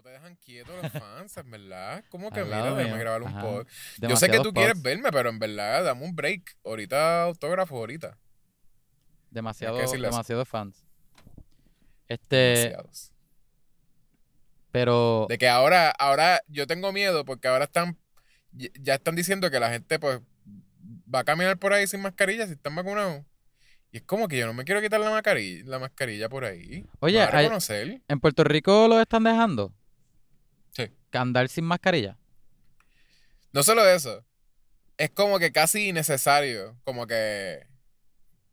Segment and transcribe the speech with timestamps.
[0.00, 2.02] No te dejan quietos los fans, en verdad.
[2.08, 3.66] ¿Cómo que mira, déjame grabar un pod?
[3.98, 6.56] Yo sé que tú quieres verme, pero en verdad, dame un break.
[6.64, 8.16] Ahorita autógrafo, ahorita.
[9.30, 10.82] Demasiado, demasiados fans.
[12.08, 13.12] Este, Demasiados.
[14.72, 17.98] pero De que ahora, ahora yo tengo miedo porque ahora están,
[18.52, 20.20] ya- están diciendo que la gente pues
[21.14, 23.22] va a caminar por ahí sin mascarilla si están vacunados.
[23.92, 26.86] Y es como que yo no me quiero quitar la mascarilla, la mascarilla por ahí.
[27.00, 28.00] Oye, a reconocer.
[28.08, 29.74] en Puerto Rico lo están dejando.
[31.18, 32.16] Andar sin mascarilla.
[33.52, 34.24] No solo eso,
[34.96, 37.66] es como que casi innecesario, como que,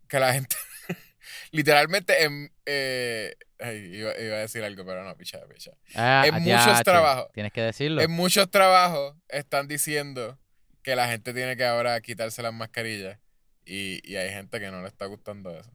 [0.07, 0.55] que la gente,
[1.51, 5.71] literalmente, en, eh, ay, iba, iba a decir algo, pero no, picha, picha.
[5.95, 7.27] Ah, En muchos trabajos.
[7.33, 8.01] Tienes que decirlo.
[8.01, 10.39] En muchos trabajos están diciendo
[10.81, 13.19] que la gente tiene que ahora quitarse las mascarillas
[13.65, 15.71] y, y hay gente que no le está gustando eso.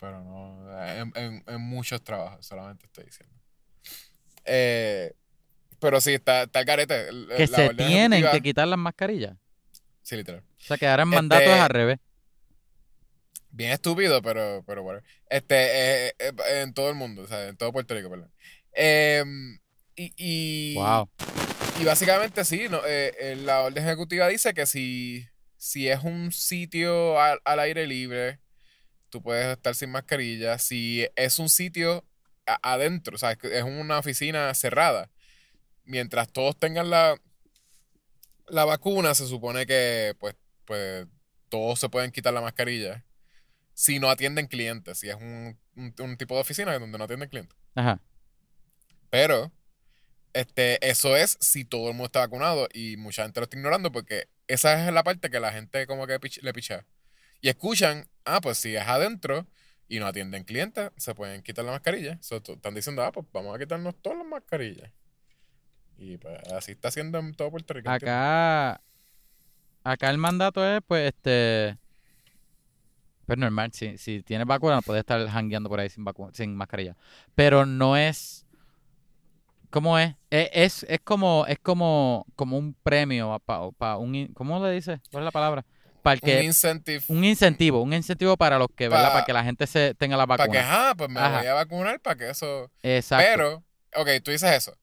[0.00, 3.36] Pero no, en, en- en muchos trabajos, solamente estoy diciendo.
[4.46, 5.14] Eh,
[5.80, 9.36] pero sí, está, está el el- que la se tienen ejecutiva- que quitar las mascarillas.
[10.02, 10.42] Sí, literal.
[10.42, 11.98] O sea, que ahora en Este- mandato es al revés.
[13.52, 15.00] Bien estúpido, pero, pero bueno.
[15.28, 18.30] Este, eh, eh, en todo el mundo, o sea, en todo Puerto Rico, perdón.
[18.72, 19.58] Em,
[19.96, 21.08] y, y, Wow.
[21.80, 26.30] y básicamente sí, no, eh, eh, la orden ejecutiva dice que si, si es un
[26.32, 28.38] sitio al, al aire libre,
[29.10, 30.58] tú puedes estar sin mascarilla.
[30.58, 32.04] Si es un sitio
[32.62, 35.10] adentro, o sea, es una oficina cerrada,
[35.84, 37.20] mientras todos tengan la,
[38.48, 41.06] la vacuna, se supone que pues, pues
[41.48, 43.04] todos se pueden quitar la mascarilla
[43.74, 47.28] si no atienden clientes, si es un, un- un tipo de oficina donde no atienden
[47.28, 47.56] clientes.
[47.74, 48.00] Ajá.
[49.10, 49.50] Pero
[50.32, 53.90] este, eso es si todo el mundo está vacunado y mucha gente lo está ignorando
[53.90, 56.86] porque esa es la parte que la gente como que pich- le pichea.
[57.40, 59.46] Y escuchan, ah, pues si es adentro
[59.88, 62.18] y no atienden clientes, se pueden quitar la mascarilla.
[62.20, 64.92] So, están diciendo, ah, pues vamos a quitarnos todas las mascarillas.
[66.00, 67.90] Y pues así está haciendo en todo Puerto Rico.
[67.90, 68.80] Acá,
[69.84, 71.76] acá el mandato es, pues, este,
[73.26, 76.96] pues normal, si, si tienes vacuna, puedes estar jangueando por ahí sin sin mascarilla.
[77.34, 78.46] Pero no es,
[79.70, 80.14] ¿cómo es?
[80.30, 85.00] E- Es, es, como, es como, como un premio, para un, in- ¿cómo le dice?
[85.12, 85.64] ¿Cuál es la palabra?
[86.02, 89.08] Para el Un que, incentive un incentivo, un incentivo para los que, ¿verdad?
[89.08, 90.90] Pa- Para que la gente se tenga la para que, vacuna.
[90.90, 91.38] ah, pues me Ajá.
[91.40, 92.70] voy a vacunar para que eso...
[92.82, 93.24] Exacto.
[93.30, 93.64] Pero,
[93.96, 94.76] ok, tú dices eso.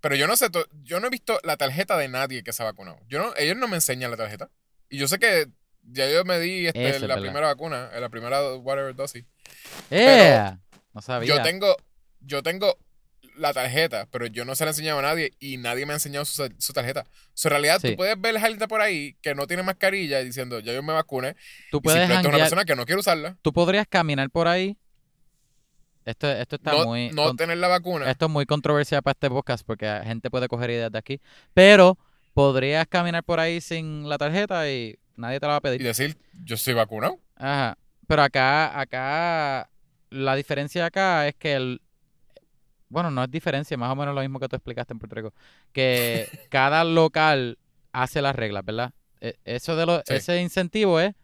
[0.00, 0.48] Pero yo no sé,
[0.82, 2.98] yo no he visto la tarjeta de nadie que se ha vacunado.
[3.08, 4.50] Yo no, ellos no me enseñan la tarjeta.
[4.88, 5.46] Y yo sé que
[5.82, 9.24] ya yo me di este, Eso la primera vacuna, eh, la primera whatever dosis.
[9.90, 10.50] ¡Eh!
[10.92, 11.28] No sabía.
[11.36, 11.76] Yo tengo,
[12.20, 12.76] yo tengo
[13.36, 15.96] la tarjeta, pero yo no se la he enseñado a nadie y nadie me ha
[15.96, 17.06] enseñado su, su tarjeta.
[17.34, 17.90] So, en realidad, Sí.
[17.90, 20.92] tú puedes ver gente por ahí que no tiene mascarilla y diciendo, ya yo me
[20.92, 21.36] vacuné.
[21.70, 24.76] Tú Y puedes simplemente una persona que no quiere usarla, tú podrías caminar por ahí.
[26.10, 27.10] Esto, esto está no, muy.
[27.10, 28.10] no con- tener la vacuna.
[28.10, 31.20] esto es muy controversial para este podcast porque la gente puede coger ideas de aquí.
[31.54, 31.98] Pero
[32.34, 35.82] podrías caminar por ahí sin la tarjeta y nadie te la va a Y pedir.
[35.82, 37.18] decir, yo estoy vacunado.
[37.36, 37.76] Ajá.
[38.06, 39.70] Pero acá, acá,
[40.10, 41.80] la diferencia acá es que el.
[42.88, 45.32] Bueno, no es diferencia, más o menos lo mismo que tú explicaste en Puerto Rico.
[45.72, 47.56] Que cada local
[47.92, 48.92] hace las reglas, ¿verdad?
[49.20, 50.14] E- Eso de lo, Sí.
[50.14, 51.14] ese incentivo es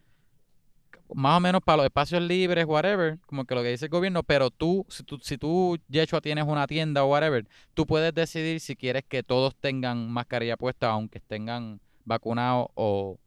[1.15, 4.23] más o menos para los espacios libres, whatever, como que lo que dice el gobierno,
[4.23, 8.61] pero tú, si tú, si tú, Yeshua, tienes una tienda o whatever, tú puedes decidir
[8.61, 13.19] si quieres que todos tengan mascarilla puesta, aunque estén vacunados o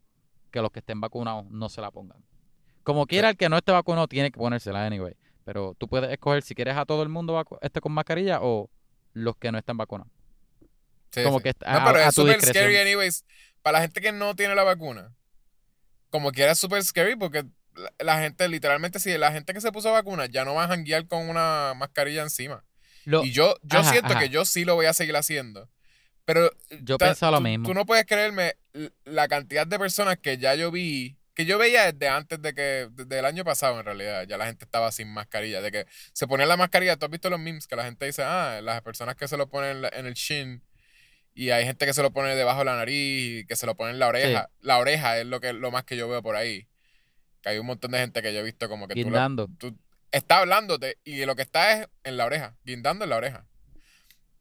[0.51, 2.17] que los que estén vacunados no se la pongan.
[2.83, 5.15] Como quiera, el que no esté vacunado tiene que ponérsela anyway.
[5.45, 8.69] Pero tú puedes escoger si quieres a todo el mundo este con mascarilla o
[9.13, 10.11] los que no están vacunados.
[11.11, 11.43] Sí, Como sí.
[11.43, 13.25] que No, a- pero a es súper scary anyways.
[13.61, 15.11] Para la gente que no tiene la vacuna.
[16.11, 17.45] Como quiera es súper scary porque
[17.75, 20.67] la, la gente, literalmente, si la gente que se puso vacuna ya no va a
[20.67, 22.63] janguear con una mascarilla encima.
[23.05, 24.19] Lo- y yo, yo ajá, siento ajá.
[24.19, 25.69] que yo sí lo voy a seguir haciendo.
[26.25, 27.65] Pero Yo ta- pensaba lo tú- mismo.
[27.67, 28.55] Tú no puedes creerme
[29.05, 32.87] la cantidad de personas que ya yo vi, que yo veía desde antes de que,
[32.91, 36.27] desde el año pasado en realidad, ya la gente estaba sin mascarilla, de que se
[36.27, 39.15] ponía la mascarilla, tú has visto los memes que la gente dice, ah, las personas
[39.15, 40.61] que se lo ponen en, el shin
[41.33, 43.75] y hay gente que se lo pone debajo de la nariz y que se lo
[43.75, 44.49] pone en la oreja.
[44.59, 46.67] La oreja es lo que lo más que yo veo por ahí.
[47.41, 49.47] Que hay un montón de gente que yo he visto como que tú, Guindando.
[49.57, 49.77] tú
[50.11, 53.45] está hablándote y lo que está es en la oreja, guindando en la oreja.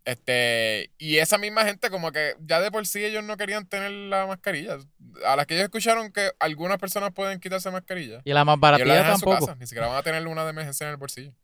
[0.04, 3.90] Este, y esa misma gente como que ya de por sí ellos no querían tener
[3.90, 4.78] la mascarilla.
[5.26, 8.22] A las que ellos escucharon que algunas personas pueden quitarse mascarilla.
[8.24, 9.46] Y la más dejan en su tampoco.
[9.46, 11.34] casa, ni siquiera van a tener una de emergencia en el bolsillo.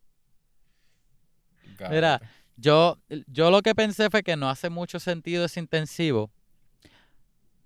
[1.90, 2.20] Mira,
[2.56, 6.30] Yo, yo lo que pensé fue que no hace mucho sentido ese intensivo.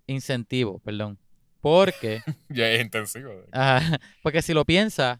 [0.06, 1.18] Incentivo, perdón.
[1.60, 3.30] Porque, Ya es intensivo.
[3.52, 5.18] ajá, porque si lo piensas,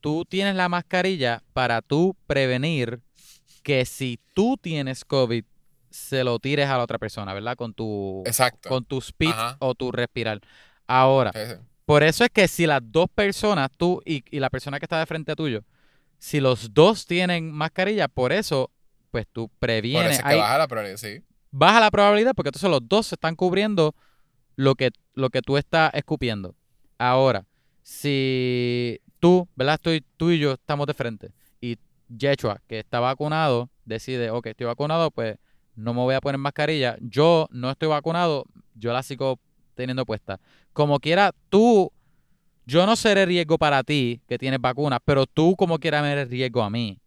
[0.00, 3.00] tú tienes la mascarilla para tú prevenir
[3.62, 5.44] que si tú tienes COVID,
[5.90, 7.56] se lo tires a la otra persona, ¿verdad?
[7.56, 8.68] Con tu, Exacto.
[8.68, 9.56] con tu Ajá.
[9.60, 10.40] o tu respirar.
[10.86, 11.54] Ahora, Sí, sí.
[11.84, 14.98] por eso es que si las dos personas, tú y, y la persona que está
[14.98, 15.62] de frente a tuyo,
[16.18, 18.70] si los dos tienen mascarilla, por eso,
[19.10, 20.12] pues tú Por previenes.
[20.12, 21.22] eso es que ahí- baja la probabilidad, sí.
[21.50, 23.94] baja la probabilidad porque entonces los dos se están cubriendo
[24.56, 26.54] lo que, lo que tú estás escupiendo.
[26.98, 27.46] Ahora,
[27.82, 29.74] si tú, ¿verdad?
[29.74, 31.30] Estoy, tú y yo estamos de frente
[31.60, 35.36] y Yechua, que está vacunado, decide, ok, estoy vacunado, pues
[35.76, 36.96] no me voy a poner mascarilla.
[37.00, 38.44] Yo no estoy vacunado,
[38.74, 39.38] yo la sigo
[39.74, 40.40] teniendo puesta.
[40.72, 41.92] Como quiera, tú,
[42.64, 46.28] yo no seré riesgo para ti que tienes vacuna, pero tú como quiera me eres
[46.30, 46.98] riesgo a mí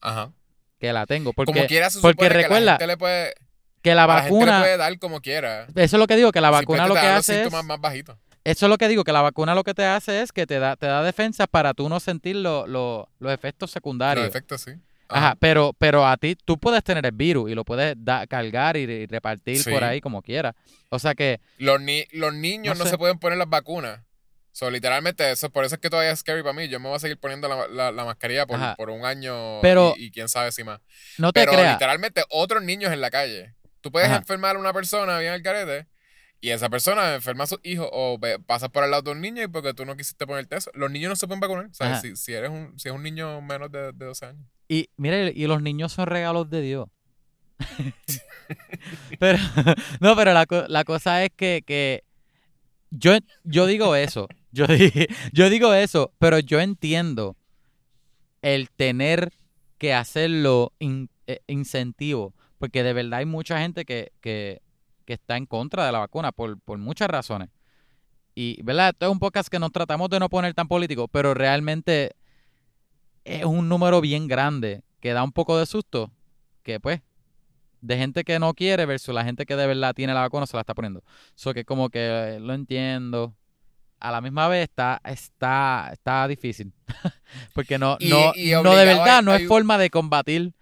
[0.00, 0.32] Ajá.
[0.78, 1.32] que la tengo.
[1.32, 3.34] Porque, como quiera, se porque que recuerda la gente le puede,
[3.82, 4.60] que la la gente le vacuna...
[4.60, 5.66] puede dar como quiera.
[5.74, 7.38] Eso es lo que digo, que la vacuna lo que los hace es...
[7.42, 8.16] síntomas más bajitos.
[8.42, 10.58] Eso es lo que digo, que la vacuna lo que te hace es que te
[10.58, 14.24] da, te da defensa para tú no sentir lo- lo- los efectos secundarios.
[14.26, 14.72] Los efectos, sí.
[15.08, 18.76] Ajá, pero, pero a ti, tú puedes tener el virus y lo puedes da- cargar
[18.76, 19.70] y, y repartir Sí.
[19.70, 20.54] por ahí como quieras.
[20.88, 22.92] O sea que, Los, ni- los niños No no, sé.
[22.92, 24.00] se pueden poner las vacunas.
[24.52, 26.68] So, literalmente, eso, por eso es que todavía es scary para mí.
[26.68, 29.94] Yo me voy a seguir poniendo la, la- la mascarilla por, por un año Pero-
[29.96, 30.80] y, y quién sabe si más.
[31.18, 31.72] no te Pero creas.
[31.74, 33.54] literalmente, otros niños en la calle.
[33.80, 34.18] Tú puedes Ajá.
[34.18, 35.86] enfermar a una persona bien al carete
[36.40, 39.20] y esa persona enferma a su hijo o ve- pasa por al lado de un
[39.20, 40.70] niño y porque tú no quisiste ponerte eso.
[40.74, 41.70] Los niños no se pueden vacunar.
[41.78, 42.00] Ajá.
[42.00, 44.42] si, si eres un, si es un niño menos de, de 12 años.
[44.68, 46.88] Y mire, y los niños son regalos de Dios.
[49.18, 49.38] pero,
[50.00, 52.04] no, pero la, la cosa es que, que
[52.90, 53.12] yo,
[53.44, 54.28] yo digo eso.
[54.52, 54.66] Yo,
[55.32, 57.36] yo digo eso, pero yo entiendo
[58.42, 59.32] el tener
[59.78, 62.34] que hacerlo in- eh, incentivo.
[62.60, 64.60] Porque de verdad hay mucha gente que, que,
[65.06, 67.48] que está en contra de la vacuna por, por muchas razones.
[68.34, 68.90] Y, ¿verdad?
[68.90, 72.14] Esto es un podcast que nos tratamos de no poner tan político, pero realmente
[73.24, 76.10] es un número bien grande que da un poco de susto.
[76.62, 77.00] Que pues,
[77.80, 80.54] de gente que no quiere versus la gente que de verdad tiene la vacuna se
[80.56, 81.02] la está poniendo.
[81.34, 83.34] Eso que como que lo entiendo.
[84.00, 86.72] A la misma vez está, está, está difícil.
[87.54, 90.52] Porque no, Y- no, y no de verdad hay- no es forma de combatir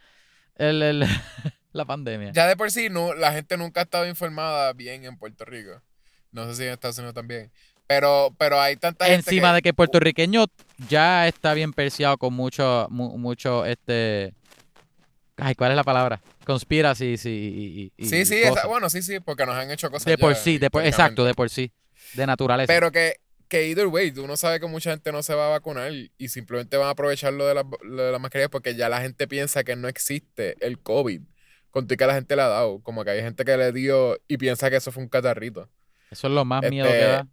[0.56, 1.06] el, el-
[1.72, 2.32] la pandemia.
[2.32, 5.82] Ya de por sí, no, la gente nunca ha estado informada bien en Puerto Rico.
[6.32, 7.50] No sé si en Estados Unidos también.
[7.86, 10.44] Pero, pero hay tanta gente Encima que- de que el puertorriqueño
[10.88, 14.34] ya está bien perseado con mucho, mu- mucho, este...
[15.36, 16.20] Ay, ¿cuál es la palabra?
[17.06, 20.18] Y, y- Sí, y sí, esa- bueno, sí, sí, porque nos han hecho cosas De
[20.18, 21.72] por ya, sí, de por, exacto, de por sí.
[22.14, 22.66] De naturaleza.
[22.72, 23.16] Pero que,
[23.48, 26.28] que either way, tú no sabes que mucha gente no se va a vacunar y
[26.28, 29.28] simplemente van a aprovechar lo de la, lo de la mascarilla porque ya la gente
[29.28, 31.22] piensa que no existe el COVID.
[31.70, 32.80] Con que la gente le ha dado.
[32.82, 35.68] Como que hay gente que le dio y piensa que eso fue un catarrito.
[36.10, 37.28] Eso es lo más este, miedo que da.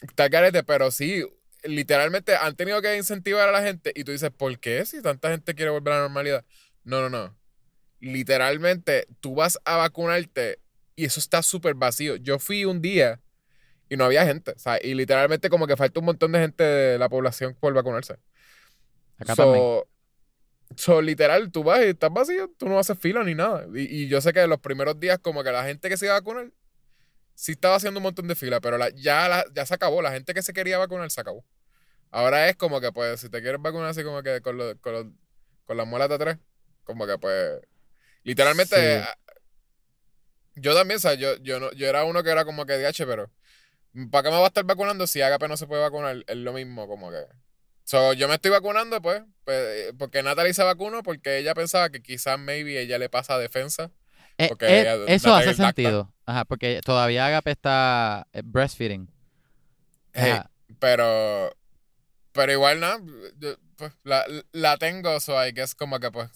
[0.00, 1.24] Está carete, pero sí,
[1.64, 4.84] literalmente han tenido que incentivar a la gente y tú dices, ¿por qué?
[4.86, 6.44] Si tanta gente quiere volver a la normalidad.
[6.84, 7.36] No, no, no.
[8.00, 10.60] Literalmente, tú vas a vacunarte
[10.94, 12.16] y eso está súper vacío.
[12.16, 13.20] Yo fui un día
[13.88, 14.52] y no había gente.
[14.52, 17.74] O sea, y literalmente como que falta un montón de gente de la población por
[17.74, 18.16] vacunarse.
[19.18, 19.82] Acá también.
[20.76, 23.66] So, literal, tú vas y estás vacío, tú no haces fila ni nada.
[23.74, 26.14] Y, y yo sé que los primeros días como que la gente que se iba
[26.14, 26.52] a vacunar
[27.34, 30.02] sí estaba haciendo un montón de fila, pero la- ya, la- ya se acabó.
[30.02, 31.44] La gente que se quería vacunar se acabó.
[32.10, 34.92] Ahora es como que, pues, si te quieres vacunar así como que con, lo- con,
[34.94, 35.06] los-
[35.66, 36.38] con las muelas de atrás,
[36.84, 37.60] como que, pues,
[38.24, 39.04] literalmente, Sí.
[39.08, 39.16] ah,
[40.56, 43.06] yo también, o sea, yo, yo, no, yo era uno que era como que DH,
[43.06, 43.30] pero
[44.10, 46.24] ¿para qué me va a estar vacunando si Agape no se puede vacunar?
[46.26, 47.18] Es lo mismo, como que...
[47.88, 52.02] So, yo me estoy vacunando, pues, pues, porque Natalie se vacunó porque ella pensaba que
[52.02, 53.90] quizás maybe ella le pasa defensa.
[54.36, 55.82] Eh, porque eh, ella- eso Natalie hace lacta.
[55.82, 56.14] sentido.
[56.26, 59.10] Ajá, porque todavía Agape está eh, breastfeeding.
[60.12, 60.50] Hey, Ajá.
[60.78, 61.50] pero,
[62.32, 62.98] pero igual, nada,
[63.38, 66.28] yo, pues, la, la tengo, so I guess como que, pues,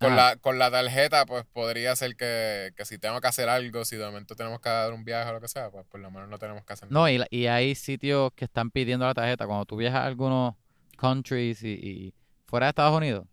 [0.00, 0.30] con Ajá.
[0.30, 3.94] la, con la tarjeta, pues, podría ser que, que si tengo que hacer algo, si
[3.94, 6.28] de momento tenemos que dar un viaje o lo que sea, pues, por lo menos
[6.28, 7.00] no tenemos que hacer nada.
[7.00, 9.46] No, y, la- y hay sitios que están pidiendo la tarjeta.
[9.46, 10.56] Cuando tú viajas a algunos
[10.96, 12.14] countries y, y
[12.46, 13.26] fuera de Estados Unidos,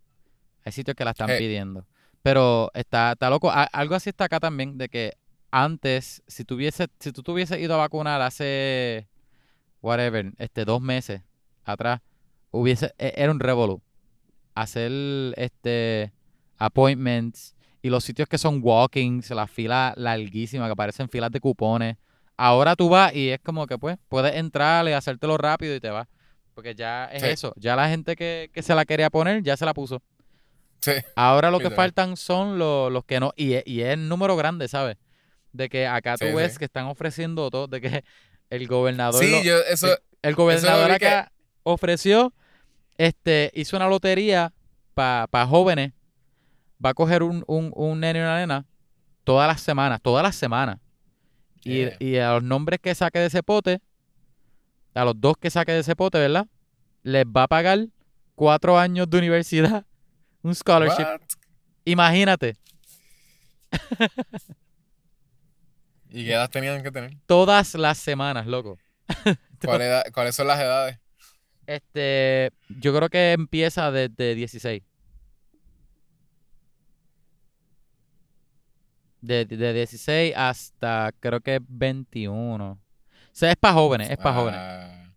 [0.65, 1.37] hay sitios que la están Hey.
[1.39, 1.85] pidiendo.
[2.23, 3.49] Pero está, está loco.
[3.49, 5.13] A- algo así está acá también, de que
[5.49, 9.07] antes, si tuviese, si tú te hubieses ido a vacunar hace,
[9.81, 11.21] whatever, este, dos meses
[11.65, 11.99] atrás,
[12.51, 13.81] hubiese, e- era un revolú.
[14.53, 14.91] Hacer,
[15.37, 16.11] este,
[16.57, 21.97] appointments y los sitios que son walkings, las filas larguísimas, que parecen filas de cupones.
[22.37, 25.89] Ahora tú vas y es como que pues puedes entrar y hacértelo rápido y te
[25.89, 26.07] vas.
[26.53, 27.29] Porque ya es Sí.
[27.29, 27.53] eso.
[27.55, 30.01] Ya la gente que, que se la quería poner ya se la puso.
[30.81, 33.31] Sí, Ahora lo que faltan son los, los que no.
[33.36, 34.98] Y es, y es el número grande, ¿sabes?
[35.53, 37.67] De que acá tú ves que están ofreciendo todo.
[37.67, 38.03] De que
[38.50, 39.24] el gobernador.
[39.24, 39.88] sí lo- yo, eso,
[40.22, 41.31] el gobernador vi que- acá
[41.63, 42.34] ofreció,
[42.98, 44.51] este, hizo una lotería
[44.93, 45.93] para pa jóvenes
[46.84, 48.65] va a coger un, un, un nene y una nena
[49.24, 50.79] todas las semanas, todas las semanas.
[51.63, 53.79] Y, y a los nombres que saque de ese pote,
[54.93, 56.48] a los dos que saque de ese pote, ¿verdad?
[57.03, 57.88] Les va a pagar
[58.36, 59.86] cuatro años de universidad,
[60.43, 61.03] un scholarship.
[61.03, 61.21] What?
[61.86, 62.55] Imagínate,
[66.10, 67.13] ¿Y qué edad tenían que tener?
[67.25, 68.77] todas las semanas, loco.
[69.63, 71.00] ¿Cuál edad- ¿Cuáles son las edades?
[71.67, 74.83] Este, yo creo que empieza desde 16.
[79.21, 82.79] De, de 16 hasta creo que 21.
[83.31, 84.59] O sea, es para jóvenes, es para jóvenes.
[84.61, 85.13] Ah,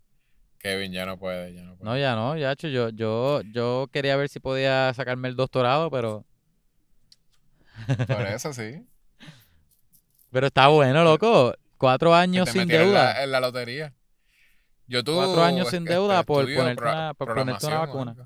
[0.58, 1.90] Kevin ya no puede, ya no puede.
[1.90, 5.90] No, ya no, ya, hecho, yo, yo, yo quería ver si podía sacarme el doctorado,
[5.90, 6.24] pero,
[8.06, 8.86] Por eso sí.
[10.30, 11.54] pero está bueno, loco.
[11.76, 12.92] Cuatro años sin en deuda.
[13.14, 13.92] la, en la lotería.
[14.86, 18.16] Yo tuve Cuatro años sin deuda por ponerte una- por ponerte una vacuna.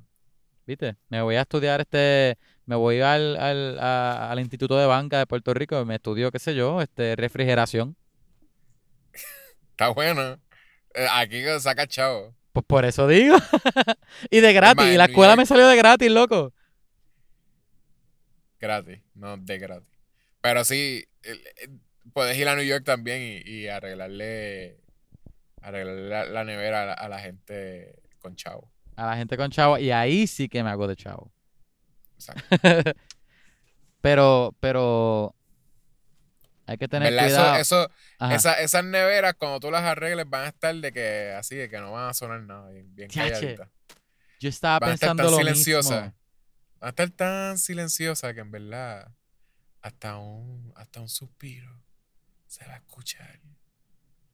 [0.66, 0.96] ¿Viste?
[1.08, 5.26] Me voy a estudiar este, me voy al, al, a- al Instituto de Banca de
[5.26, 7.96] Puerto Rico y me estudio, qué sé yo, este, refrigeración.
[9.78, 10.40] Está bueno.
[10.92, 12.34] Eh, Aquí saca chavo.
[12.52, 13.36] Pues por eso digo.
[14.28, 14.86] y de gratis.
[14.86, 16.52] Y la escuela me salió de gratis, loco.
[18.58, 19.88] Gratis, no de gratis.
[20.40, 21.04] Pero sí,
[22.12, 24.80] puedes ir a New York también y, y arreglarle,
[25.62, 28.72] arreglarle la, la nevera a la, a la gente con chavo.
[28.96, 29.78] A la gente con chavo.
[29.78, 31.30] Y ahí sí que me hago de chavo.
[32.14, 32.42] Exacto.
[34.00, 35.36] pero, pero.
[36.66, 37.28] Hay que tener ¿Verdad?
[37.28, 37.54] cuidado.
[37.60, 37.88] Eso.
[38.20, 41.78] Esa- esas neveras, cuando tú las arregles, van a estar de que así, de que
[41.78, 43.68] no van a sonar nada, bien, bien calladitas.
[44.40, 46.02] Yo estaba van a estar pensando tan lo silenciosas.
[46.04, 46.18] mismo.
[46.80, 49.12] Van a estar tan silenciosas que en verdad
[49.82, 51.82] hasta un, hasta un suspiro
[52.46, 53.40] se va a escuchar.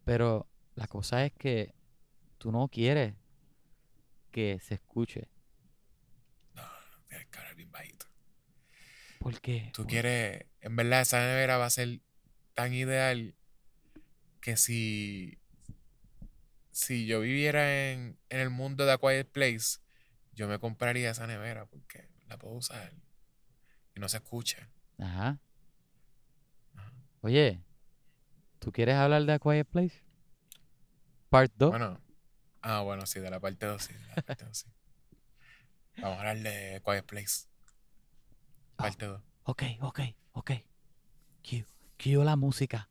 [0.05, 1.75] Pero la cosa es que
[2.39, 3.15] tú no quieres
[4.31, 5.29] que se escuche.
[6.55, 8.07] No, no, tienes que hablar bien bajito.
[9.21, 9.71] ¿Por qué?
[9.73, 12.01] Tú Por- quieres, en verdad esa nevera va a ser
[12.53, 13.35] tan ideal
[14.45, 15.39] que si,
[16.71, 19.79] si yo viviera en, en el mundo de A Quiet Place,
[20.35, 22.93] yo me compraría esa nevera porque la puedo usar
[23.95, 24.69] y no se escucha.
[24.99, 25.41] Ajá.
[26.75, 26.93] Ajá.
[27.23, 27.65] Oye,
[28.59, 30.05] ¿tú quieres hablar de A Quiet Place?
[31.31, 31.71] Part 2.
[31.71, 31.99] Bueno,
[32.61, 34.67] ah, bueno, sí, de la parte 2, sí, de la parte 2, sí.
[36.03, 37.47] Vamos a hablar de Quiet Place.
[38.77, 39.23] Parte 2.
[39.45, 40.01] Ok, ok,
[40.33, 40.51] ok.
[41.43, 41.65] Cue,
[41.97, 42.91] cue la música.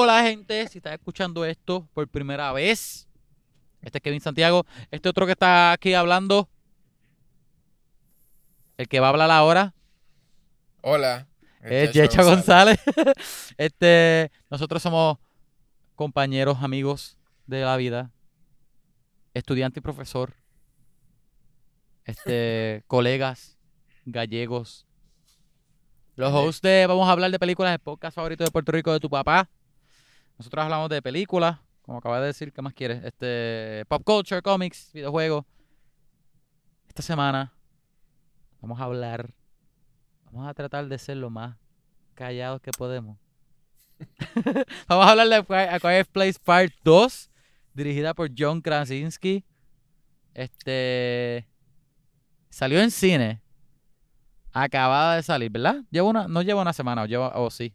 [0.00, 3.08] Hola gente, si estás escuchando esto por primera vez,
[3.82, 6.48] este es Kevin Santiago, este otro que está aquí hablando,
[8.76, 9.74] el que va a hablar ahora,
[10.82, 11.26] Hola.
[11.62, 12.78] es Yecha González.
[13.58, 15.18] este, nosotros somos
[15.96, 18.12] compañeros, amigos de la vida,
[19.34, 20.32] estudiante y profesor,
[22.04, 23.58] este, colegas,
[24.04, 24.86] gallegos.
[26.14, 29.00] Los hosts de Vamos a hablar de películas, el podcast favorito de Puerto Rico de
[29.00, 29.48] tu papá.
[30.38, 33.02] Nosotros hablamos de películas, como acabas de decir, ¿qué más quieres?
[33.04, 35.44] Este, pop culture, cómics, videojuegos.
[36.88, 37.52] Esta semana
[38.60, 39.32] vamos a hablar,
[40.26, 41.56] vamos a tratar de ser lo más
[42.14, 43.18] callados que podemos.
[44.88, 47.30] vamos a hablar de A Qui- A Quiet Place Part 2,
[47.74, 49.44] dirigida por John Krasinski.
[50.34, 51.48] Este
[52.48, 53.42] salió en cine.
[54.52, 55.82] Acabada de salir, ¿verdad?
[55.90, 57.74] Lleva una, no lleva una semana, o lleva, o sí.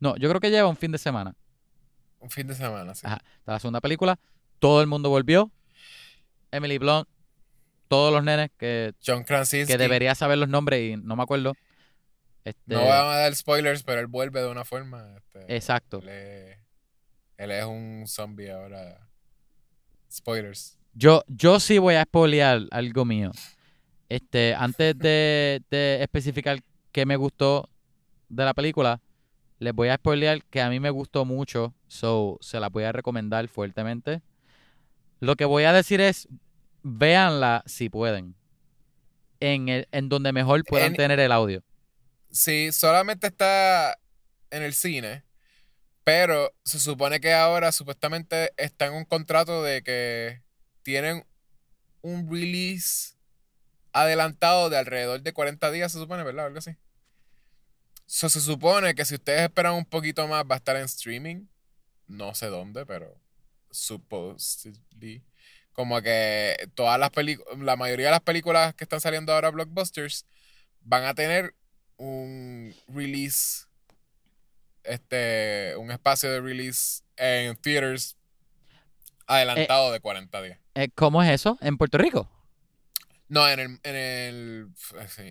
[0.00, 1.34] No, yo creo que lleva un fin de semana.
[2.26, 3.06] Un fin de semana, sí.
[3.06, 3.20] Ajá.
[3.44, 4.18] La segunda película.
[4.58, 5.52] Todo el mundo volvió.
[6.50, 7.08] Emily Blunt.
[7.86, 9.72] Todos los nenes que, John Krasinski.
[9.72, 11.52] que debería saber los nombres y no me acuerdo.
[12.44, 15.14] Este, No vamos a dar spoilers, pero él vuelve de una forma.
[15.16, 16.00] este, Exacto.
[16.02, 16.58] Él es,
[17.36, 19.08] él es un zombie ahora.
[20.12, 20.76] Spoilers.
[20.94, 23.30] Yo, yo sí voy a spoilear algo mío.
[24.08, 26.58] Este, antes de, de especificar
[26.90, 27.68] qué me gustó
[28.28, 29.00] de la película,
[29.58, 32.92] les voy a spoilear que a mí me gustó mucho, so se la voy a
[32.92, 34.22] recomendar fuertemente.
[35.20, 36.28] Lo que voy a decir es,
[36.82, 38.34] véanla si pueden,
[39.40, 41.62] en, el, en donde mejor puedan En- tener el audio.
[42.30, 43.98] Sí, solamente está
[44.50, 45.24] en el cine.
[46.04, 50.42] Pero se supone que ahora supuestamente está en un contrato de que
[50.82, 51.26] tienen
[52.02, 53.16] un release
[53.92, 56.46] adelantado de alrededor de 40 días, se supone, ¿verdad?
[56.46, 56.76] Algo así.
[58.06, 61.46] So, se supone que si ustedes esperan un poquito más, va a estar en streaming.
[62.06, 63.20] No sé dónde, pero
[63.70, 65.22] supposedly.
[65.72, 70.24] como que todas las películas, la mayoría de las películas que están saliendo ahora blockbusters
[70.80, 71.54] van a tener
[71.96, 73.66] un release,
[74.84, 78.16] este, un espacio de release en theaters
[79.26, 80.58] adelantado de 40 días.
[80.74, 81.58] Eh, ¿Cómo es eso?
[81.60, 82.30] ¿En Puerto Rico?
[83.28, 84.68] No, en el, en el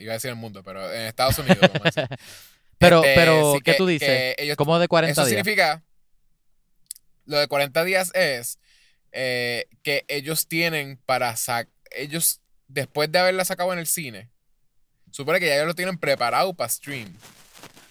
[0.02, 1.60] iba a decir el mundo, pero en Estados Unidos.
[2.76, 2.80] a.
[2.80, 4.36] Pero, Este, pero sí ¿qué que- tú dices?
[4.38, 5.38] ellos- ¿Cómo de 40 Eso días?
[5.40, 5.84] significa,
[7.26, 8.60] lo de 40 días es
[9.18, 14.30] eh, que ellos tienen para sacar, ellos después de haberla sacado en el cine,
[15.12, 17.16] supone que ya ellos lo tienen preparado para stream.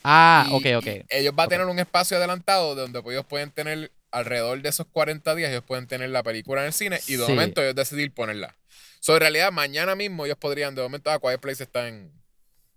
[0.03, 1.07] Ah, Y- ok, ok.
[1.09, 5.35] ellos van a tener un espacio adelantado donde ellos pueden tener alrededor de esos 40
[5.35, 7.33] días, ellos pueden tener la película en el cine y de Sí.
[7.33, 8.55] momento ellos decidir ponerla.
[9.01, 12.13] So, en realidad, mañana mismo ellos podrían, de momento, ah, Quiet Place está en,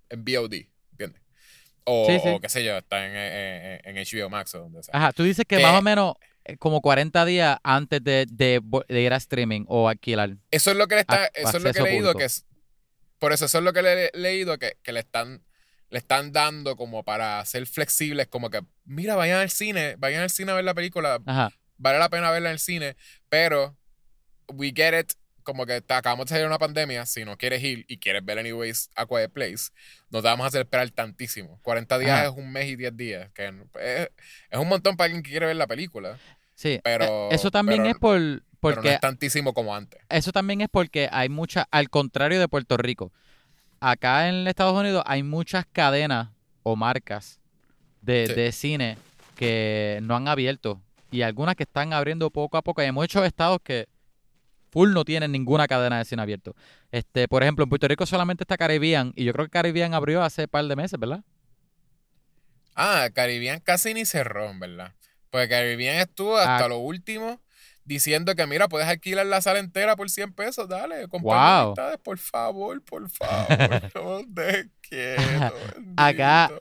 [0.09, 0.67] en VOD.
[1.89, 2.27] O, Sí, sí.
[2.29, 4.94] o qué sé yo, está en, en- en HBO Max o donde sea.
[4.94, 8.62] Ajá, tú dices que que- más o menos eh, como 40 días antes de, de
[8.89, 10.36] de ir a streaming o alquilar.
[10.51, 12.46] Eso es lo que le está, a- eso es lo que he leído que es.
[13.20, 15.41] Por eso, eso es lo que le he leído que, que le están
[15.89, 20.29] le están dando como para ser flexibles, como que, mira, vayan al cine, vayan al
[20.29, 21.50] cine a ver la película, Ajá.
[21.77, 22.98] vale la pena verla en el cine,
[23.29, 23.77] pero
[24.50, 25.13] we get it,
[25.48, 28.24] como que te acabamos de salir de una pandemia, si no quieres ir y quieres
[28.24, 29.70] ver anyways a Quiet Place,
[30.10, 31.58] no te vamos a hacer esperar tantísimo.
[31.63, 32.25] 40 días Ajá.
[32.27, 34.10] es un mes y 10 días, que es,
[34.51, 36.20] es un montón para alguien que quiere ver la película,
[36.54, 36.80] Sí.
[36.84, 40.00] Pero- eh, eso también pero- es por pero no porque es tantísimo como antes.
[40.10, 43.13] eso también es porque hay mucha al contrario de Puerto Rico.
[43.80, 46.30] Acá en Estados Unidos hay muchas cadenas
[46.63, 47.39] o marcas
[48.01, 48.34] de, Sí.
[48.34, 48.98] de cine
[49.36, 52.82] que no han abierto y algunas que están abriendo poco a poco.
[52.82, 53.88] Hay muchos estados que
[54.69, 56.55] full no tienen ninguna cadena de cine abierto.
[56.91, 60.24] Este, por ejemplo, en Puerto Rico solamente está Caribbean y yo creo que Caribbean abrió
[60.24, 61.21] hace un par de meses, ¿verdad?
[62.75, 64.93] Ah, Caribbean casi ni cerró, verdad.
[65.29, 66.69] Porque Caribbean estuvo hasta Ah.
[66.69, 67.41] lo último
[67.86, 71.65] diciendo que, mira, puedes alquilar la sala entera por 100 pesos, dale, comprar Wow.
[71.69, 73.47] amistades, por favor, por favor,
[73.95, 75.53] no dejes quietos,
[75.98, 76.51] Acá-.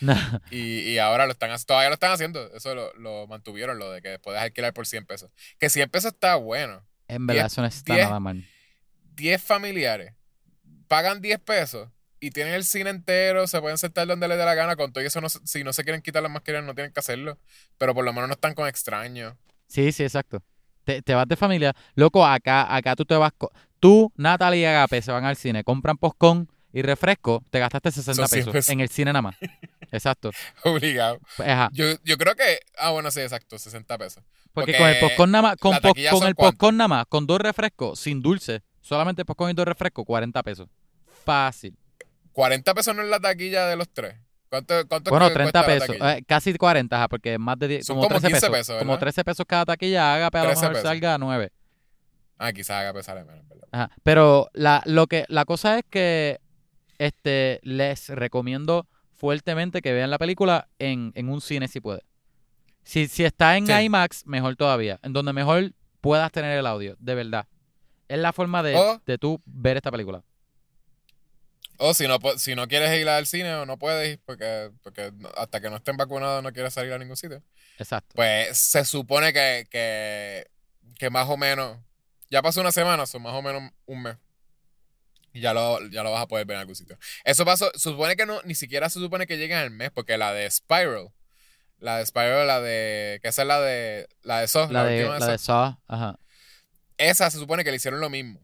[0.00, 0.14] No.
[0.50, 3.90] Y, y ahora lo están haciendo, todavía lo están haciendo, eso lo, lo mantuvieron, lo
[3.90, 5.30] de que puedes alquilar por 100 pesos.
[5.58, 6.84] Que 100 pesos está bueno.
[7.08, 8.44] En verdad, Diez- eso no está diez- nada mal.
[9.14, 10.12] 10 familiares
[10.88, 11.88] pagan 10 pesos
[12.20, 15.02] y tienen el cine entero, se pueden sentar donde les dé la gana, con todo
[15.02, 17.38] y eso, no, si no se quieren quitar las mascarillas, no tienen que hacerlo.
[17.78, 19.34] Pero por lo menos no están con extraños.
[19.66, 20.42] Sí, sí, exacto.
[20.84, 21.74] Te, te vas de familia.
[21.94, 23.32] Loco, acá, acá tú te vas.
[23.80, 28.14] Tú, Natalie y Agape se van al cine, compran postcón y refresco, te gastaste 60
[28.14, 28.70] Son 100 pesos, pesos.
[28.70, 29.36] en el cine nada más.
[29.92, 30.30] Exacto.
[30.64, 31.20] Obligado.
[31.36, 31.48] Pues.
[31.72, 32.60] Yo, yo creo que.
[32.78, 34.22] Ah, bueno, sí, exacto, 60 pesos.
[34.56, 37.26] Porque, Porque con el popcorn nada más, con, taquilla con el popcorn nada más, con
[37.26, 40.66] dos refrescos, sin dulce, solamente popcorn y dos refrescos, 40 pesos.
[41.26, 41.76] Fácil.
[42.32, 44.16] 40 pesos no es la taquilla de los tres.
[44.48, 47.68] ¿Cuánto, cuánto Bueno, que 30 cuesta la pesos, eh, casi 40, ajá, porque más de
[47.68, 48.56] 10, Son como, como 13 15 pesos.
[48.56, 49.00] pesos, como ¿verdad?
[49.00, 51.52] 13 pesos cada taquilla, Agape a lo 13 mejor salga a 9.
[52.38, 53.68] Ah, quizás haga pesar menos, ¿verdad?
[53.72, 53.90] Ajá.
[54.04, 56.40] Pero la, lo que, la cosa es que
[56.96, 62.05] este, les recomiendo fuertemente que vean la película en, en un cine si puede.
[62.86, 63.72] Si, si está en Sí.
[63.72, 65.00] IMAX, mejor todavía.
[65.02, 67.46] En donde mejor puedas tener el audio, de verdad.
[68.08, 70.22] Es la forma de, O- de tú ver esta película.
[71.78, 75.12] O si no, si no quieres ir al cine o no puedes ir porque, porque
[75.36, 77.42] hasta que no estén vacunados no quieres salir a ningún sitio.
[77.78, 78.12] Exacto.
[78.14, 80.46] Pues se supone que, que,
[80.98, 81.76] que más o menos,
[82.30, 84.16] ya pasó una semana, son más o menos un mes.
[85.34, 86.96] Y ya lo, ya lo vas a poder ver en algún sitio.
[87.24, 90.32] Eso pasó, supone que no, ni siquiera se supone que lleguen al mes, porque la
[90.32, 91.08] de Spiral,
[91.78, 95.04] la de Spiral, la de, que esa es la de, la de Saw, la de,
[95.04, 96.18] última la de Saw, ajá.
[96.98, 98.40] esa se supone que le hicieron lo mismo.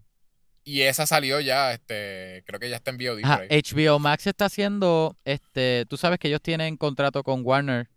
[0.65, 3.41] Y esa salió ya, este, creo que ya está en VOD Ajá.
[3.51, 7.89] HBO Max está haciendo, este, tú sabes que ellos tienen contrato con Warner,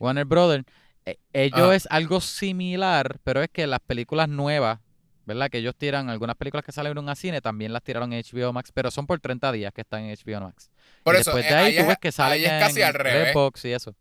[0.00, 0.64] Warner Brothers.
[1.06, 1.74] Eh, ellos Ajá.
[1.76, 4.80] es algo similar, pero es que las películas nuevas,
[5.24, 5.50] ¿verdad?
[5.50, 8.72] Que ellos tiran, algunas películas que en un cine también las tiraron en HBO Max,
[8.74, 10.68] pero son por 30 días que están en HBO Max.
[11.04, 12.50] Por y eso, después eh, de ahí, ahí tú es- ves que salen ahí es
[12.66, 13.26] casi en al revés.
[13.28, 13.94] Redbox y eso.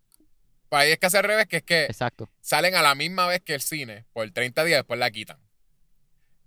[0.70, 2.30] Por ahí es casi al revés, que es que Exacto.
[2.42, 5.38] salen a la misma vez que el cine por 30 días, después la quitan.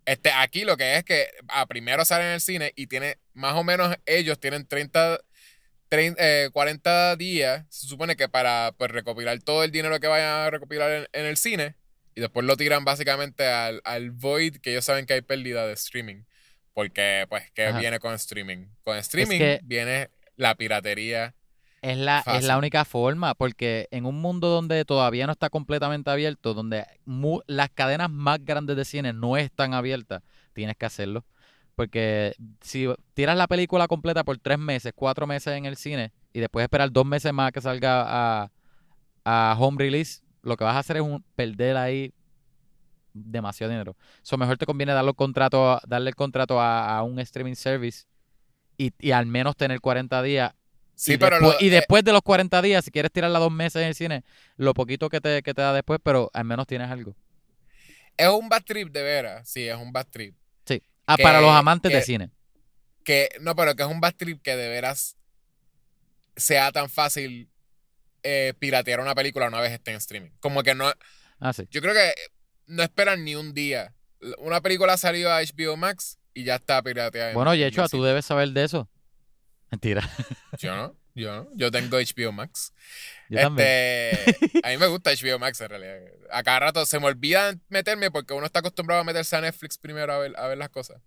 [0.05, 3.55] Este, aquí lo que es que a primero salen en el cine y tiene, más
[3.55, 5.21] o menos ellos tienen 30,
[5.89, 10.29] 30, eh, 40 días, se supone que para pues, recopilar todo el dinero que vayan
[10.29, 11.77] a recopilar en, en el cine
[12.15, 15.73] y después lo tiran básicamente al, al void que ellos saben que hay pérdida de
[15.75, 16.25] streaming.
[16.75, 17.79] Porque, pues, ¿qué Ajá.
[17.81, 18.67] viene con streaming?
[18.83, 21.35] Con streaming que- viene la piratería.
[21.83, 26.11] Es la, es la única forma, porque en un mundo donde todavía no está completamente
[26.11, 31.25] abierto, donde mu- las cadenas más grandes de cine no están abiertas, tienes que hacerlo.
[31.75, 36.39] Porque si tiras la película completa por tres meses, cuatro meses en el cine, y
[36.41, 38.53] después esperar dos meses más que salga a,
[39.25, 42.13] a home release, lo que vas a hacer es un, perder ahí
[43.15, 43.97] demasiado dinero.
[44.23, 48.05] So, mejor te conviene darle el contrato, darle el contrato a, a un streaming service
[48.79, 50.55] y, y al menos tener 40 días.
[50.95, 53.39] Sí, y, pero después, lo- y eh, después de los 40 días, si quieres tirarla
[53.39, 54.25] dos meses en el cine,
[54.57, 57.15] lo poquito que te, que te da después, pero al menos tienes algo.
[58.17, 59.49] es un bad trip de veras.
[59.49, 60.37] Sí, es un bad trip.
[60.67, 60.83] Sí.
[61.07, 62.31] Ah, Que- para los amantes de cine.
[63.05, 65.17] Que, no, pero que es un bad trip que de veras
[66.37, 67.49] sea tan fácil
[68.23, 70.31] eh, piratear una película una vez esté en streaming.
[70.41, 70.93] Como que no.
[71.41, 71.67] Ah, sí.
[71.71, 72.13] Yo creo que
[72.67, 73.95] no esperan ni un día.
[74.39, 77.31] Una película salió a HBO Max y ya está pirateada.
[77.31, 78.89] en- Bueno, en Yechua, los tú debes saber de eso.
[79.73, 80.09] Mentira.
[80.59, 81.49] Yo no, yo no.
[81.57, 82.73] Yo tengo HBO Max.
[83.29, 83.67] Yo también.
[83.69, 85.99] Este, a mí me gusta HBO Max en realidad.
[86.31, 89.79] A cada rato se me olvida meterme porque uno está acostumbrado a meterse a Netflix
[89.79, 91.01] primero a ver, a ver las cosas.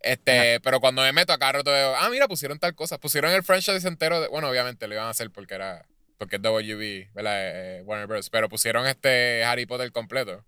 [0.00, 2.98] Este, pero cuando me meto a cada rato veo, ah, mira, pusieron tal cosa.
[2.98, 5.86] Pusieron el franchise entero de, bueno, obviamente lo iban a hacer porque era,
[6.18, 7.34] porque es WB, ¿verdad?
[7.78, 8.28] Eh, Warner Bros.
[8.30, 10.44] Pero pusieron este Harry Potter completo.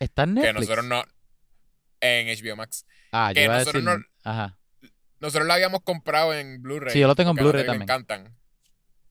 [0.00, 0.54] ¿Está en Que Netflix?
[0.70, 1.04] nosotros no,
[2.00, 2.86] en HBO Max.
[3.12, 3.98] Ah, yo que iba a nosotros decir...
[3.98, 4.58] no- Ajá.
[5.20, 6.92] Nosotros lo habíamos comprado en Blu-ray.
[6.92, 7.78] Sí, yo lo tengo en Blu-ray también.
[7.80, 8.36] Me encantan.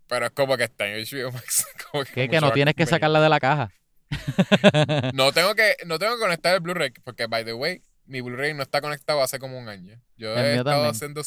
[0.07, 1.65] Pero es como que está en HBO Max.
[1.91, 2.29] Como ¿Qué?
[2.29, 3.71] Que no tienes que sacarla de la caja.
[5.13, 8.53] No tengo que, no tengo que conectar el Blu-ray, porque by the way, mi Blu-ray
[8.53, 9.99] no está conectado hace como un año.
[10.15, 10.91] Yo El he estado también.
[10.91, 11.21] haciendo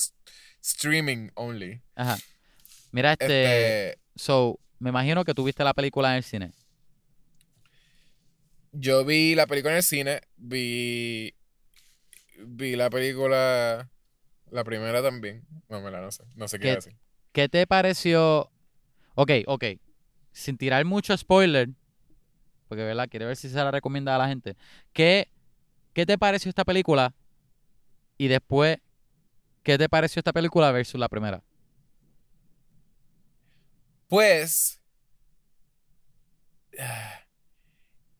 [0.62, 1.82] streaming only.
[1.96, 2.16] Ajá.
[2.92, 3.88] Mira, este...
[3.90, 6.52] Este, So, me imagino que tuviste la película en el cine.
[8.72, 11.34] yo vi la película en el cine, vi,
[12.38, 13.88] vi la película,
[14.50, 15.44] la primera también.
[15.68, 16.74] No me la no sé, no sé qué ¿Qué?
[16.74, 16.96] decir.
[17.32, 18.50] ¿Qué te pareció?
[19.14, 19.64] Ok, ok.
[20.32, 21.70] Sin tirar mucho spoiler,
[22.68, 24.56] porque verdad, quiero ver si se la recomienda a la gente.
[24.92, 25.28] ¿Qué,
[25.94, 27.14] qué te pareció esta película?
[28.18, 28.78] Y después,
[29.62, 31.42] ¿qué te pareció esta película versus la primera?
[34.08, 34.80] Pues.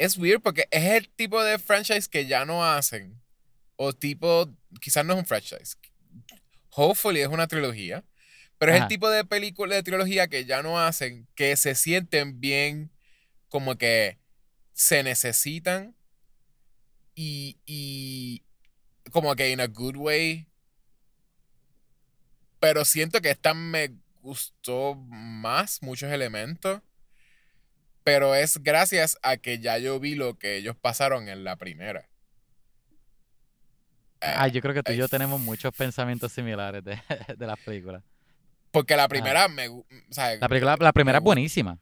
[0.01, 3.21] Es weird porque es el tipo de franchise que ya no hacen.
[3.75, 4.49] O tipo.
[4.81, 5.77] Quizás no es un franchise.
[6.71, 8.05] Hopefully es una trilogía.
[8.59, 11.29] Pero es el tipo de película de trilogía que ya no hacen.
[11.35, 12.90] Que se sienten bien.
[13.49, 14.18] Como que
[14.73, 15.94] se necesitan.
[17.14, 17.59] Y.
[17.66, 18.42] y
[19.11, 20.47] como que in a good way.
[22.61, 26.83] Pero siento que esta me gustó más, muchos elementos.
[28.05, 32.09] Pero es gracias a que ya yo vi lo que ellos pasaron en la primera.
[34.20, 36.98] Eh, Ah, yo creo que tú y yo tenemos muchos pensamientos similares de,
[37.37, 38.02] de las películas.
[38.70, 41.78] Porque la primera me o sea, La, película, la primera me es buenísima.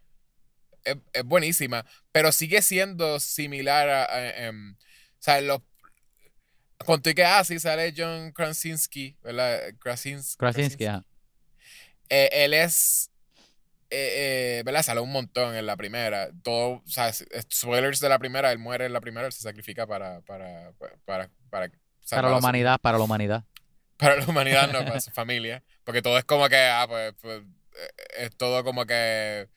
[0.85, 4.77] es, es buenísima, pero sigue siendo similar a, a- em, o
[5.18, 5.61] sea, los
[6.85, 9.61] cuando que ah, sí sale John Krasinski, ¿verdad?
[9.81, 11.05] Krasins- Krasinski, ajá.
[12.09, 13.11] Eh, él es
[13.90, 14.83] eh, eh, ¿verdad?
[14.83, 16.31] Sale un montón en la primera.
[16.42, 19.87] Todo, o sea, spoilers de la primera, él muere en la primera, él se sacrifica
[19.87, 21.70] para, para, para, para, para
[22.11, 23.45] Para la su- humanidad, para la humanidad.
[23.97, 25.62] para la humanidad, no, para su familia.
[25.85, 29.49] Porque todo es como que, ah, pues, pues, eh, es todo como que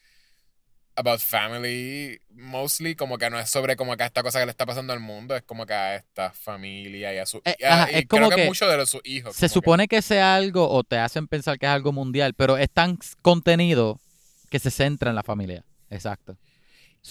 [0.95, 4.65] about family, mostly, como que no es sobre como que esta cosa que le está
[4.65, 7.37] pasando al mundo, es como que a esta familia y a su...
[7.45, 9.33] Eh, y ajá, y es como creo que, que mucho de sus hijos.
[9.33, 12.33] Se como que- supone que sea algo o te hacen pensar que es algo mundial,
[12.33, 13.97] pero es tan contenido
[14.49, 15.63] que se centra en la familia.
[15.89, 16.37] Exacto.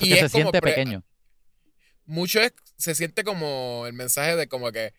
[0.00, 1.02] Y que es se como siente pre- pequeño.
[2.04, 4.92] mucho es- se siente como el mensaje de como que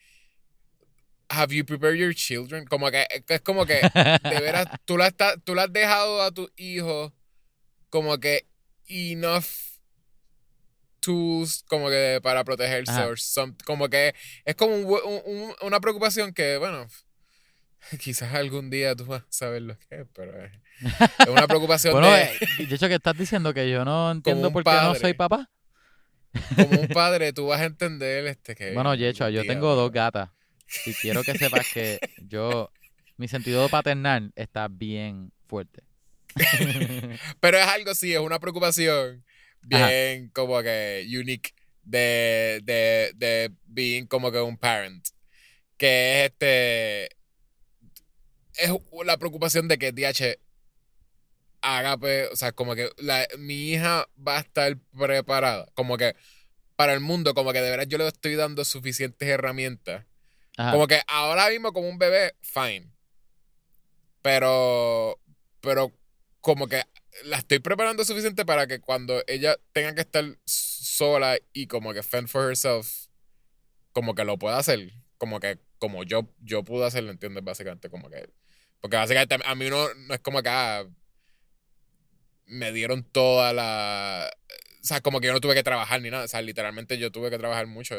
[1.29, 5.35] have you prepared your children como que es como que de veras tú la estás
[5.43, 7.11] tú la has dejado a tus hijos
[7.89, 8.47] como que
[8.87, 9.45] enough
[10.99, 14.13] tools como que para protegerse some- como que
[14.43, 16.87] es como un bu- un- un- una preocupación que bueno
[17.99, 20.51] quizás algún día tú vas a saber lo que es pero es,
[21.27, 24.63] una preocupación Bueno, de eh, de hecho que estás diciendo que yo no entiendo por
[24.63, 25.49] qué no soy papá.
[26.55, 29.91] como un padre tú vas a entender este que Bueno, Yecho, algún yo tengo dos
[29.91, 30.29] gatas.
[30.85, 32.71] Y quiero que sepas que yo,
[33.17, 35.83] mi sentido paternal está bien fuerte.
[37.39, 39.23] Pero es algo sí, es una preocupación
[39.71, 39.87] Ajá.
[39.89, 41.51] bien como que unique
[41.83, 45.07] de, de, de being como que un parent.
[45.77, 47.05] Que es este.
[48.57, 48.69] Es
[49.05, 50.37] la preocupación de que DH
[51.61, 55.67] haga, pues, o sea, como que la- mi hija va a estar preparada.
[55.75, 56.15] Como que
[56.75, 60.05] para el mundo, como que de verdad yo le estoy dando suficientes herramientas.
[60.71, 62.91] Como que ahora mismo como un bebé, fine.
[64.21, 65.17] Pero,
[65.61, 65.93] pero
[66.41, 66.83] como que
[67.23, 72.03] la estoy preparando suficiente para que cuando ella tenga que estar sola y como que
[72.03, 73.07] fend for herself,
[73.93, 74.91] como que lo pueda hacer.
[75.17, 77.43] Como que, como yo, yo pude hacerlo, ¿entiendes?
[77.43, 78.29] Básicamente, como que.
[78.81, 80.85] Porque básicamente a mí no, no es como que ah,
[82.45, 84.29] me dieron toda la.
[84.81, 86.23] O sea, como que yo no tuve que trabajar ni nada.
[86.25, 87.95] O sea, literalmente yo tuve que trabajar mucho.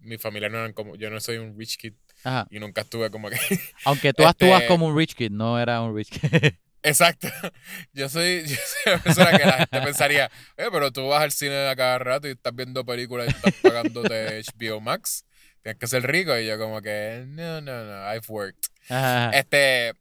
[0.00, 0.96] Mi familia no eran como.
[0.96, 1.94] Yo no soy un rich kid
[2.24, 2.46] Ajá.
[2.50, 3.36] y nunca estuve como que.
[3.84, 6.52] Aunque tú actúas Este- como un rich kid, no era un rich kid.
[6.82, 7.28] Exacto.
[7.92, 11.30] Yo soy, yo soy una persona que la gente pensaría, eh, pero tú vas al
[11.30, 15.26] cine a cada rato y estás viendo películas y estás pagándote HBO Max.
[15.62, 16.34] Tienes que ser rico.
[16.38, 18.64] Y yo, como que, no, no, no, I've worked.
[18.88, 19.28] Ajá.
[19.38, 19.92] Este,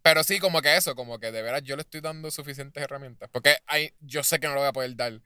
[0.00, 3.28] pero sí, como que eso, como que de veras yo le estoy dando suficientes herramientas.
[3.32, 5.20] Porque hay, yo sé que no le voy a poder dar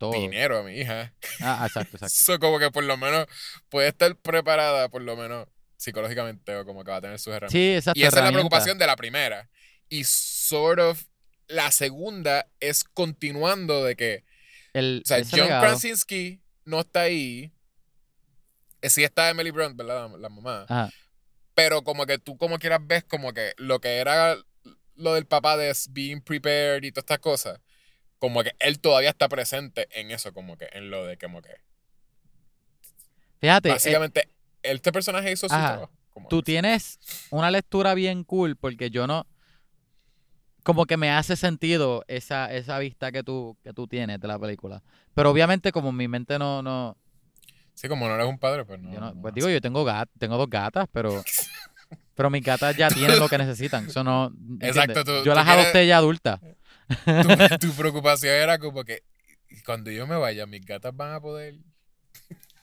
[0.00, 0.12] Todo.
[0.12, 1.12] dinero a mi hija.
[1.40, 2.06] Ah, exacto, exacto.
[2.20, 3.26] Eso como que por lo menos
[3.68, 7.52] puede estar preparada, por lo menos psicológicamente, o como que va a tener sus herramientas.
[7.52, 8.00] Sí, exacto.
[8.00, 9.48] y esa es la preocupación de la primera.
[9.88, 11.04] Y sort of
[11.48, 14.24] la segunda es continuando de que,
[14.72, 15.62] El, o sea, John legado.
[15.62, 17.52] Krasinski no está ahí.
[18.82, 20.10] Eh, Sí está Emily Blunt, ¿verdad?
[20.10, 20.64] La, la mamá.
[20.68, 20.90] Ajá.
[21.54, 24.36] Pero como que tú como quieras ves como que lo que era
[24.94, 27.60] lo del papá de being prepared y todas estas cosas,
[28.20, 31.50] como que él todavía está presente en eso, como que en lo de como que
[33.40, 34.28] Fíjate, eh, básicamente
[34.62, 35.68] este personaje hizo su ajá.
[35.72, 35.92] trabajo.
[36.10, 36.98] como tú tienes
[37.30, 39.26] una lectura bien cool porque yo no
[40.62, 44.38] como que me hace sentido esa, esa vista que tú, que tú tienes de la
[44.38, 44.82] película.
[45.14, 46.98] Pero obviamente como mi mente no, no,
[47.72, 48.92] Sí, como no eres un padre, pues no.
[48.92, 51.24] yo no- no pues digo, yo tengo gat, tengo dos gatas, pero
[52.14, 53.86] pero mis gatas ya tienen lo que necesitan.
[53.86, 54.68] Eso no, ¿entiendes?
[54.76, 56.40] Exacto, tú- yo tú las quieres- adopté ya adultas.
[57.58, 59.02] tu, tu preocupación era como que
[59.48, 61.54] "Y cuando yo me vaya, mis gatas van a poder.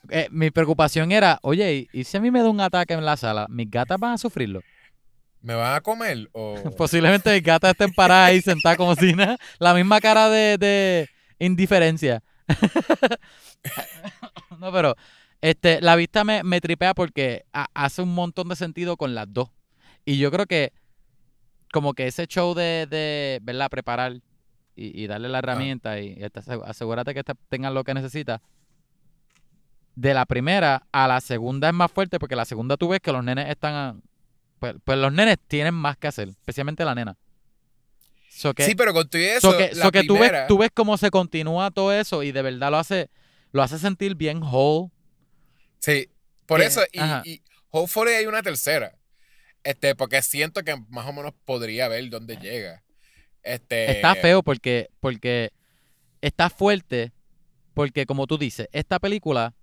[0.09, 3.03] Eh, mi preocupación era, oye, ¿y- ¿y si a mí me da un ataque en
[3.03, 3.45] la sala?
[3.49, 4.61] ¿Mis gatas van a sufrirlo?
[5.41, 6.29] ¿Me van a comer?
[6.31, 6.55] O.
[6.77, 9.37] Posiblemente mis gatas estén paradas ahí sentadas como si nada.
[9.59, 11.09] La misma cara de, de
[11.39, 12.23] indiferencia.
[14.59, 14.95] no, pero
[15.41, 19.27] este, la vista me, me tripea porque ha- hace un montón de sentido con las
[19.31, 19.49] dos.
[20.05, 20.71] Y yo creo que
[21.73, 23.69] como que ese show de, de ¿verdad?
[23.69, 24.13] Preparar
[24.75, 26.25] y, y darle la herramienta y, y
[26.65, 28.41] asegúrate que tengan lo que necesita.
[29.95, 33.11] De la primera a la segunda es más fuerte porque la segunda tú ves que
[33.11, 33.73] los nenes están...
[33.73, 33.95] a-
[34.59, 37.17] pues, pues los nenes tienen más que hacer, especialmente la nena.
[38.29, 39.51] So que, sí, pero con todo eso.
[39.51, 42.31] so que, la so que tú, ves, tú ves cómo se continúa todo eso y
[42.31, 43.09] de verdad lo hace,
[43.51, 44.89] lo hace sentir bien whole.
[45.79, 46.09] Sí,
[46.45, 46.81] por que- eso.
[46.91, 46.99] Y,
[47.31, 48.95] y hopefully hay una tercera.
[49.63, 52.83] Este, porque siento que más o menos podría ver dónde llega.
[53.43, 53.91] Este.
[53.91, 55.51] Está feo porque, porque
[56.21, 57.11] está fuerte,
[57.73, 59.53] porque como tú dices, esta película,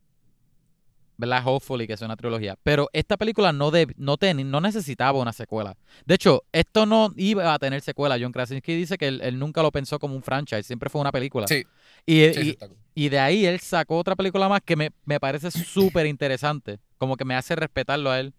[1.17, 1.43] ¿verdad?
[1.47, 5.77] Hopefully que es una trilogía, pero esta película no, deb- no, no necesitaba una secuela.
[6.07, 8.17] De hecho, esto no iba a tener secuela.
[8.21, 11.13] John Krasinski dice que él, él nunca lo pensó como un franchise, siempre fue una
[11.13, 11.47] película.
[11.47, 11.65] Sí,
[12.07, 12.79] Y, sí, y- sí, está cool.
[12.97, 16.79] y de ahí él sacó otra película más que me, me parece súper interesante.
[16.99, 18.35] Como que me hace respetarlo a él.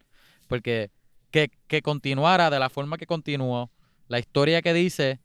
[0.47, 0.91] Porque
[1.35, 3.69] que, que continuara de la forma que continuó,
[4.07, 5.19] la historia que dice,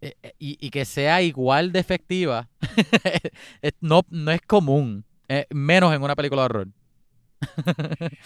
[0.00, 2.48] eh, eh, y, y que sea igual de efectiva,
[3.80, 5.04] no, no es común.
[5.28, 6.68] eh, menos en una película de horror.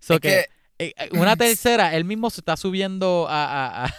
[0.00, 0.44] So Es que,
[0.78, 3.90] que- eh, una tercera, él mismo se está subiendo a, a,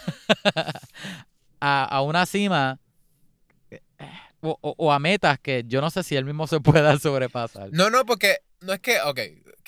[1.60, 2.78] a, a- una cima
[4.40, 7.70] o, o- o a metas que yo no sé si él mismo se pueda sobrepasar.
[7.72, 9.18] No, no, porque no es que, ok,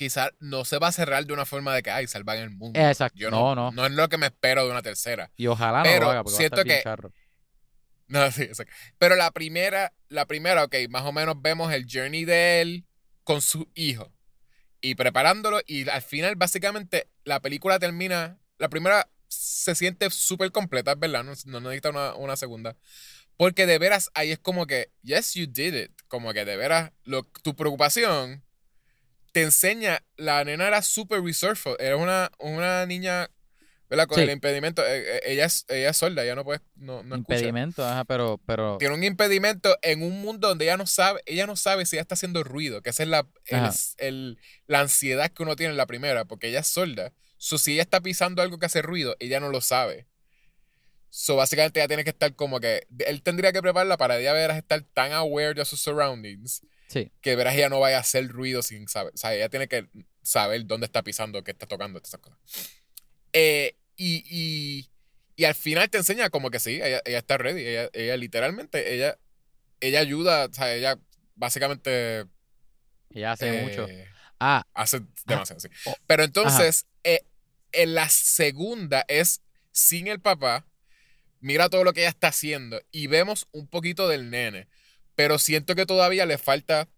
[0.00, 2.80] quizás no se va a cerrar de una forma de que, ay, salvan el mundo.
[2.80, 3.18] Exacto.
[3.18, 5.30] Yo no, no, no, no es lo que me espero de una tercera.
[5.36, 7.12] Y ojalá no pero lo haga porque va a siento estar bien que- charro.
[8.08, 8.72] No, sí, exacto.
[8.98, 12.86] Pero la primera, la primera, ok, más o menos vemos el journey de él
[13.24, 14.10] con su hijo
[14.80, 20.94] y preparándolo y al final básicamente la película termina, la primera se siente súper completa,
[20.94, 22.74] verdad, no, no necesita una, una segunda.
[23.36, 25.92] Porque de veras ahí es como que, yes, you did it.
[26.08, 28.42] Como que de veras, lo, tu preocupación
[29.32, 33.30] te enseña, la nena era súper resourceful, era una, una niña,
[33.88, 34.06] ¿verdad?
[34.06, 34.24] Con Sí.
[34.24, 37.36] el impedimento, eh, eh, ella, es, ella es sorda, ella no puede, no, no escucha
[37.38, 41.46] Impedimento, ajá, pero, pero tiene un impedimento en un mundo donde ella no sabe, ella
[41.46, 43.26] no sabe si ella está haciendo ruido, que esa es la,
[43.98, 47.12] el- la ansiedad que uno tiene en la primera, porque ella es sorda.
[47.36, 50.06] So, si ella está pisando algo que hace ruido, ella no lo sabe.
[51.08, 54.58] So, básicamente ella tiene que estar como que, él tendría que prepararla para ella verás
[54.58, 57.10] estar tan aware de sus surroundings, sí.
[57.22, 59.14] que verás ella no vaya a hacer ruido sin saber.
[59.14, 59.88] O sea, ella tiene que
[60.22, 62.38] saber dónde está pisando, qué está tocando, esas cosas.
[63.32, 64.90] Eh, y, y,
[65.36, 67.66] y al final te enseña como que sí, ella, ella está ready.
[67.66, 69.16] Ella, ella literalmente, ella,
[69.80, 70.98] ella ayuda, o sea, ella
[71.34, 72.26] básicamente
[73.10, 73.86] Ella hace eh, mucho.
[74.38, 75.68] Ah, Hace demasiado, sí.
[75.84, 77.20] Oh, Pero entonces, eh,
[77.72, 80.66] en la segunda es sin el papá.
[81.40, 82.80] Mira todo lo que ella está haciendo.
[82.90, 84.68] Y vemos un poquito del nene.
[85.20, 86.88] Pero siento que todavía le falta.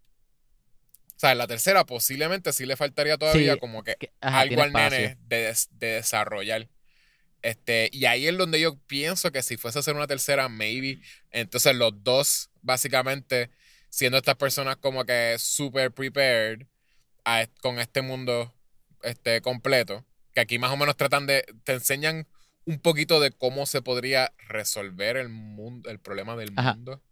[1.16, 4.40] O sea, en la tercera posiblemente sí le faltaría todavía Sí, como que que- ajá,
[4.40, 6.68] algo al nene de, des- de desarrollar.
[7.42, 11.00] Este, y ahí es donde yo pienso que si fuese a hacer una tercera, maybe.
[11.32, 13.50] Entonces los dos, básicamente,
[13.90, 16.66] siendo estas personas como que super prepared
[17.24, 18.54] a- con este mundo
[19.02, 20.04] este, completo.
[20.32, 21.44] Que aquí más o menos tratan de.
[21.64, 22.28] te enseñan
[22.66, 26.74] un poquito de cómo se podría resolver el mundo, el problema del Ajá.
[26.74, 27.02] mundo.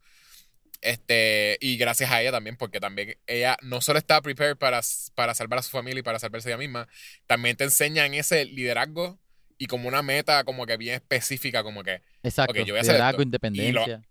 [0.83, 4.81] Este, y gracias a ella también, porque también ella no solo está prepared para,
[5.15, 6.89] para salvar a su familia y para salvarse ella misma,
[7.27, 9.19] también te enseñan ese liderazgo
[9.59, 12.55] y como una meta como que bien específica, como que Exacto.
[12.55, 13.23] yo voy a hacer liderazgo, esto.
[13.23, 14.03] independencia.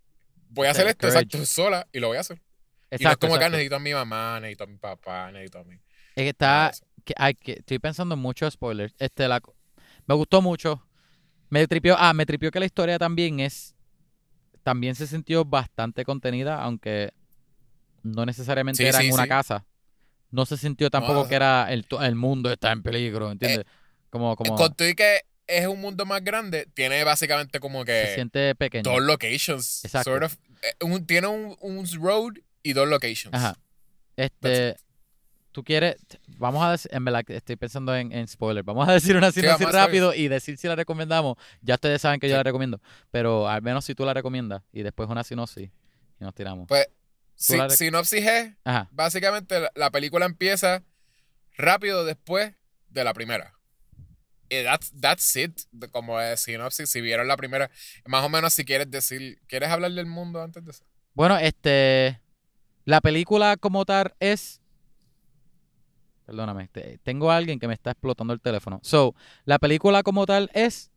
[0.48, 1.24] voy a hacer esto courage.
[1.24, 2.36] exacto sola y lo voy a hacer.
[2.36, 3.56] y no es Exacto, como que "Ah, exacto.
[3.56, 5.74] necesito a mi mamá, necesito a mi papá, necesito a mi...
[5.74, 5.82] Es
[6.24, 6.70] que está,
[7.04, 8.94] que hay que, estoy pensando en muchos spoilers.
[8.98, 9.40] Este, la,
[10.06, 10.86] me gustó mucho.
[11.48, 13.74] Me tripió, ah, me tripió que la historia también es,
[14.62, 17.12] también se sintió bastante contenida, aunque
[18.02, 19.28] no necesariamente Sí, era sí, en una sí.
[19.28, 19.64] casa.
[20.30, 21.28] No se sintió tampoco No.
[21.28, 23.66] que era el, el mundo está en peligro, ¿entiendes?
[24.10, 24.56] como, como
[24.88, 28.82] y que es un mundo más grande, tiene básicamente como se que siente pequeño.
[28.90, 29.84] dos locations.
[29.84, 30.10] Exacto.
[30.10, 33.34] Sort of, eh, un- tiene un, un road y dos locations.
[33.34, 33.56] Ajá.
[34.16, 34.76] Este,
[35.52, 35.96] tú quieres,
[36.38, 38.64] vamos a decir, en verdad estoy pensando en, en spoiler.
[38.64, 41.36] Vamos a decir una sinopsis rápido y decir si la recomendamos.
[41.62, 44.82] Ya ustedes saben que yo la recomiendo, pero al menos si tú la recomiendas y
[44.82, 45.70] después una sinopsis
[46.20, 46.68] y nos tiramos.
[46.68, 46.88] Pues,
[47.34, 48.88] si, sinopsis es, Ajá.
[48.92, 50.82] básicamente la, la película empieza
[51.56, 52.54] rápido después
[52.88, 53.54] de la primera.
[54.50, 55.60] Y that's, that's it,
[55.92, 56.90] como es sinopsis.
[56.90, 57.70] Si vieron la primera,
[58.04, 60.84] más o menos si quieres decir, ¿quieres hablar del mundo antes de eso?
[61.14, 62.20] Bueno, este,
[62.84, 64.59] la película como tal es,
[66.30, 68.78] perdóname, te- tengo a alguien que me está explotando el teléfono.
[68.84, 69.16] So,
[69.46, 70.92] la película como tal es,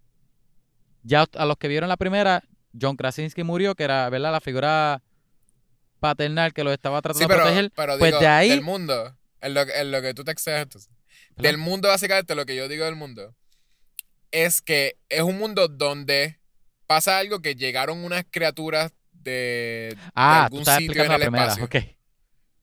[1.02, 2.44] ya a los que vieron la primera,
[2.80, 4.32] John Krasinski murió, que era, ¿verdad?
[4.32, 5.02] La figura
[6.00, 7.72] paternal que los estaba tratando Sí, de proteger.
[7.76, 10.88] pero pues digo, de ahí- del mundo, en lo, en lo que tú te excedes.
[11.36, 13.34] Del mundo, básicamente, lo que yo digo del mundo
[14.30, 16.40] es que es un mundo donde
[16.86, 21.16] pasa algo que llegaron unas criaturas de, de Ah, tú algún estás sitio en la
[21.16, 21.66] el primera, espacio.
[21.66, 21.76] ok.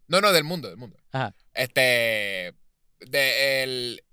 [0.06, 0.96] No, no, del mundo, del mundo.
[1.10, 1.34] Ajá.
[1.54, 2.54] Este.
[3.00, 4.04] De el.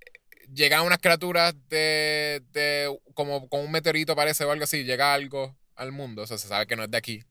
[0.54, 2.97] Llegan unas criaturas de, de.
[3.13, 4.84] como con un meteorito, parece, o algo así.
[4.84, 6.23] Llega algo al mundo.
[6.23, 7.23] O sea, se sabe que no es de aquí.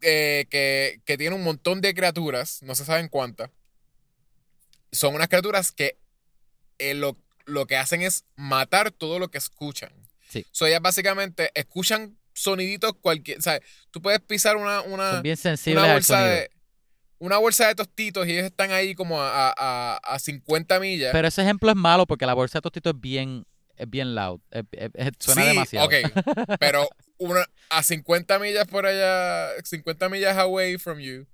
[0.00, 2.62] Eh, que, que tiene un montón de criaturas.
[2.62, 3.50] No se saben cuántas.
[4.92, 5.98] Son unas criaturas que
[6.78, 9.92] eh, lo, lo que hacen es matar todo lo que escuchan.
[10.28, 10.46] Sí.
[10.50, 13.38] So, ellas básicamente escuchan soniditos cualquier.
[13.38, 14.80] O sea, tú puedes pisar una.
[14.82, 16.34] una Son bien sensibles una al bolsa sonido.
[16.34, 16.50] de
[17.18, 21.10] una bolsa de tostitos y ellos están ahí como a, a, a 50 millas.
[21.12, 23.44] Pero ese ejemplo es malo porque la bolsa de tostito es bien,
[23.76, 24.40] es bien loud.
[24.50, 25.86] es- es- es- suena sí, demasiado.
[25.86, 25.94] ok.
[26.60, 31.26] Pero una, a 50 millas por allá, 50 millas away from you,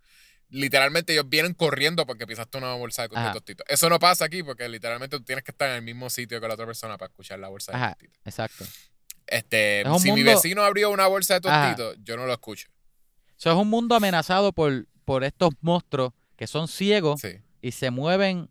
[0.48, 3.66] literalmente ellos vienen corriendo porque pisaste una bolsa de, tostitos.
[3.68, 6.48] Eso no pasa aquí porque literalmente tú tienes que estar en el mismo sitio que
[6.48, 8.18] la otra persona para escuchar la bolsa de tostitos.
[8.24, 8.64] Exacto.
[9.26, 11.74] Este, Es si mi vecino abrió una bolsa de Ajá.
[11.74, 12.68] tostitos, yo no lo escucho.
[13.38, 17.38] Eso es un mundo amenazado por, por estos monstruos que son ciegos Sí.
[17.62, 18.48] y se mueven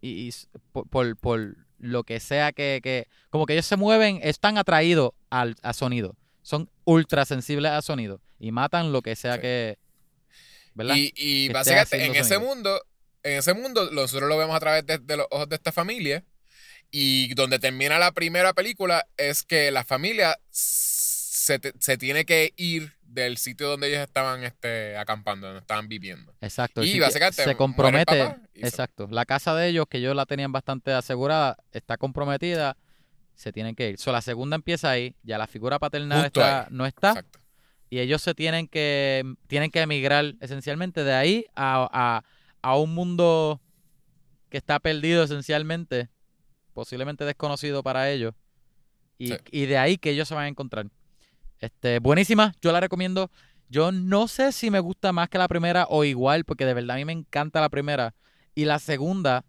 [0.00, 0.30] y,
[0.72, 5.12] por, por, por lo que sea que, que- Como que ellos se mueven, están atraídos
[5.30, 6.16] al a sonido.
[6.42, 9.40] Son ultra sensibles a sonido y matan lo que sea Sí.
[9.42, 9.78] que.
[10.74, 10.94] ¿Verdad?
[10.96, 12.54] Y, básicamente en ese sonido.
[12.54, 12.82] mundo,
[13.22, 16.24] en ese mundo, nosotros lo vemos a través de, de los ojos de esta familia.
[16.92, 22.52] Y donde termina la primera película es que la familia se, te- se tiene que
[22.56, 26.32] ir del sitio donde ellos estaban este, acampando, donde estaban viviendo.
[26.40, 26.82] Exacto.
[26.82, 28.36] Y básicamente se compromete.
[28.54, 29.08] se- Exacto.
[29.10, 32.76] La casa de ellos, que ellos la tenían bastante asegurada, está comprometida.
[33.34, 33.98] Se tienen que ir.
[33.98, 35.16] So, la segunda empieza ahí.
[35.22, 37.10] Ya la figura paternal está- no está.
[37.10, 37.38] Exacto.
[37.92, 42.24] y ellos se tienen que tienen que emigrar esencialmente de ahí a, a-
[42.62, 43.60] a un mundo
[44.48, 46.08] que está perdido esencialmente,
[46.74, 48.34] posiblemente desconocido para ellos.
[49.18, 49.36] Y, Sí.
[49.50, 50.86] y de ahí que ellos se van a encontrar.
[51.60, 53.30] Este, buenísima, yo la recomiendo.
[53.68, 56.96] Yo no sé si me gusta más que la primera o igual, porque de verdad
[56.96, 58.14] a mí me encanta la primera.
[58.54, 59.44] Y la segunda,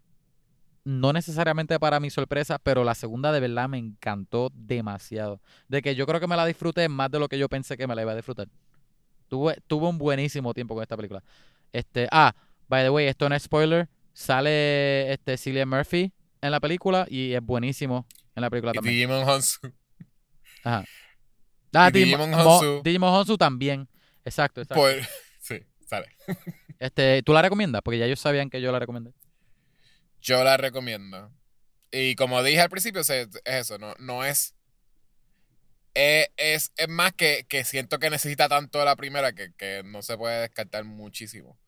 [0.84, 5.42] no necesariamente para mi sorpresa, pero la segunda de verdad me encantó demasiado.
[5.68, 7.88] De que yo creo que me la disfruté más de lo que yo pensé que
[7.88, 8.48] me la iba a disfrutar.
[9.28, 11.24] Tuve, tuve un buenísimo tiempo con esta película.
[11.72, 12.36] Este, ah,
[12.68, 13.90] by the way, esto no es spoiler.
[14.14, 18.06] Sale este Cillian Murphy en la película y es buenísimo
[18.36, 18.96] en la película Y también.
[18.96, 19.72] Digimon Hansu.
[20.64, 20.84] Ajá.
[21.74, 22.82] Ah, y Digimon Digimon Mo- Honsu.
[22.84, 23.88] Digimon Honsu también.
[24.26, 24.82] Exacto, exacto.
[24.82, 24.92] Por,
[25.40, 26.08] sí, sale.
[26.80, 27.84] Este, ¿tú la recomiendas?
[27.84, 29.14] Porque ya ellos sabían que yo la recomendé.
[30.20, 31.32] Yo la recomiendo.
[31.92, 33.12] Y como dije al principio, es
[33.46, 34.56] eso, no, no es.
[35.94, 40.02] Es, es, es más que, que siento que necesita tanto la primera que, que no
[40.02, 41.60] se puede descartar muchísimo.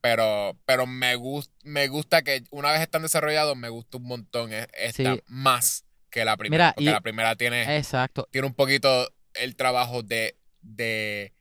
[0.00, 4.52] Pero, pero me, gust, me gusta que una vez están desarrollados, me gusta un montón.
[4.52, 5.22] Es- Está Sí.
[5.28, 6.64] más que la primera.
[6.66, 8.28] Mira, porque y- la primera tiene, Exacto.
[8.30, 9.08] tiene un poquito
[9.40, 11.32] el trabajo de, de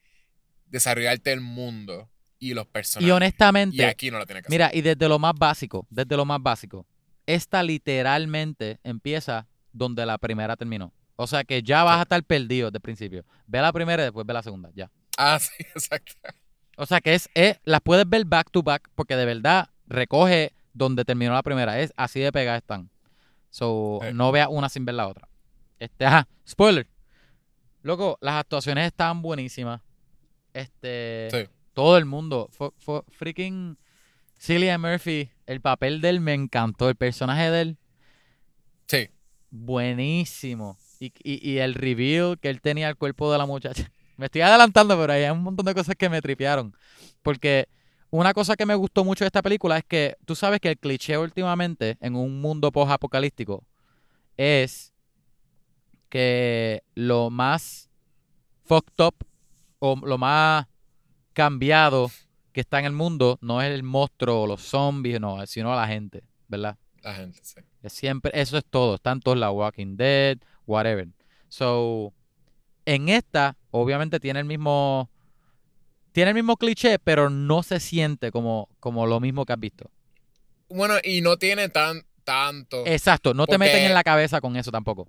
[0.65, 3.07] desarrollarte el mundo y los personajes.
[3.07, 4.51] Y honestamente, Y aquí no lo tiene que hacer.
[4.51, 6.85] Mira, y desde lo más básico, desde lo más básico,
[7.25, 10.93] esta literalmente empieza donde la primera terminó.
[11.15, 13.25] O sea que ya vas a estar perdido desde el principio.
[13.47, 14.89] Ve la primera y después ve la segunda, ya.
[15.17, 16.13] Ah, sí, exacto.
[16.77, 20.53] O sea que es, es- las puedes ver back to back porque de verdad recoge
[20.73, 21.79] donde terminó la primera.
[21.79, 22.89] Es así de pegadas están.
[23.49, 25.27] So, no veas una sin ver la otra.
[25.79, 26.87] Este, ajá, spoiler.
[27.87, 29.81] Loco, las actuaciones estaban buenísimas.
[30.53, 31.49] Este, Sí.
[31.73, 33.77] todo el mundo, fue, fue freaking
[34.37, 37.77] Cillian Murphy, el papel de él me encantó, el personaje de él
[38.87, 39.07] Sí.
[39.49, 40.77] buenísimo.
[40.99, 43.89] Y, y, y el reveal que él tenía el cuerpo de la muchacha.
[44.17, 46.75] Me estoy adelantando, pero hay un montón de cosas que me tripearon.
[47.21, 47.67] Porque
[48.09, 50.77] una cosa que me gustó mucho de esta película es que tú sabes que el
[50.79, 53.63] cliché últimamente en un mundo post-apocalíptico
[54.35, 54.91] es
[56.09, 57.89] que lo más
[58.65, 59.15] fucked up
[59.79, 60.67] o lo más
[61.33, 62.09] cambiado
[62.51, 65.87] que está en el mundo no es el monstruo o los zombies, no, sino la
[65.87, 66.77] gente, ¿verdad?
[67.01, 67.61] La gente, sí.
[67.83, 68.95] Es siempre, eso es todo.
[68.95, 71.07] Están todos la Walking Dead, whatever.
[71.47, 72.13] So,
[72.85, 75.09] en esta, obviamente tiene el mismo.
[76.11, 79.91] Tiene el mismo cliché, pero no se siente como, como lo mismo que has visto.
[80.67, 82.85] Bueno, y no tiene tan tanto.
[82.87, 85.07] Exacto, no te meten en la cabeza con eso tampoco.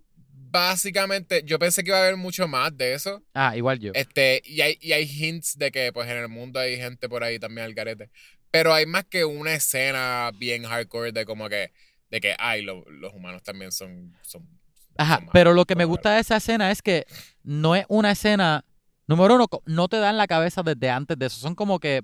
[0.50, 3.22] Básicamente, yo pensé que iba a haber mucho más de eso.
[3.34, 3.92] Ah, igual yo.
[3.94, 7.22] Este, y hay, y hay hints de que pues en el mundo hay gente por
[7.24, 8.10] ahí también al garete.
[8.50, 11.72] Pero hay más que una escena bien hardcore de como que,
[12.10, 14.48] de que, ay, lo- los humanos también son, son
[14.96, 17.04] Ajá, malos, pero lo que me gusta de esa escena es que
[17.42, 18.64] no es una escena.
[19.06, 21.38] Número uno, no te dan la cabeza desde antes de eso.
[21.40, 22.02] Son como que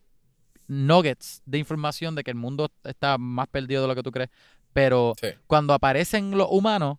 [0.66, 4.30] nuggets de información de que el mundo está más perdido de lo que tú crees.
[4.72, 5.28] Pero Sí.
[5.46, 6.98] cuando aparecen los humanos,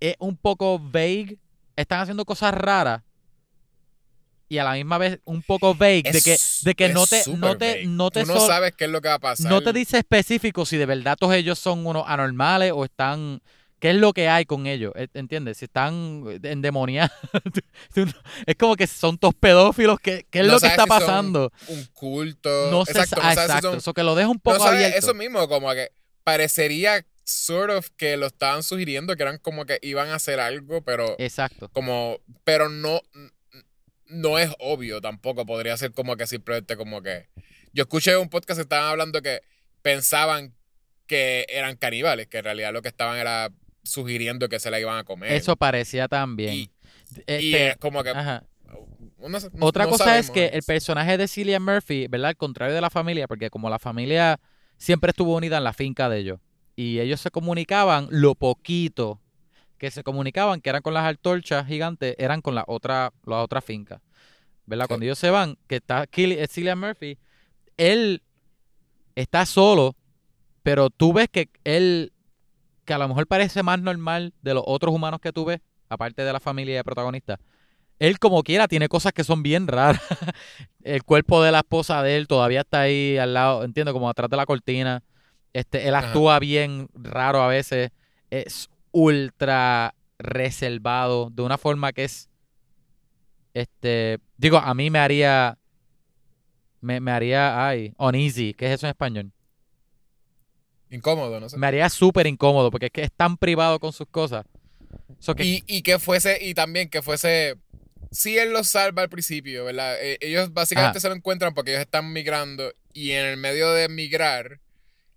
[0.00, 1.38] es un poco vague.
[1.76, 3.02] Están haciendo cosas raras.
[4.48, 7.56] Y a la misma vez un poco vague de que, de que no te, no
[7.58, 7.86] te, vague.
[7.86, 9.50] no te Tú no so- sabes qué es lo que va a pasar.
[9.50, 13.40] no te dice específico si de verdad todos ellos son unos anormales o están.
[13.80, 14.92] ¿Qué es lo que hay con ellos?
[14.96, 15.58] ¿E- ¿Entiendes?
[15.58, 17.10] Si están endemoniados.
[17.96, 18.06] No-
[18.46, 19.98] es como que son todos pedófilos.
[20.00, 21.52] ¿Qué, qué es No lo que sabes está si son pasando?
[21.68, 22.70] un culto.
[22.70, 22.92] No sé.
[22.92, 23.68] exacto, no sabes si exacto.
[23.70, 24.98] son- Eso que lo deja un no poco sabes abierto.
[24.98, 25.90] eso mismo, como que
[26.24, 30.82] parecería sort of que lo estaban sugiriendo, que eran como que iban a hacer algo,
[30.82, 31.68] pero Exacto.
[31.72, 33.00] como, pero no,
[34.06, 35.44] no es obvio tampoco.
[35.44, 37.28] Podría ser como que simplemente como que.
[37.72, 39.42] Yo escuché un podcast que estaban hablando que
[39.82, 40.54] pensaban
[41.06, 43.50] que eran caníbales, que en realidad lo que estaban era
[43.82, 45.32] sugiriendo que se la iban a comer.
[45.32, 46.52] Eso parecía también.
[46.54, 46.70] Y-
[47.26, 48.10] Este, y es como que.
[48.10, 48.44] ajá.
[49.18, 52.30] no sé, no- Otra no cosa es que el personaje de Cillian Murphy, ¿verdad?
[52.30, 54.38] Al contrario de la familia, porque como la familia
[54.76, 56.40] siempre estuvo unida en la finca de ellos,
[56.76, 59.20] y ellos se comunicaban lo poquito
[59.78, 63.60] que se comunicaban, que eran con las antorchas gigantes, eran con la otra, la otra
[63.60, 64.00] finca.
[64.66, 64.84] ¿Verdad?
[64.84, 64.88] Sí.
[64.88, 67.18] Cuando ellos se van, que está eh, Cillian Murphy,
[67.76, 68.22] él
[69.14, 69.94] está solo,
[70.62, 72.12] pero tú ves que él,
[72.84, 76.22] que a lo mejor parece más normal de los otros humanos que tú ves, aparte
[76.22, 77.38] de la familia de protagonista,
[77.98, 80.00] él como quiera tiene cosas que son bien raras.
[80.82, 84.28] El cuerpo de la esposa de él todavía está ahí al lado, entiendo, como atrás
[84.28, 85.02] de la cortina.
[85.56, 86.08] Este, él Ajá.
[86.08, 87.90] actúa bien raro a veces.
[88.30, 92.28] Es ultra reservado de una forma que es
[93.54, 95.56] este, digo, a mí me haría
[96.82, 99.32] me, me haría, ay, uneasy, ¿qué es eso en español?
[100.90, 101.56] Incómodo, no sé.
[101.56, 104.44] Me haría súper incómodo porque es que es tan privado con sus cosas.
[105.18, 107.56] So que- Y, y que fuese, y también que fuese.
[108.10, 109.96] Si él los salva al principio, ¿verdad?
[110.00, 111.00] Eh, ellos básicamente Ajá.
[111.00, 114.60] se lo encuentran porque ellos están migrando y en el medio de migrar,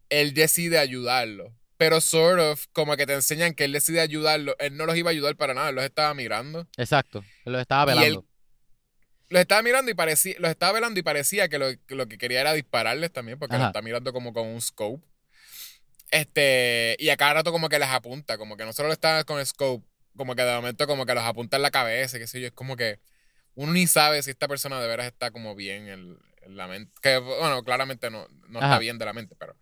[0.09, 1.53] él decide ayudarlo.
[1.77, 4.55] Pero sort of, como que te enseñan que él decide ayudarlo.
[4.59, 6.67] Él no los iba a ayudar para nada, él los estaba migrando.
[6.77, 8.25] Exacto, él lo estaba Y él- velando.
[9.29, 12.17] Los estaba mirando y parecía, los estaba velando y parecía que lo, que lo que
[12.17, 13.65] quería era dispararles también, porque Ajá.
[13.65, 15.05] los está mirando como con un scope.
[16.11, 19.23] Este, y a cada rato como que les apunta, como que no solo lo está
[19.25, 19.85] con el scope,
[20.17, 22.53] como que de momento como que los apunta en la cabeza, qué sé yo, es
[22.53, 22.99] como que
[23.53, 26.91] uno ni sabe si esta persona de veras está como bien en, en la mente.
[27.01, 29.55] Que bueno, claramente no, no está bien de la mente, pero.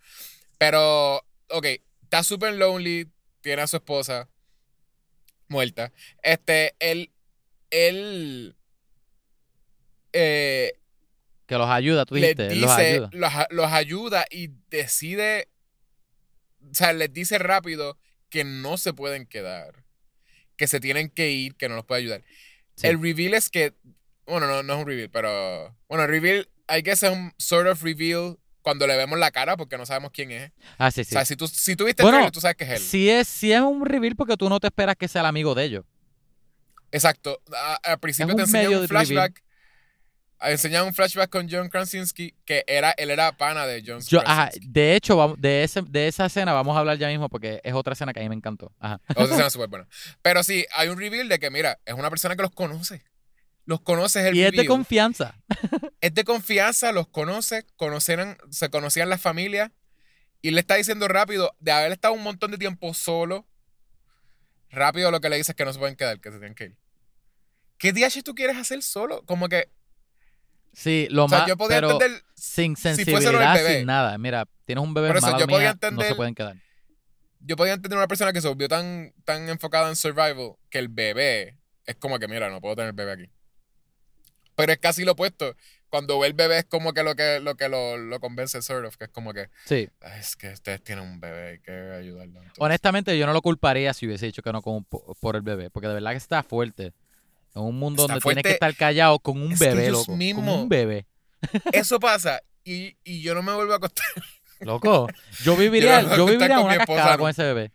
[0.58, 1.18] Pero,
[1.50, 1.66] ok,
[2.04, 3.10] está súper lonely,
[3.42, 4.28] tiene a su esposa
[5.48, 5.92] muerta.
[6.24, 7.12] Este, él,
[7.70, 8.56] él,
[10.14, 10.74] eh,
[11.48, 13.10] Que los ayuda, tú les dijiste, los dice, ayuda.
[13.14, 15.48] los, a- los ayuda y decide,
[16.70, 17.98] o sea, les dice rápido
[18.30, 19.84] que no se pueden quedar,
[20.58, 22.24] que se tienen que ir, que no los puede ayudar.
[22.76, 22.88] Sí.
[22.88, 23.74] El reveal es que,
[24.26, 27.68] bueno, no, no es un reveal, pero, bueno, el reveal, I guess es un sort
[27.70, 28.38] of reveal
[28.68, 30.52] cuando le vemos la cara porque no sabemos quién es.
[30.78, 31.16] Ah, sí, sí.
[31.16, 32.80] O sea, si tú, si tú viste Bueno, el trailer, tú sabes que es él.
[32.80, 35.56] Si es, si es un reveal porque tú no te esperas que sea el amigo
[35.56, 35.86] de ellos.
[36.92, 37.42] Exacto.
[37.56, 38.88] A- al principio te enseñan un reveal.
[38.90, 39.42] flashback.
[40.40, 44.20] a- Enseñan un flashback con John Krasinski que era, él era pana de John Yo,
[44.26, 44.68] ajá, Krasinski.
[44.70, 47.74] de hecho, vamos, de, ese, de esa escena vamos a hablar ya mismo porque es
[47.74, 48.74] otra escena que a mí me encantó.
[48.80, 49.00] Ajá.
[49.12, 49.88] Otra escena súper buena.
[50.22, 53.02] Pero sí, hay un reveal de que, mira, es una persona que los conoce.
[53.68, 55.36] Los conoce, es el Y es de confianza.
[56.02, 59.72] es de confianza, los conoce, conocerán, se conocían las familias.
[60.42, 63.46] Y le está diciendo rápido, de haber estado un montón de tiempo solo,
[64.70, 66.64] rápido lo que le dice es que no se pueden quedar, que se tienen que
[66.66, 66.78] ir.
[67.78, 69.24] ¿Qué DH tú quieres hacer solo?
[69.26, 69.70] Como que,
[70.74, 73.78] Sí, lo o sea, más, yo podía pero entender, sin sensibilidad, bebé.
[73.80, 74.18] sin nada.
[74.18, 76.56] Mira, tienes un bebé mala yo podía mía, no se entender- pueden quedar.
[77.40, 80.88] yo podía entender una persona que se volvió tan, tan enfocada en survival que el
[80.88, 83.32] bebé es como que, mira, no puedo tener bebé aquí.
[84.58, 85.56] Pero es casi lo opuesto.
[85.90, 88.86] Cuando ve el bebé es como que lo que lo, que lo, lo convence, sort
[88.86, 89.88] of, que es como que, Sí.
[90.02, 92.40] "Ay, es que ustedes tienen un bebé, hay que ayudarlo.
[92.40, 92.56] entonces".
[92.58, 95.70] Honestamente, yo no lo culparía si hubiese dicho que no con, po- por el bebé,
[95.70, 96.92] porque de verdad que está fuerte.
[97.56, 100.08] En un mundo Está donde tienes que estar callado con un Es bebé, loco.
[100.08, 101.06] Con mismos- un bebé.
[101.72, 104.06] Eso pasa y, y yo no me vuelvo a acostar.
[104.60, 105.08] Loco,
[105.44, 107.18] yo viviría, Yo yo viviría con una cascada no.
[107.20, 107.72] con ese bebé.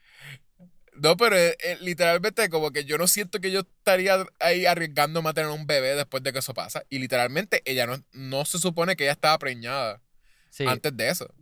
[1.03, 5.29] No, pero eh, eh, literalmente como que yo no siento que yo estaría ahí arriesgándome
[5.31, 6.85] a tener un bebé después de que eso pasa.
[6.91, 10.01] Y literalmente ella no, no se supone que ella estaba preñada
[10.51, 10.65] Sí.
[10.67, 11.35] antes de eso.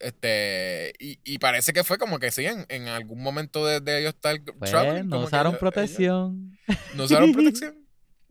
[0.00, 4.00] Este, y, y parece que fue como que sí, en, en algún momento de, de
[4.00, 6.58] ellos estar Pues, traveling, no que usaron ella- protección.
[6.66, 7.86] ella- no usaron protección.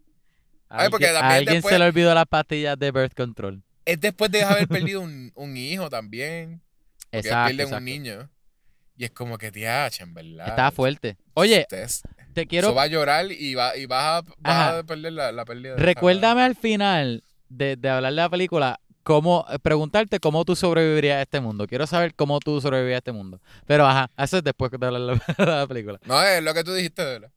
[0.70, 3.64] Ay, porque Alguien- a también alguien después- se le olvidó las pastillas de birth control.
[3.86, 6.62] Es después de haber perdido un, un hijo también.
[7.12, 7.78] Porque Exacto, pierden exacto.
[7.78, 8.30] un niño.
[8.98, 10.48] Y es como que tiacha, en verdad.
[10.48, 11.18] Estaba fuerte.
[11.34, 12.02] Oye, Ustedes-
[12.34, 15.32] te quiero Eso va a llorar y, va, y vas, a, vas a perder la,
[15.32, 15.76] la pérdida.
[15.78, 21.18] Recuérdame al final de, de hablar de la película, cómo, eh, preguntarte cómo tú sobrevivirías
[21.18, 21.68] a este mundo.
[21.68, 23.40] Quiero saber cómo tú sobrevivirías a este mundo.
[23.66, 25.00] Pero ajá, eso es después de la,
[25.38, 26.00] de la película.
[26.06, 27.32] No, es lo que tú dijiste, verdad.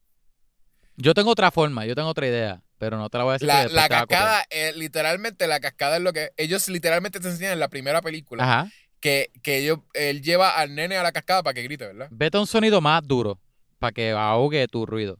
[0.97, 3.47] Yo tengo otra forma, yo tengo otra idea, pero no te la voy a decir.
[3.47, 6.31] La, cascada, eh, literalmente, la cascada es lo que.
[6.35, 8.69] Ellos literalmente te enseñan en la primera película Ajá.
[8.99, 12.07] Que, que ellos, él lleva al nene a la cascada para que grite, ¿verdad?
[12.11, 13.39] Vete a un sonido más duro
[13.79, 15.19] para que ahogue tu ruido.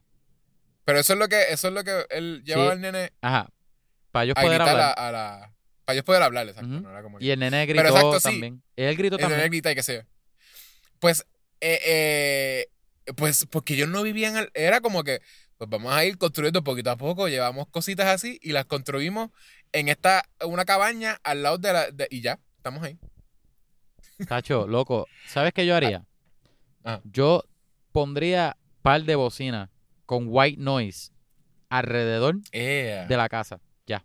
[0.84, 2.70] Pero eso es lo que, eso es lo que él lleva Sí.
[2.72, 3.48] al nene Ajá.
[4.10, 4.80] Para ellos a poder hablar.
[4.80, 5.54] a, a la.
[5.84, 6.68] Para ellos poder hablar, exacto.
[6.68, 8.22] No era como que- Y el nene gritó Pero exacto, sí.
[8.24, 8.62] también.
[8.76, 9.50] Él gritó el nene también.
[9.50, 10.00] grita y qué sé yo.
[10.98, 11.24] Pues,
[11.60, 12.66] eh, eh,
[13.16, 14.36] pues, porque ellos no vivían.
[14.36, 15.20] al- Era como que,
[15.58, 19.30] pues vamos a ir construyendo poquito a poco, llevamos cositas así y las construimos
[19.72, 21.90] en esta, una cabaña al lado de la.
[21.90, 22.98] de- y ya, estamos ahí.
[24.28, 25.06] Tacho, loco.
[25.26, 26.04] ¿Sabes qué yo haría?
[26.84, 27.00] Ah.
[27.04, 27.44] Yo
[27.92, 29.68] pondría par de bocinas
[30.06, 31.10] con white noise
[31.68, 33.60] alrededor de la casa.
[33.86, 34.04] Ya.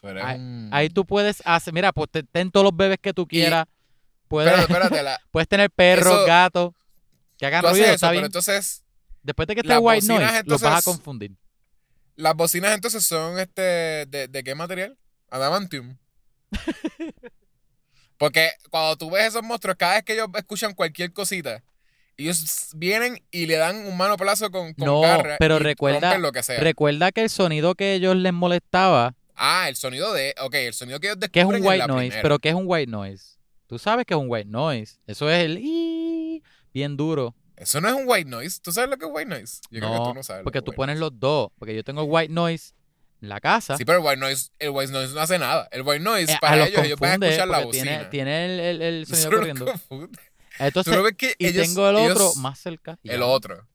[0.00, 2.98] tú eres ahí- un- Ahí tú puedes hacer, mira, pues te- ten todos los bebés
[3.00, 3.66] que tú quieras.
[4.28, 6.72] Puedes, Espérate, espérate, la- puedes tener perros, Eso- gatos,
[7.38, 8.24] que hagan ruido, eso, está pero bien.
[8.26, 8.84] entonces
[9.22, 11.36] Después de que esté white noise, los vas a entonces- confundir.
[12.16, 13.62] las bocinas entonces son este
[14.06, 14.98] de, de qué material?
[15.30, 15.96] Adamantium.
[18.22, 21.60] Porque cuando tú ves esos monstruos, cada vez que ellos escuchan cualquier cosita,
[22.16, 26.16] ellos vienen y le dan un mano plazo con, con No, garra pero y recuerda-
[26.18, 26.60] lo que sea.
[26.60, 31.00] Recuerda que el sonido que ellos les molestaba, ah, el sonido de, ok, el sonido
[31.00, 32.22] que ellos que es un descubren white noise, primera.
[32.22, 33.38] pero ¿qué es un white noise?
[33.66, 34.98] Tú sabes que es un white noise.
[35.08, 36.42] Eso es el
[36.72, 37.34] bien duro.
[37.56, 38.60] Eso no es un white noise.
[38.62, 39.60] ¿Tú sabes lo que es white noise?
[39.68, 40.44] Yo creo que No, tú no sabes.
[40.44, 41.10] porque tú white pones noise.
[41.10, 41.50] los dos.
[41.58, 42.72] Porque yo tengo white noise
[43.22, 43.76] la casa.
[43.76, 45.68] Sí, pero el white noise, el white noise no hace nada.
[45.72, 47.84] El white noise Eh, para los ellos, ellos van a escuchar la bocina.
[47.84, 49.72] Tiene, tiene el, el- el sonido corriendo.
[50.58, 52.98] Entonces, Tú no ves que y ellos- tengo el otro ellos- más cerca.
[53.04, 53.26] El ya.
[53.26, 53.66] otro.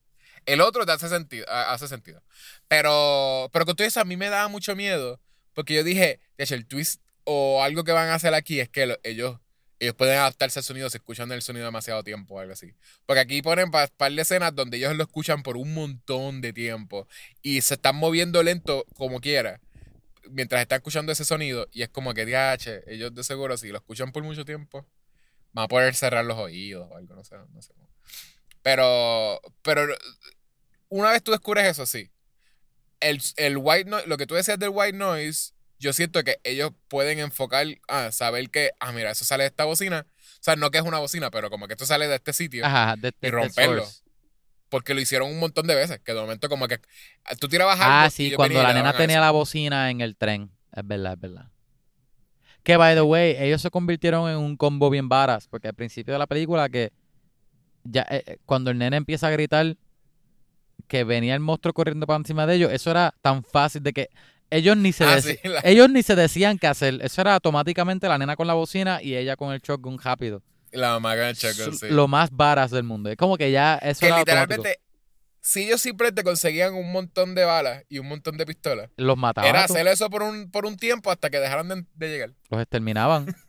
[0.45, 2.22] El otro te hace sentido, ha- hace sentido.
[2.68, 5.20] Pero, pero con todo eso a mí me daba mucho miedo.
[5.54, 8.70] Porque yo dije, de hecho, el twist o algo que van a hacer aquí es
[8.70, 9.38] que lo- ellos,
[9.80, 12.73] ellos pueden adaptarse al sonido si escuchan el sonido demasiado tiempo o algo así.
[13.05, 16.53] Porque aquí ponen un par de escenas donde ellos lo escuchan por un montón de
[16.53, 17.07] tiempo.
[17.41, 19.61] Y se están moviendo lento como quiera.
[20.30, 21.67] Mientras están escuchando ese sonido.
[21.71, 24.86] Y es como que, DH, ellos de seguro, si lo escuchan por mucho tiempo,
[25.53, 27.73] van a poder cerrar los oídos o algo, no sé, no sé.
[28.63, 29.88] Pero, pero
[30.89, 32.09] una vez tú descubres eso, sí.
[32.99, 36.71] El, el white noise, lo que tú decías del white noise, yo siento que ellos
[36.88, 40.05] pueden enfocar, a saber que, ah, mira, eso sale de esta bocina.
[40.09, 42.65] O sea, no que es una bocina, pero como que esto sale de este sitio.
[42.65, 43.86] Ajá, de, de- de romperlo.
[44.69, 45.99] Porque lo hicieron un montón de veces.
[46.03, 46.80] Que de momento como que
[47.25, 47.91] ah, tú tirabas algo.
[47.93, 49.25] Ah, y sí, cuando y la nena tenía eso.
[49.25, 50.51] la bocina en el tren.
[50.73, 51.51] Es verdad, es verdad.
[52.63, 55.47] Que, by the way, ellos se convirtieron en un combo bien varas.
[55.47, 56.91] Porque al principio de la película que
[57.84, 59.78] ya eh, eh, cuando el nene empieza a gritar
[60.88, 64.09] que venía el monstruo corriendo para encima de ellos, eso era tan fácil de que
[64.50, 67.00] ellos ni se Ah, deci- sí, la- ellos ni se decían qué hacer.
[67.02, 70.41] Eso era automáticamente la nena con la bocina y ella con el shotgun rápido.
[70.72, 71.93] La mamá con el shotgun, S- sí.
[71.93, 73.10] Lo más varas del mundo.
[73.10, 74.54] Es como que ya eso que era automático.
[74.64, 74.80] literalmente,
[75.41, 79.18] si ellos siempre te conseguían un montón de balas y un montón de pistolas, Los
[79.18, 82.34] mataban, era hacer eso por un, por un tiempo hasta que dejaran de, de llegar.
[82.50, 83.26] los exterminaban.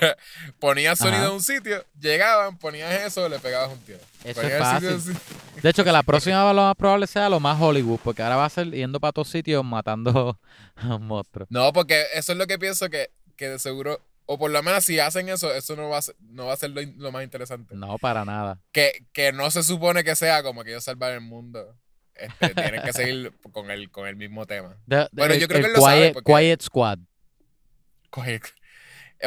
[0.58, 1.26] Ponías sonido Ajá.
[1.26, 3.98] en un sitio, llegaban, ponías eso, le pegabas un tiro.
[4.24, 4.88] Eso es el sitio fácil.
[5.14, 5.60] así.
[5.62, 8.44] De hecho, que la próxima lo más probable sea lo más Hollywood, porque ahora va
[8.46, 10.38] a ser yendo para todos sitios matando
[10.76, 11.48] a monstruos.
[11.50, 14.84] No, porque eso es lo que pienso que, que de seguro, o por lo menos
[14.84, 17.22] si hacen eso, eso no va a ser, no va a ser lo, lo más
[17.24, 17.74] interesante.
[17.74, 18.58] No, para nada.
[18.72, 21.76] Que, que no se supone que sea como que ellos salvan el mundo.
[22.14, 24.76] Este, tienen que seguir con el, con el mismo tema.
[25.12, 26.98] Bueno, el- yo creo que el lo sabe, Quiet, porque- Quiet Squad.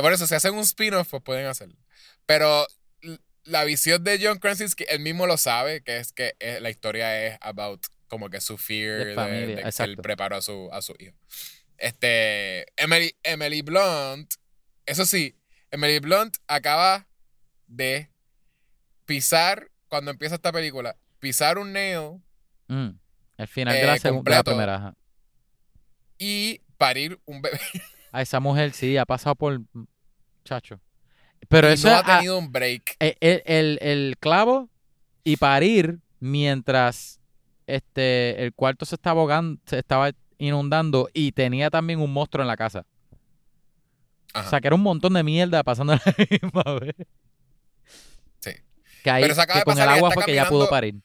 [0.02, 1.76] Por eso, si hacen un spin-off, pues pueden hacerlo.
[2.26, 2.66] Pero
[3.44, 7.26] la visión de John Krasinski, él mismo lo sabe, que es que eh, la historia
[7.26, 10.70] es about como que su fear De de, familia, de que él preparó a su,
[10.72, 11.16] a su hijo.
[11.78, 14.34] Este, Emily, Emily Blunt,
[14.86, 15.38] eso sí,
[15.72, 17.08] Emily Blunt acaba
[17.68, 18.10] de
[19.06, 22.22] pisar, cuando empieza esta película, pisar un nail
[22.70, 22.90] Mm,
[23.38, 24.44] El final de, la Eh, segun- de la completo.
[24.52, 24.76] primera.
[24.76, 24.96] ajá.
[26.18, 27.60] y parir un bebé.
[28.18, 29.62] A esa mujer sí ha pasado por.
[30.44, 30.80] Chacho.
[31.50, 32.96] Pero y eso no ha a- tenido un break.
[33.00, 34.70] el, el- el- el clavo
[35.24, 37.20] y parir mientras
[37.68, 42.48] este el cuarto se estaba ahogando, se estaba inundando y tenía también un monstruo en
[42.48, 42.86] la casa.
[44.34, 44.48] Ajá.
[44.48, 46.02] O sea, que era un montón de mierda pasando la
[46.32, 46.96] misma vez.
[48.40, 48.52] Sí.
[49.04, 50.96] Que, ahí, Pero eso acaba que de con el agua fue que ya pudo parir.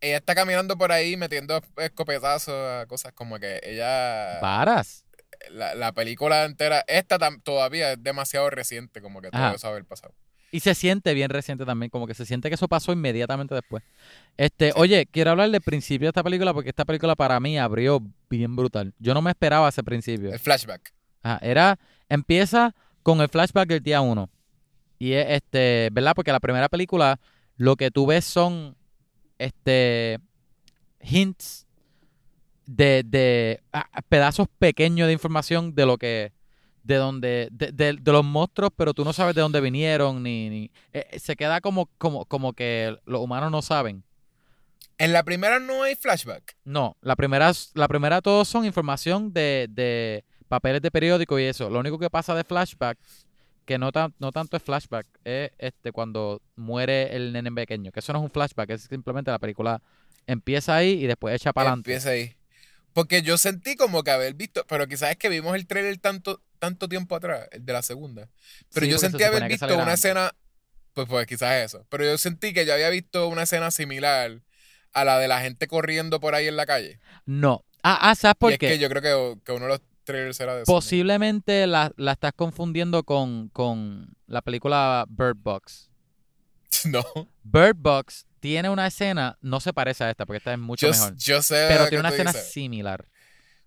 [0.00, 5.04] ella está caminando por ahí metiendo escopetazos a cosas como que ella Varas.
[5.50, 10.14] La, la película entera esta todavía es demasiado reciente como que todo eso haber pasado
[10.50, 13.82] Y se siente bien reciente también, como que se siente que eso pasó inmediatamente después.
[14.36, 18.02] Este, oye, quiero hablar del principio de esta película porque esta película para mí abrió
[18.28, 18.94] bien brutal.
[18.98, 20.32] Yo no me esperaba ese principio.
[20.32, 21.78] el flashback Ajá, era,
[22.08, 24.30] empieza con el flashback del día uno.
[24.98, 26.12] Y es este, ¿verdad?
[26.14, 27.20] Porque la primera película
[27.56, 28.76] lo que tú ves son
[29.38, 30.18] este
[31.00, 31.66] hints
[32.68, 33.62] de, de
[34.10, 36.32] pedazos pequeños de información de lo que
[36.82, 40.48] de donde de, de- de los monstruos, pero tú no sabes de dónde vinieron ni,
[40.50, 44.04] ni eh, eh, se queda como como como que los humanos no saben.
[44.98, 49.66] en la primera no hay flashback No, la primera, la primera todos son información de,
[49.70, 51.70] de papeles de periódico y eso.
[51.70, 52.98] Lo único que pasa de flashback,
[53.64, 57.92] que no, tan, no tanto es flashback, es este cuando muere el nene pequeño.
[57.92, 59.80] Que eso no es un flashback, es simplemente la película
[60.26, 61.90] empieza ahí y después echa para adelante.
[61.92, 62.34] empieza ahí
[62.98, 66.42] porque yo sentí como que haber visto pero quizás es que vimos el trailer tanto
[66.58, 68.28] tanto tiempo atrás el de la segunda
[68.74, 70.34] pero Sí, yo sentí haber visto una escena
[70.94, 74.40] pues pues quizás eso pero yo sentí que yo había visto una escena similar
[74.92, 77.64] a la de la gente corriendo por ahí en la calle No.
[77.84, 78.66] Ah, ah, ¿sabes por y es qué?
[78.70, 79.02] que yo creo
[79.36, 80.72] que, que uno de los trailers era de eso.
[80.72, 80.76] ¿no?
[80.78, 85.88] Posiblemente la, la estás confundiendo con, con la película Bird Box.
[86.84, 87.04] No.
[87.44, 90.92] Bird Box tiene una escena, no se parece a esta, porque esta es mucho Yo,
[90.92, 91.16] mejor.
[91.16, 91.66] yo sé.
[91.68, 92.52] Pero tiene una escena dices.
[92.52, 93.06] similar.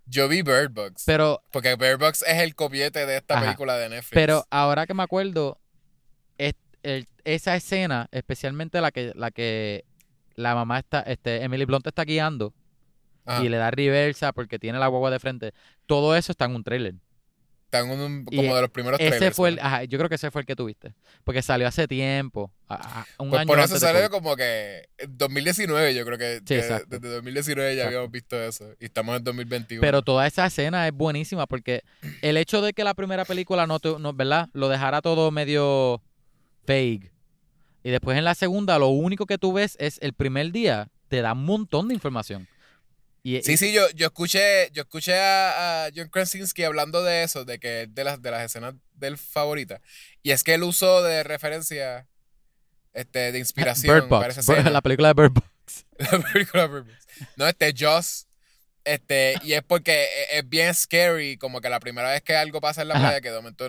[0.06, 1.04] Yo vi Bird Box.
[1.06, 3.44] Pero porque Bird Box es el copiete de esta Ajá.
[3.44, 4.10] película de Netflix.
[4.12, 5.60] Pero ahora que me acuerdo,
[6.38, 9.84] es- el- esa escena, especialmente la que la que
[10.34, 12.52] la mamá está, este, Emily Blunt está guiando
[13.24, 13.44] Ajá.
[13.44, 15.52] y le da reversa porque tiene la guagua de frente,
[15.86, 16.94] todo eso está en un trailer.
[17.72, 19.34] Está en un, y como de los primeros Ese trailers.
[19.34, 19.62] fue el, ¿no?
[19.62, 20.92] ajá, yo creo que ese fue el que tuviste,
[21.24, 25.16] porque salió hace tiempo, a- a- un Pues año por eso salió como que en
[25.16, 27.88] 2019, yo creo que, Sí, que desde 2019 ya Exacto.
[27.88, 28.66] habíamos visto eso.
[28.78, 29.80] Y estamos en 2021.
[29.80, 31.82] Pero toda esa escena es buenísima porque
[32.20, 34.50] el hecho de que la primera película no, te- no ¿verdad?
[34.52, 36.02] Lo dejara todo medio
[36.66, 37.10] vague.
[37.82, 41.22] Y después en la segunda lo único que tú ves es el primer día te
[41.22, 42.46] da un montón de información.
[43.24, 47.44] Y, Sí, sí, yo, yo escuché, yo escuché a, a John Krasinski hablando de eso,
[47.44, 49.80] de que de las, de las escenas del favorita.
[50.22, 52.06] Y es que él usó de referencia,
[52.92, 55.46] este, de inspiración Bird Box, Bird- la película de Bird Box.
[56.12, 57.06] La película Bird Box.
[57.36, 58.26] No, este Joss.
[58.84, 62.60] Este, y es porque e- es bien scary, como que la primera vez que algo
[62.60, 63.02] pasa en la Ajá.
[63.04, 63.68] playa, que de momento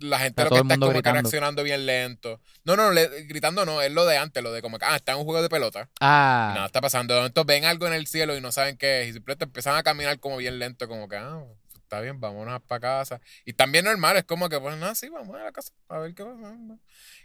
[0.00, 1.20] la gente lo que está es como que gritando.
[1.20, 2.40] reaccionando bien lento.
[2.64, 5.12] No, no, le- gritando no, es lo de antes, lo de como que, ah, está
[5.12, 5.88] en un juego de pelota.
[6.00, 7.14] Y nada Ah, está pasando.
[7.14, 9.08] Momento ven algo en el cielo y no saben qué es.
[9.08, 12.80] Y simplemente empiezan a caminar como bien lento, como que, ah, está bien, vámonos para
[12.80, 13.20] casa.
[13.44, 16.14] Y también normal, es como que, pues, nada, sí, vamos a la casa a ver
[16.14, 16.56] qué pasa.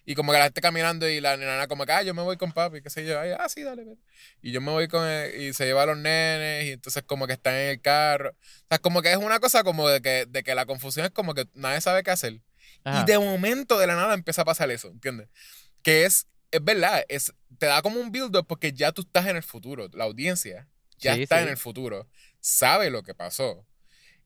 [0.06, 2.36] Y como que la gente caminando y la nena como que, ah, yo me voy
[2.36, 3.20] con papi, qué sé yo.
[3.20, 4.02] Ay, ah, sí, dale, vete.
[4.42, 7.26] Y yo me voy con él y se lleva a los nenes y entonces como
[7.28, 8.32] que están en el carro.
[8.32, 11.12] O sea, como que es una cosa como de que, de que la confusión es
[11.12, 12.42] como que nadie sabe qué hacer.
[12.84, 13.02] Ajá.
[13.02, 15.30] Y de momento, de la nada, empieza a pasar eso, ¿entiendes?
[15.84, 19.38] Que es, es verdad, es, te da como un build-up porque ya tú estás en
[19.38, 20.68] el futuro, la audiencia
[21.00, 21.44] ya Sí, está sí.
[21.44, 22.10] en el futuro.
[22.42, 23.66] sabe lo que pasó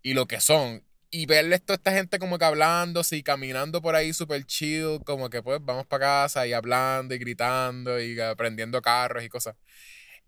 [0.01, 0.83] y lo que son.
[1.11, 5.29] Y verle toda esta gente como que hablándose y caminando por ahí súper chill, como
[5.29, 9.55] que pues vamos para casa y hablando y gritando y aprendiendo carros y cosas.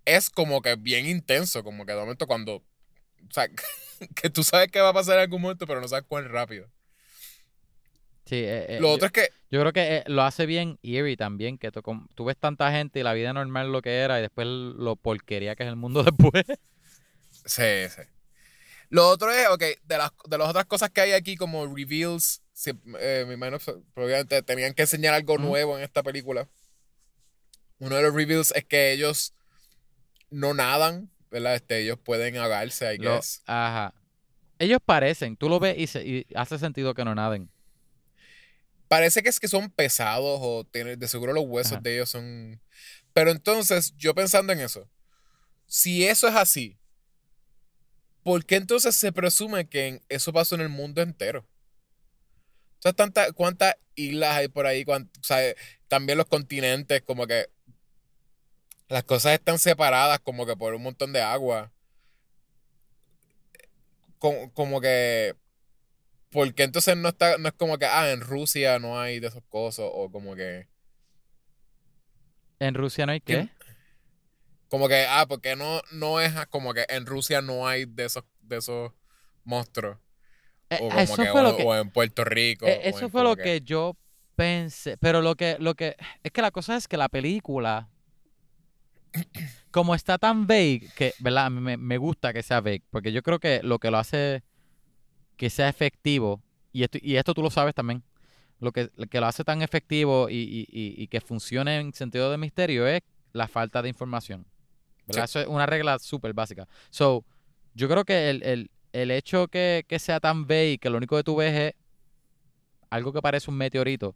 [0.05, 2.65] Es como que bien intenso, como que de momento cuando, o
[3.32, 3.49] sea,
[4.15, 6.69] que tú sabes que va a pasar en algún momento, pero no sabes cuán rápido.
[8.26, 10.80] Sí, eh, eh, Lo yo, otro es que, yo creo que eh, lo hace bien
[10.84, 11.82] Eerie también, que tú,
[12.15, 15.55] tú ves tanta gente y la vida normal lo que era y después lo porquería
[15.55, 16.43] que es el mundo después.
[17.45, 18.01] sí, sí.
[18.89, 22.41] Lo otro es, ok, de las, de las otras cosas que hay aquí como reveals,
[22.99, 26.47] eh, me imagino, pues, probablemente tenían que enseñar algo nuevo en esta película.
[27.80, 29.34] Uno de los reveals es que ellos
[30.30, 31.55] no nadan, ¿verdad?
[31.55, 33.41] Este, ellos pueden ahogarse, I Lo- guess.
[33.45, 33.93] ajá.
[34.59, 37.49] Ellos parecen, tú lo ves y, se- y hace sentido que no naden.
[38.88, 41.81] Parece que es que son pesados o tienen, de seguro los huesos Ajá.
[41.81, 42.61] de ellos son...
[43.13, 44.89] Pero entonces, yo pensando en eso,
[45.65, 46.77] si eso es así,
[48.23, 51.47] ¿por qué entonces se presume que eso pasó en el mundo entero?
[52.75, 54.83] Entonces, tanta, ¿cuántas islas hay por ahí?
[54.83, 55.39] Cuánt- o sea,
[55.88, 57.49] también los continentes, como que
[58.88, 61.71] las cosas están separadas como que por un montón de agua.
[64.19, 65.36] Como, como que...
[66.30, 69.28] ¿Por qué entonces no está, no es como que, ah, en Rusia no hay de
[69.28, 69.86] esos cosas?
[69.89, 70.67] O como que...
[72.59, 73.49] En Rusia no hay qué.
[74.69, 78.23] Como que, ah, porque no, no es como que en Rusia no hay de esos,
[78.41, 78.91] de esos
[79.43, 79.97] monstruos.
[80.69, 82.65] Eh, O como eso que, fue o, lo que, o en Puerto Rico.
[82.65, 83.95] eh, eso en fue lo que yo
[84.36, 84.97] pensé.
[84.97, 87.89] Pero lo que, lo que, es que la cosa es que la película,
[89.71, 91.51] como está tan vague, que, ¿verdad?
[91.51, 94.43] Me, me gusta que sea vague, porque yo creo que lo que lo hace
[95.38, 98.03] que sea efectivo, y esto, y esto tú lo sabes también,
[98.59, 101.93] lo que, lo que lo hace tan efectivo y, y- y- y que funcione en
[101.93, 103.01] sentido de misterio es
[103.33, 104.45] la falta de información.
[105.07, 105.25] ¿verdad?
[105.25, 106.67] Eso es una regla súper básica.
[106.89, 107.23] So,
[107.75, 111.15] yo creo que el, el- el hecho que, que sea tan vague, que lo único
[111.17, 111.73] que tú ves es
[112.89, 114.15] algo que parece un meteorito,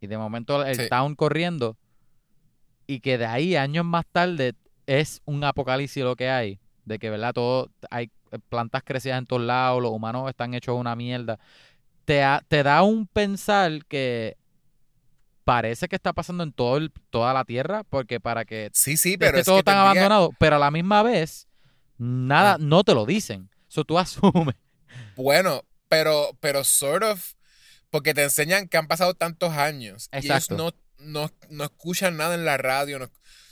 [0.00, 0.88] y de momento el Sí.
[0.88, 1.76] town corriendo,
[2.86, 4.54] y que de ahí años más tarde
[4.86, 7.32] es un apocalipsis lo que hay, de que, ¿verdad?
[7.34, 8.10] Todo, hay
[8.48, 11.38] plantas crecidas en todos lados, los humanos están hechos una mierda.
[12.04, 14.36] Te, ha- te da un pensar que
[15.44, 19.16] parece que está pasando en todo el- toda la Tierra, porque para que Sí, sí,
[19.16, 21.48] pero esté es todo que tan tendría- abandonado, pero a la misma vez,
[21.98, 22.58] nada, Ah.
[22.60, 23.50] no te lo dicen.
[23.68, 23.98] Eso tú
[24.44, 24.54] asumes.
[25.16, 27.32] Bueno, pero, pero sort of,
[27.90, 32.34] porque te enseñan que han pasado tantos años y ellos no, no, no escuchan nada
[32.34, 32.98] en la radio.
[32.98, 33.10] no- o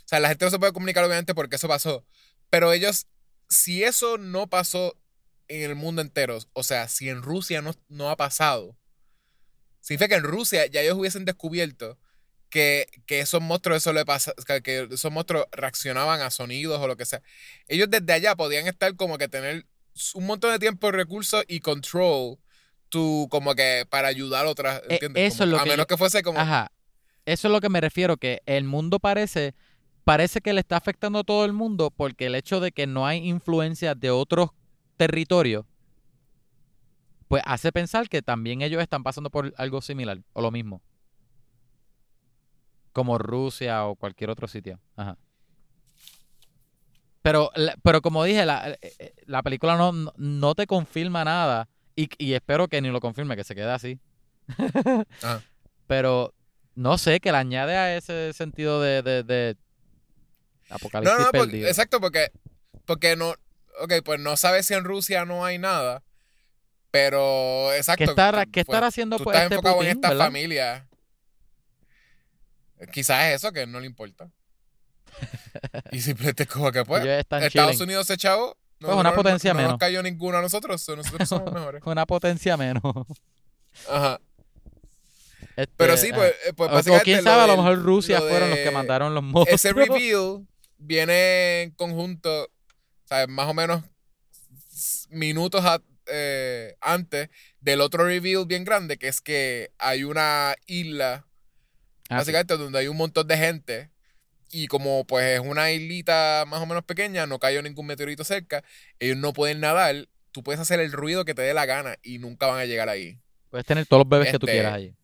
[0.08, 2.04] sea, la gente no se puede comunicar obviamente porque eso pasó.
[2.48, 3.06] Pero ellos,
[3.48, 4.96] si eso no pasó
[5.48, 8.76] en el mundo entero, o sea, si en Rusia no, no ha pasado,
[9.80, 11.98] significa que en Rusia ya ellos hubiesen descubierto
[12.50, 14.32] que, que esos monstruos, eso le pasa,
[14.62, 17.22] que, esos monstruos reaccionaban a sonidos o lo que sea.
[17.66, 19.66] Ellos desde allá podían estar como que tener
[20.14, 22.38] un montón de tiempo, recursos y control
[22.88, 25.34] tú como que para ayudar a otras, E- ¿entiendes?
[25.34, 26.72] eso Como- es lo a que menos yo- que fuese como Ajá.
[27.26, 29.54] Eso es lo que me refiero, que el mundo parece,
[30.08, 33.06] parece que le está afectando a todo el mundo porque el hecho de que no
[33.06, 34.52] hay influencia de otros
[34.96, 35.66] territorios,
[37.28, 40.80] pues hace pensar que también ellos están pasando por algo similar o lo mismo.
[42.94, 44.80] Como Rusia o cualquier otro sitio.
[44.96, 45.18] Ajá.
[47.20, 47.50] Pero,
[47.82, 52.32] pero como dije, la, eh, eh, la película no, no- te confirma nada y, y
[52.32, 54.00] espero que ni lo confirme, que se quede así.
[55.22, 55.42] Ajá.
[55.86, 56.32] Pero
[56.74, 59.67] no sé, que le añade a ese sentido de, de, de No,
[60.70, 61.68] apocalipsis no, porque- perdido.
[61.68, 62.30] exacto, porque,
[62.84, 63.30] porque no,
[63.80, 66.02] ok, pues no sabes si en Rusia no hay nada,
[66.90, 68.04] pero exacto.
[68.04, 68.14] ¿Qué
[68.50, 70.24] qué pues, estará haciendo tú pues, estás este enfocado Putin, en esta verdad?
[70.26, 70.88] familia.
[72.92, 74.30] Quizás es eso, que no le importa.
[75.90, 77.82] y simplemente como que pues, Estados chilling.
[77.82, 78.56] Unidos se chavo.
[78.78, 79.72] Pues una potencia no, menos.
[79.72, 81.82] nos cayó ninguno a nosotros, so nosotros somos mejores.
[81.84, 82.82] Una potencia menos.
[83.90, 84.20] Ajá.
[85.56, 88.20] Este, Pero sí, pues, eh, pues O- o, básicamente quién sabe, a lo mejor Rusia
[88.20, 89.48] lo fueron los que mandaron los monstruos.
[89.64, 90.46] Ese reveal
[90.78, 92.50] viene en conjunto,
[93.04, 93.28] ¿sabes?
[93.28, 93.82] Más o menos
[95.10, 97.28] minutos a- eh, antes
[97.60, 101.26] del otro reveal bien grande, que es que hay una isla,
[102.08, 102.32] Ah, sí.
[102.32, 103.90] básicamente, donde hay un montón de gente.
[104.50, 108.64] Y como pues es una islita más o menos pequeña, no cayó ningún meteorito cerca,
[108.98, 112.18] ellos no pueden nadar, tú puedes hacer el ruido que te dé la gana y
[112.18, 113.18] nunca van a llegar ahí.
[113.50, 114.94] Puedes tener todos los bebés que tú Este, quieras allí.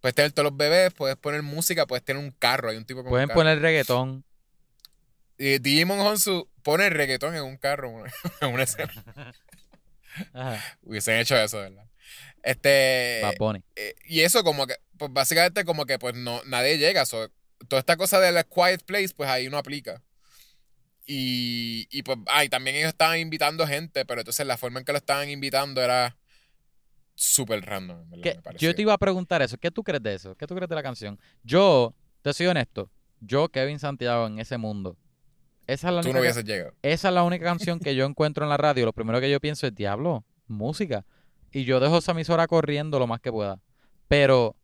[0.00, 3.00] Puedes tener todos los bebés, puedes poner música, puedes tener un carro, hay un tipo
[3.00, 3.38] con un Pueden carro.
[3.40, 4.24] poner reggaetón.
[5.42, 8.04] Y Digimon Honsu pone reggaetón en un carro,
[8.42, 8.92] en una escena.
[10.34, 10.62] Ajá.
[10.82, 11.86] Hubiesen hecho eso, ¿verdad?
[12.42, 13.22] Este.
[13.76, 17.06] Eh, y eso, como que, pues básicamente, como que, pues no, nadie llega.
[17.06, 17.30] so,
[17.68, 20.02] toda esta cosa de la quiet place, pues ahí no aplica.
[21.06, 24.92] Y, y pues, ay, también ellos estaban invitando gente, pero entonces la forma en que
[24.92, 26.16] lo estaban invitando era
[27.14, 28.00] súper random.
[28.02, 29.56] en verdad, ¿Qué- me yo te iba a preguntar eso.
[29.58, 30.36] ¿Qué tú crees de eso?
[30.36, 31.18] ¿Qué tú crees de la canción?
[31.42, 34.96] Yo, te soy honesto, yo, Kevin Santiago, en ese mundo,
[35.72, 36.74] esa es la Tú única, no hubieses llegado.
[36.82, 38.84] esa es la única canción que yo encuentro en la radio.
[38.86, 41.04] Lo primero que yo pienso es, diablo, música.
[41.52, 43.58] Y yo dejo esa emisora corriendo lo más que pueda.
[44.08, 44.56] Pero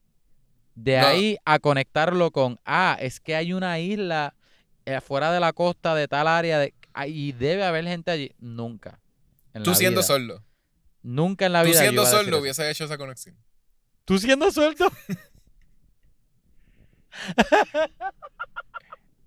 [0.74, 1.06] de No.
[1.06, 4.34] ahí a conectarlo con, ah, es que hay una isla
[4.86, 6.74] afuera de la costa de tal área de,
[7.06, 8.32] y debe haber gente allí.
[8.38, 9.00] Nunca.
[9.54, 10.06] en Tú la siendo vida.
[10.06, 10.44] sordo.
[11.02, 11.76] Nunca en la Tú vida.
[11.78, 12.42] yo siendo iba a decir sordo eso.
[12.42, 13.36] hubiese hecho esa conexión.
[14.04, 14.86] ¿Tú siendo suelto?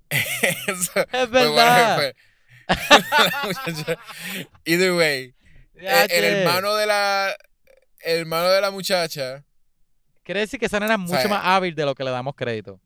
[0.09, 2.13] Eso Es verdad.
[4.65, 5.33] Either way.
[5.75, 7.35] eh, Ya, El, hermano de la.
[8.01, 9.43] El hermano de la muchacha.
[10.23, 12.35] Quiere decir que esa nena es mucho sea, más hábil de lo que le damos
[12.35, 12.79] crédito.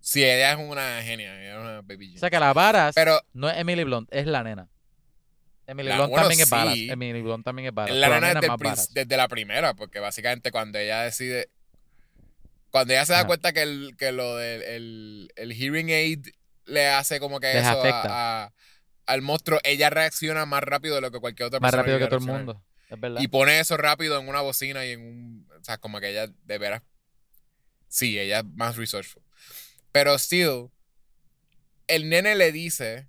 [0.00, 1.40] Sí, ella es una genia.
[1.42, 4.26] Ella es una baby O sea que la varas Pero no es Emily Blunt, es
[4.26, 4.68] la nena.
[5.66, 6.74] Emily La- Blunt bueno, también es varas.
[6.76, 7.96] Emily Blunt también es varas.
[7.96, 11.48] la nena es desde, desde la primera, porque básicamente cuando ella decide.
[12.70, 13.26] Cuando ella se da Ajá.
[13.26, 16.26] cuenta que, el, que lo del el, el hearing aid
[16.66, 18.52] le hace como que Les eso a-
[19.06, 21.82] al monstruo, ella reacciona más rápido de lo que cualquier otra Más persona.
[21.82, 22.62] rápido que todo el mundo.
[22.88, 23.20] Es verdad.
[23.20, 25.48] Y pone eso rápido en una bocina y en un.
[25.60, 26.82] O sea, como que ella de veras.
[27.88, 29.22] Sí, ella es más resourceful.
[29.92, 30.70] Pero still,
[31.86, 33.08] el nene le dice.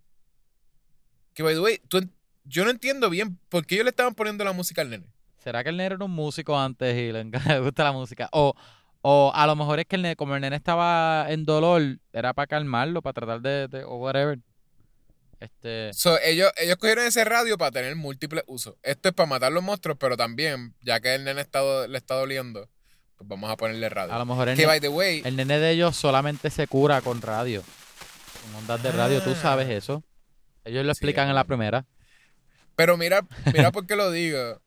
[1.34, 2.08] Que, by the way, tú
[2.46, 5.06] yo no entiendo bien por qué ellos le estaban poniendo la música al nene.
[5.44, 7.24] ¿Será que el nene era un músico antes y le
[7.62, 8.30] gusta la música?
[8.32, 8.56] O,
[9.10, 11.82] o a lo mejor es que el nene, como el nene estaba en dolor,
[12.12, 14.40] era para calmarlo, para tratar de, de- o whatever.
[15.40, 18.76] Este, So, ellos, ellos cogieron ese radio para tener múltiples usos.
[18.84, 22.16] Esto es para matar los monstruos, pero también, ya que el nene está, le está
[22.16, 22.68] doliendo,
[23.18, 24.14] pues vamos a ponerle radio.
[24.14, 26.68] a lo mejor el, que, ne- by the way, el nene de ellos solamente se
[26.68, 27.64] cura con radio.
[28.44, 29.74] Con ondas de radio, tú sabes Ah.
[29.74, 30.04] eso.
[30.66, 31.86] Ellos lo explican en la primera.
[32.76, 33.22] Pero mira,
[33.54, 34.60] mira por qué lo digo.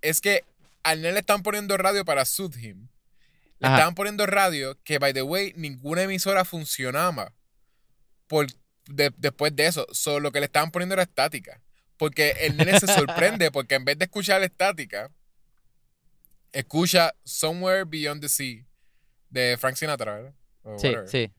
[0.00, 0.44] Es que
[0.82, 2.88] al nene le están poniendo radio para soothe him.
[3.62, 3.76] Le Ajá.
[3.76, 7.32] estaban poniendo radio que, by the way, ninguna emisora funcionaba
[8.26, 8.46] por,
[8.86, 9.86] de- después de eso.
[9.92, 11.62] Solo lo que le estaban poniendo era estática.
[11.96, 15.10] Porque el nene se sorprende porque en vez de escuchar estática,
[16.52, 18.64] escucha Somewhere Beyond the Sea
[19.30, 20.34] de Frank Sinatra, ¿verdad?
[20.62, 21.08] O Sí, whatever.
[21.08, 21.32] sí.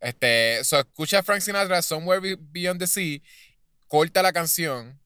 [0.00, 3.20] Este, so, escucha Frank Sinatra, Somewhere Be- Beyond the Sea,
[3.88, 5.00] corta la canción.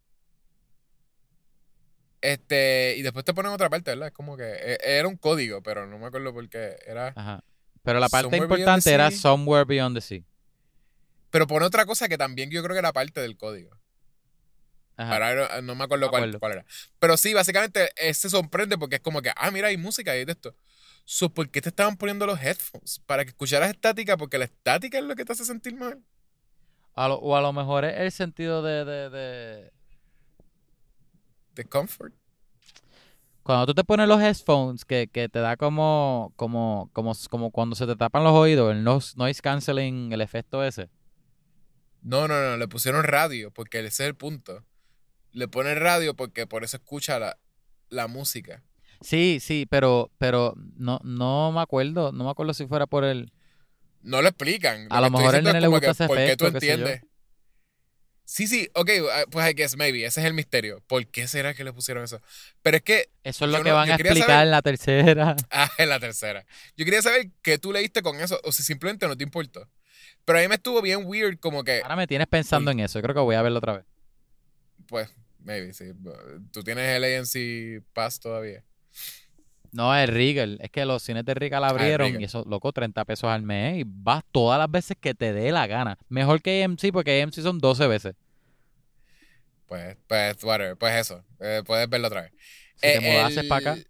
[2.24, 4.08] Este, y después te ponen otra parte, ¿verdad?
[4.08, 7.12] Es como que e- era un código, pero no me acuerdo por qué era.
[7.14, 7.44] Ajá.
[7.82, 9.10] Pero la parte importante era.
[9.10, 10.20] Somewhere Beyond the Sea.
[11.30, 13.76] Pero pone otra cosa que también yo creo que era parte del código.
[14.96, 15.12] Ajá.
[15.14, 16.38] Ahora no, me acuerdo Me cuál, acuerdo.
[16.40, 16.64] cuál era.
[16.98, 20.20] Pero sí, básicamente él se sorprende porque es como que, ah, mira, hay música y
[20.20, 20.54] hay de esto.
[21.04, 23.00] So, ¿Por qué te estaban poniendo los headphones?
[23.04, 26.02] Para que escucharas estática, porque la estática es lo que te hace sentir mal.
[26.94, 29.72] A lo- o a lo mejor es el sentido de, de, de-
[31.54, 32.14] De comfort.
[33.42, 37.76] Cuando tú te pones los headphones, que, que te da como, como, como, como cuando
[37.76, 40.88] se te tapan los oídos, el noise, noise canceling, el efecto ese.
[42.02, 44.64] No, no, no, le pusieron radio, porque ese es el punto.
[45.32, 47.38] Le ponen radio porque por eso escucha la,
[47.90, 48.62] la música.
[49.00, 53.30] Sí, sí, pero, pero no, no me acuerdo, no me acuerdo si fuera por el...
[54.02, 54.86] No lo explican.
[54.90, 56.86] A lo mejor es nene le gusta ese ¿Por qué tú efecto, sé yo.
[56.86, 57.02] entiendes?
[58.26, 60.82] Sí, sí, ok, uh, pues I guess maybe, ese es el misterio.
[60.86, 62.20] ¿Por qué será que le pusieron eso?
[62.62, 65.36] Pero es que, Eso es lo que no- van a explicar saber- en la tercera.
[65.50, 66.46] ah, en la tercera.
[66.76, 69.68] Yo quería saber qué tú leíste con eso, o si simplemente no te importó.
[70.24, 72.98] Pero a mí me estuvo bien weird, como que, Ahora me tienes pensando en eso,
[72.98, 73.84] yo creo que voy a verlo otra vez.
[74.86, 75.10] pues,
[75.40, 75.84] maybe, sí.
[76.50, 78.64] Tú tienes el ANC Pass todavía.
[79.76, 80.58] No, es Regal.
[80.62, 82.22] Es que los cines de Regal abrieron Regal.
[82.22, 85.50] y eso, loco, 30 pesos al mes y vas todas las veces que te dé
[85.50, 85.98] la gana.
[86.08, 88.14] Mejor que AMC porque AMC son 12 veces.
[89.66, 91.24] Pues, pues, whatever, pues eso.
[91.40, 92.32] eh, puedes verlo otra vez.
[92.76, 93.82] Si te Eh, mudases el- para acá.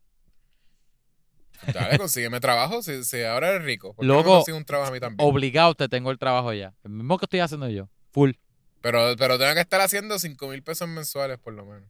[1.72, 2.82] Dale, consígueme trabajo.
[2.82, 3.95] Si, si ahora eres rico.
[3.95, 5.28] ¿Por qué Loco, no un trabajo a mí también?
[5.28, 6.74] Obligado te tengo el trabajo ya.
[6.85, 7.89] El mismo que estoy haciendo yo.
[8.12, 8.32] Full.
[8.80, 11.89] Pero, pero tengo que estar haciendo 5 mil pesos mensuales por lo menos.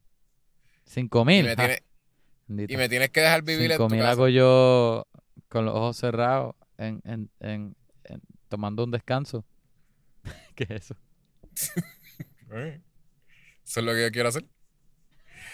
[0.85, 1.45] 5 Y mil.
[1.45, 1.83] me, ja, tienes,
[2.47, 2.73] bendito.
[2.73, 4.13] y me tienes que dejar vivir en 5 tu mil casa.
[4.13, 5.07] hago yo
[5.49, 9.45] con los ojos cerrados en, en, en, en- tomando un descanso.
[10.55, 10.97] ¿Qué es eso?
[12.57, 12.81] Eh,
[13.67, 14.45] Eso es lo que yo quiero hacer.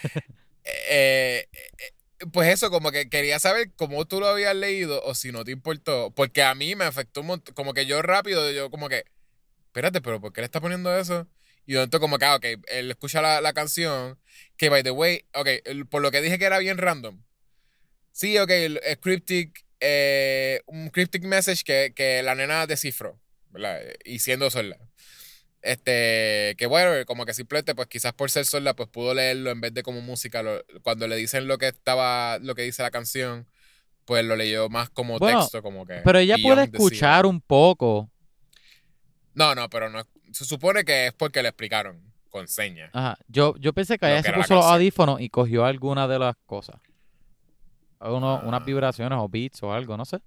[0.90, 5.32] Eh, eh, pues eso, como que quería saber cómo tú lo habías leído o si
[5.32, 6.10] no te importó.
[6.14, 7.54] Porque a mí me afectó un montón.
[7.54, 9.04] Como que yo rápido, yo como que,
[9.66, 11.26] espérate, pero ¿por qué le está poniendo eso?
[11.66, 14.18] Y momento como que, ah, ok, él escucha la, la canción,
[14.56, 17.22] que by the way, ok, el- por lo que dije que era bien random.
[18.12, 23.18] Sí, ok, el, el cryptic, eh, un cryptic message que, que la nena descifró,
[23.50, 23.80] ¿verdad?
[24.04, 24.76] Y siendo sola.
[25.62, 29.60] Este, que bueno, como que simplemente, pues quizás por ser sorda, pues pudo leerlo en
[29.60, 30.42] vez de como música.
[30.42, 33.46] lo- cuando le dicen lo que estaba, lo que dice la canción,
[34.06, 36.00] pues lo leyó más como Bueno, texto, como que.
[36.02, 38.10] Pero ella puede escuchar un poco.
[39.34, 40.06] No, no, pero no.
[40.32, 42.90] Se supone que es porque le explicaron con señas.
[42.92, 43.18] Ajá.
[43.28, 46.80] Yo, yo pensé que ella se puso los audífonos y cogió alguna de las cosas.
[48.00, 48.64] Uno- Unas Ah.
[48.64, 50.18] vibraciones o beats o algo, no sé.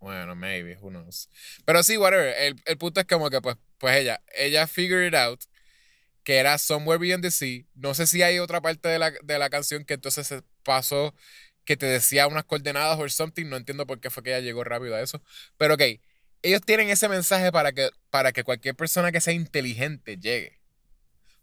[0.00, 1.28] Bueno, maybe, who knows.
[1.64, 2.34] Pero sí, whatever.
[2.38, 5.40] El, el punto es como que, pues, pues ella, ella figured it out
[6.24, 7.64] que era Somewhere Beyond the Sea.
[7.74, 11.14] No sé si hay otra parte de la, de la canción que entonces se pasó
[11.64, 13.46] que te decía unas coordenadas o something.
[13.46, 15.22] No entiendo por qué fue que ella llegó rápido a eso.
[15.56, 15.82] Pero ok,
[16.42, 20.58] ellos tienen ese mensaje para que, para que cualquier persona que sea inteligente llegue.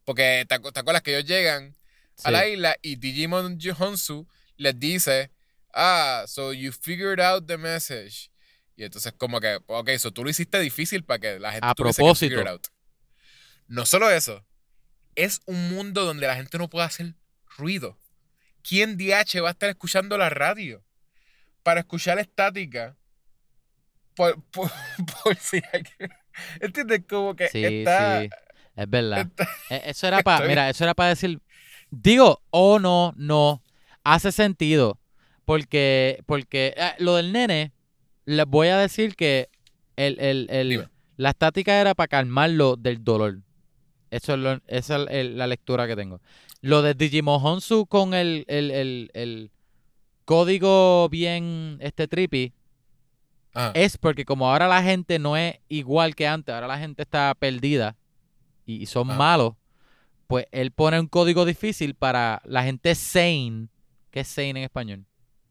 [0.03, 1.75] Porque te, te acuerdas que ellos llegan
[2.23, 4.27] a la isla y Digimon Honsu
[4.57, 5.31] les dice,
[5.73, 8.31] ah, so you figured out the message.
[8.77, 11.75] Y entonces como que, ok, so tú lo hiciste difícil para que la gente A
[11.75, 12.43] propósito.
[12.43, 12.67] que out.
[13.67, 14.45] No solo eso,
[15.15, 17.15] es un mundo donde la gente no puede hacer
[17.57, 17.97] ruido.
[18.61, 20.83] ¿Quién DH va a estar escuchando la radio?
[21.63, 22.97] Para escuchar estática.
[24.15, 24.69] Por, por,
[25.23, 26.09] por si hay que-
[26.61, 27.01] ¿Entiendes?
[27.07, 28.21] Como que Sí, está...
[28.21, 28.29] sí.
[28.75, 29.19] Es verdad.
[29.27, 31.39] está- E- Eso era para, mira, eso era para decir,
[31.91, 33.61] digo, o no, no,
[34.03, 34.99] hace sentido,
[35.45, 37.71] porque, porque eh, lo del nene,
[38.25, 39.49] les voy a decir que
[39.95, 43.39] el, el, el- la estática era para calmarlo del dolor.
[44.11, 46.19] Eso es lo- esa es el- la lectura que tengo.
[46.61, 49.51] Lo de Digimon Honsu con el, el, el, el
[50.25, 52.53] código bien este trippy
[53.55, 53.71] Ajá.
[53.73, 57.33] es porque como ahora la gente no es igual que antes, ahora la gente está
[57.39, 57.95] perdida
[58.65, 59.17] y, y son Ajá.
[59.17, 59.53] malos,
[60.27, 63.69] pues él pone un código difícil para la gente sane,
[64.11, 65.05] que es sane en español,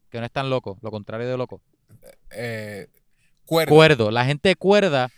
[0.09, 1.61] que no es tan loco, lo contrario de loco.
[2.31, 2.87] Eh.
[3.45, 5.09] Cuerdo, la gente cuerda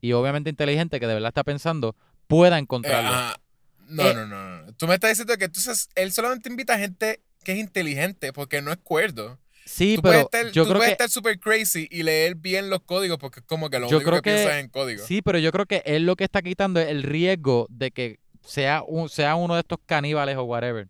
[0.00, 3.10] y obviamente inteligente que de verdad está pensando, pueda Eh, encontrarlo.
[3.10, 3.40] ajá.
[3.88, 4.72] no, Eh, no, no, no.
[4.74, 8.62] Tú me estás diciendo que entonces él solamente invita a gente que es inteligente porque
[8.62, 9.38] no es cuerdo.
[9.64, 12.70] Sí, tú pero estar, yo tú creo puedes que estar super crazy y leer bien
[12.70, 15.06] los códigos porque es como que lo único que, que- piensas es en código.
[15.06, 18.18] sí, pero yo creo que él lo que está quitando es el riesgo de que
[18.44, 20.88] sea un, sea uno de estos caníbales o whatever.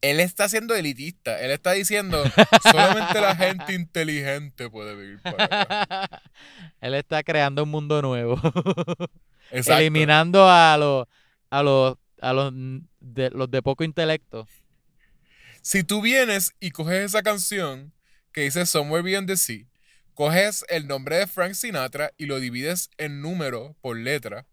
[0.00, 1.40] Él está siendo elitista.
[1.40, 2.22] Él está diciendo
[2.70, 6.22] solamente la gente inteligente puede vivir para acá.
[6.82, 8.38] Él está creando un mundo nuevo.
[9.50, 9.80] Exacto.
[9.80, 11.06] Eliminando a los
[11.48, 12.52] a los a los
[13.00, 14.46] de, los de poco intelecto.
[15.64, 17.94] Si tú vienes y coges esa canción
[18.32, 19.64] que dice Somewhere Beyond the Sea,
[20.12, 24.46] coges el nombre de Frank Sinatra y lo divides en número por letra,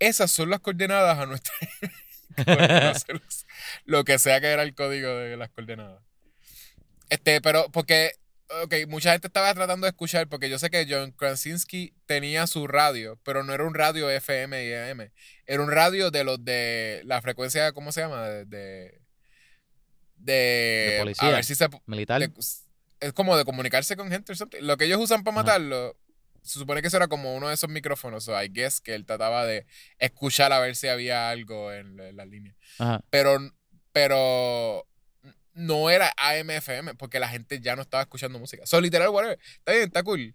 [0.00, 1.54] esas son las coordenadas a nuestra...
[3.84, 6.02] lo que sea que era el código de las coordenadas.
[7.10, 8.10] Este, pero porque,
[8.64, 12.66] ok, mucha gente estaba tratando de escuchar, porque yo sé que John Krasinski tenía su
[12.66, 15.12] radio, pero no era un radio FM y AM.
[15.46, 18.26] Era un radio de los de la frecuencia, ¿cómo se llama?
[18.28, 19.03] De,
[20.24, 20.32] de-
[20.92, 21.28] De policía.
[21.28, 21.68] A ver si se.
[21.86, 22.20] Militar.
[22.20, 22.32] de-
[23.00, 24.60] es como de comunicarse con gente o something.
[24.62, 25.42] Lo que ellos usan para Ajá.
[25.44, 25.96] matarlo,
[26.42, 28.24] se supone que eso era como uno de esos micrófonos.
[28.24, 29.66] So I guess que él trataba de
[29.98, 32.54] escuchar a ver si había algo en, la- en la línea.
[32.78, 33.02] Ajá.
[33.10, 33.38] Pero,
[33.92, 34.86] pero
[35.54, 38.66] no era AM/FM porque la gente ya no estaba escuchando música.
[38.66, 39.38] So, literal, whatever.
[39.58, 40.34] Está bien, está cool.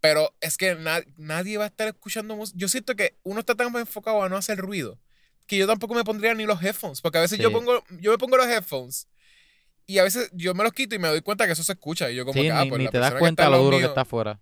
[0.00, 2.56] Pero es que na- nadie va a estar escuchando música.
[2.58, 4.98] Yo siento que uno está tan enfocado a no hacer ruido
[5.46, 7.00] que yo tampoco me pondría ni los headphones.
[7.00, 7.54] Porque a veces yo Sí.
[7.54, 9.08] pongo, yo me pongo los headphones
[9.88, 12.10] y a veces yo me los quito y me doy cuenta que eso se escucha.
[12.10, 13.58] Y yo como Sí, que, ah, ni, pues ni la te das que cuenta lo
[13.58, 14.38] duro que está afuera.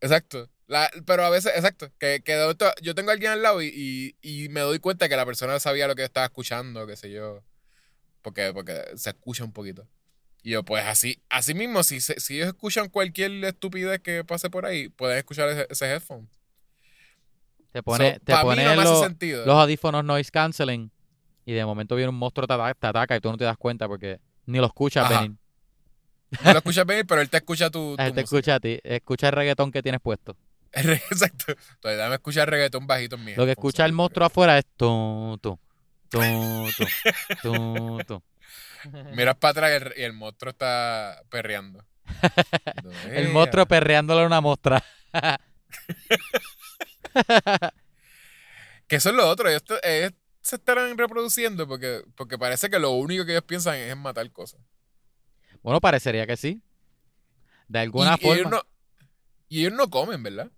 [0.00, 0.50] Exacto.
[0.66, 4.44] La- pero a veces, exacto, que, que yo tengo a alguien al lado y, y,
[4.44, 7.42] y me doy cuenta que la persona sabía lo que estaba escuchando, qué sé yo.
[8.22, 9.86] Porque, porque se escucha un poquito.
[10.42, 14.66] Y yo, pues así, así mismo, si, si ellos escuchan cualquier estupidez que pase por
[14.66, 16.28] ahí, pueden escuchar ese, ese headphone.
[17.72, 19.46] Te pone, So, te pone no los, sentido.
[19.46, 20.90] los audífonos noise canceling
[21.44, 23.86] y de momento viene un monstruo te, te ataca y tú no te das cuenta
[23.86, 24.18] porque
[24.50, 25.20] ni lo escuchas Ajá.
[25.22, 25.36] venir.
[26.44, 28.20] No lo escuchas bien, pero él te escucha tu, tu Él te música.
[28.22, 30.36] escucha a ti, escucha el reggaetón que tienes puesto.
[30.72, 31.46] Exacto.
[31.48, 35.38] Entonces, dame escuchar reggaetón bajito en mi Lo que escucha el monstruo afuera es tu,
[35.42, 35.58] tu,
[36.08, 36.20] tu,
[36.76, 36.86] tu,
[37.42, 38.22] tu, tu.
[39.14, 41.84] Miras para atrás y el, y el monstruo está perreando.
[43.10, 44.82] El monstruo perreándole a una mostra.
[48.86, 49.48] Que eso es lo otro.
[49.60, 53.92] Te- ellos se estarán reproduciendo porque, porque parece que lo único que ellos piensan es
[53.92, 54.60] en matar cosas.
[55.62, 56.62] bueno, parecería que sí.
[57.68, 58.56] De alguna y ellos forma.
[58.58, 58.62] no,
[59.48, 60.50] y ellos no comen, ¿verdad?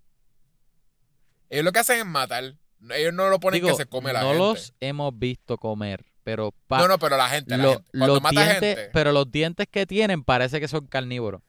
[1.49, 2.55] Ellos lo que hacen es matar.
[2.89, 4.39] Ellos no lo ponen Digo, que se come la no gente.
[4.43, 7.89] los hemos visto comer, pero no, no, pero la gente, la lo- gente.
[7.91, 11.41] Cuando los mata dientes, gente, pero los dientes que tienen parece que son carnívoros.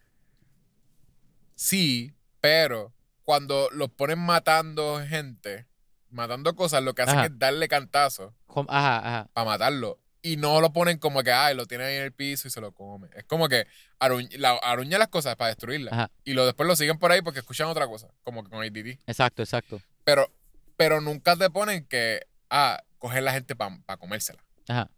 [1.55, 5.67] sí, pero cuando los ponen matando gente,
[6.15, 7.27] matando cosas, lo que hacen Ajá.
[7.27, 8.35] es darle cantazo
[8.69, 9.29] Ajá, ajá.
[9.33, 9.99] para matarlo.
[10.23, 12.61] Y no lo ponen como que, ay, lo tienen ahí en el piso y se
[12.63, 13.09] lo come.
[13.15, 13.67] Es como que
[14.01, 16.09] aruñ- la- aruña las cosas para destruirlas.
[16.25, 18.99] Y lo, después lo siguen por ahí porque escuchan otra cosa, como que con ADD.
[19.07, 19.83] Exacto, exacto.
[20.05, 20.31] Pero,
[20.79, 24.43] pero nunca te ponen que, ah, coger la gente para comérsela.
[24.67, 24.89] Ajá.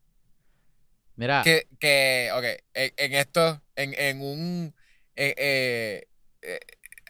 [1.16, 2.44] Mira, Que, que, ok,
[2.74, 4.74] en, en esto, en, en un.
[5.16, 6.08] eh, eh,
[6.42, 6.60] eh,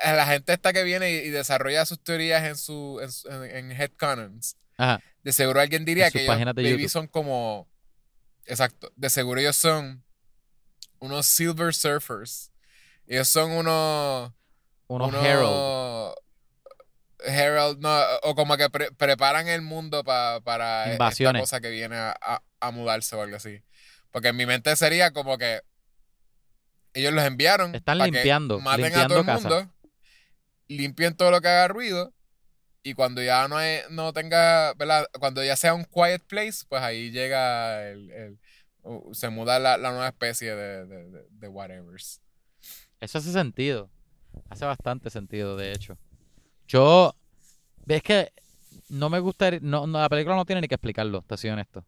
[0.02, 3.28] a la gente esta que viene y, y desarrolla sus teorías en su en, su-
[3.30, 5.00] en, en headcanons, ajá.
[5.22, 6.26] de seguro alguien diría que
[6.56, 7.68] ellos son como.
[8.44, 10.04] Exacto, de seguro ellos son
[11.00, 12.52] unos Silver Surfers.
[13.06, 14.32] Ellos son unos.
[14.88, 16.14] Unos unos Herald.
[17.18, 21.42] Herald, no, o como que pre- preparan el mundo pa- para Invasiones.
[21.42, 23.62] esta cosa que viene a, a- a mudarse o algo así.
[24.12, 25.62] Porque en mi mente sería como que
[26.94, 29.74] ellos los enviaron Están pa' que limpiando, maten a todo limpiando el mundo,
[30.68, 32.12] limpien todo lo que haga ruido
[32.82, 35.06] y cuando ya no, hay- no tenga, ¿verdad?
[35.18, 38.38] Cuando ya sea un quiet place, pues ahí llega el, el-
[39.12, 42.20] se muda la, la nueva especie de, de, de, de whatevers.
[43.00, 43.90] Eso hace sentido.
[44.48, 45.98] Hace bastante sentido, de hecho.
[46.68, 47.14] Yo.
[47.84, 48.32] Ves que
[48.88, 49.50] no me gusta.
[49.60, 51.84] No, no, la película no tiene ni que explicarlo, te soy honesto.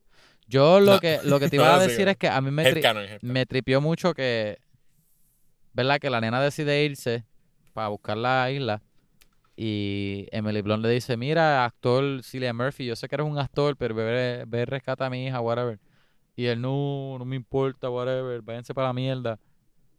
[0.46, 1.00] Yo lo, No.
[1.00, 3.46] que, lo que te iba a No, decir es que a mí me, tri- me
[3.46, 4.58] tripió mucho que.
[5.72, 6.00] ¿Verdad?
[6.00, 7.24] Que la nena decide irse
[7.78, 8.82] para buscar la isla.
[9.56, 13.76] Y Emily Blunt le dice: Mira, actor Cillian Murphy, yo sé que eres un actor,
[13.76, 15.80] pero ve, ve rescata a mi hija, whatever.
[16.36, 19.38] Y él, no, no me importa, whatever, váyanse para la mierda.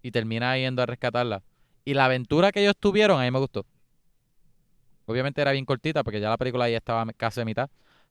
[0.03, 1.43] Y termina yendo a rescatarla.
[1.85, 3.65] Y la aventura que ellos tuvieron, a mí me gustó.
[5.05, 7.69] Obviamente era bien cortita porque ya la película ya estaba casi a mitad.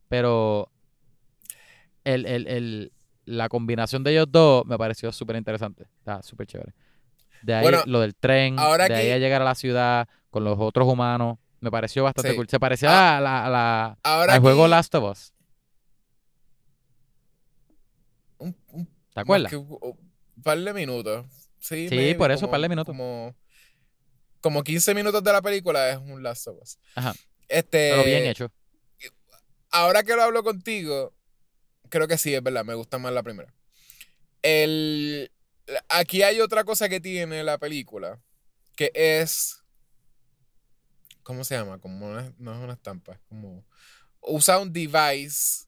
[0.09, 0.71] Pero
[2.05, 2.93] el, el, el-
[3.25, 5.85] la combinación de ellos dos me pareció súper interesante.
[5.99, 6.73] Está súper chévere.
[7.43, 10.45] De ahí Bueno, lo del tren, ahora de ahí a llegar a la ciudad con
[10.45, 11.39] los otros humanos.
[11.61, 12.37] Me pareció bastante Sí.
[12.37, 12.49] cool.
[12.49, 15.33] Se parecía a la, a la- Ahora al juego Last of Us.
[18.39, 19.53] un, un ¿Te acuerdas?
[19.53, 19.67] un
[20.37, 21.27] un par de minutos.
[21.59, 22.87] Sí, Sí, maybe, por eso, como- par de minutos.
[22.93, 23.35] Como,
[24.41, 26.79] como 15 minutos de la película es un Last of Us.
[26.95, 27.13] Ajá.
[27.49, 28.53] Este, Pero bien hecho.
[29.71, 31.13] Ahora que lo hablo contigo,
[31.89, 33.53] creo que sí, es verdad, me gusta más la primera.
[34.43, 35.31] El,
[35.89, 38.21] aquí hay otra cosa que tiene la película,
[38.77, 39.63] que es...
[41.23, 41.79] ¿Cómo se llama?
[41.79, 43.65] Como una- no es una estampa, es como...
[44.21, 45.67] Usa un device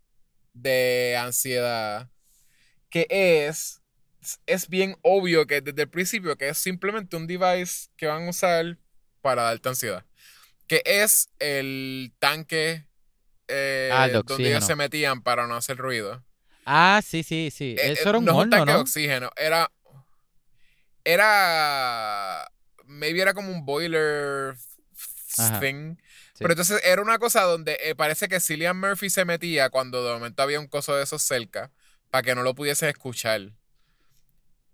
[0.52, 2.08] de ansiedad
[2.90, 3.82] que es...
[4.46, 8.30] Es bien obvio que desde el principio que es simplemente un device que van a
[8.30, 8.78] usar
[9.22, 10.04] para darte ansiedad.
[10.66, 12.86] Que es el tanque
[13.48, 16.22] eh, Ah, el de donde ellos se metían para no hacer ruido.
[16.66, 17.74] Ah, sí, sí, sí.
[17.78, 18.80] Eh, Eso eh, era un no tanque de ¿no?
[18.82, 19.70] oxígeno, era.
[21.04, 22.50] Era.
[22.84, 24.54] Maybe era como un boiler
[25.38, 25.60] Ajá.
[25.60, 25.96] thing.
[26.34, 26.38] Sí.
[26.38, 30.12] Pero entonces era una cosa donde eh, parece que Cillian Murphy se metía cuando de
[30.12, 31.70] momento había un coso de esos cerca
[32.10, 33.52] para que no lo pudiesen escuchar.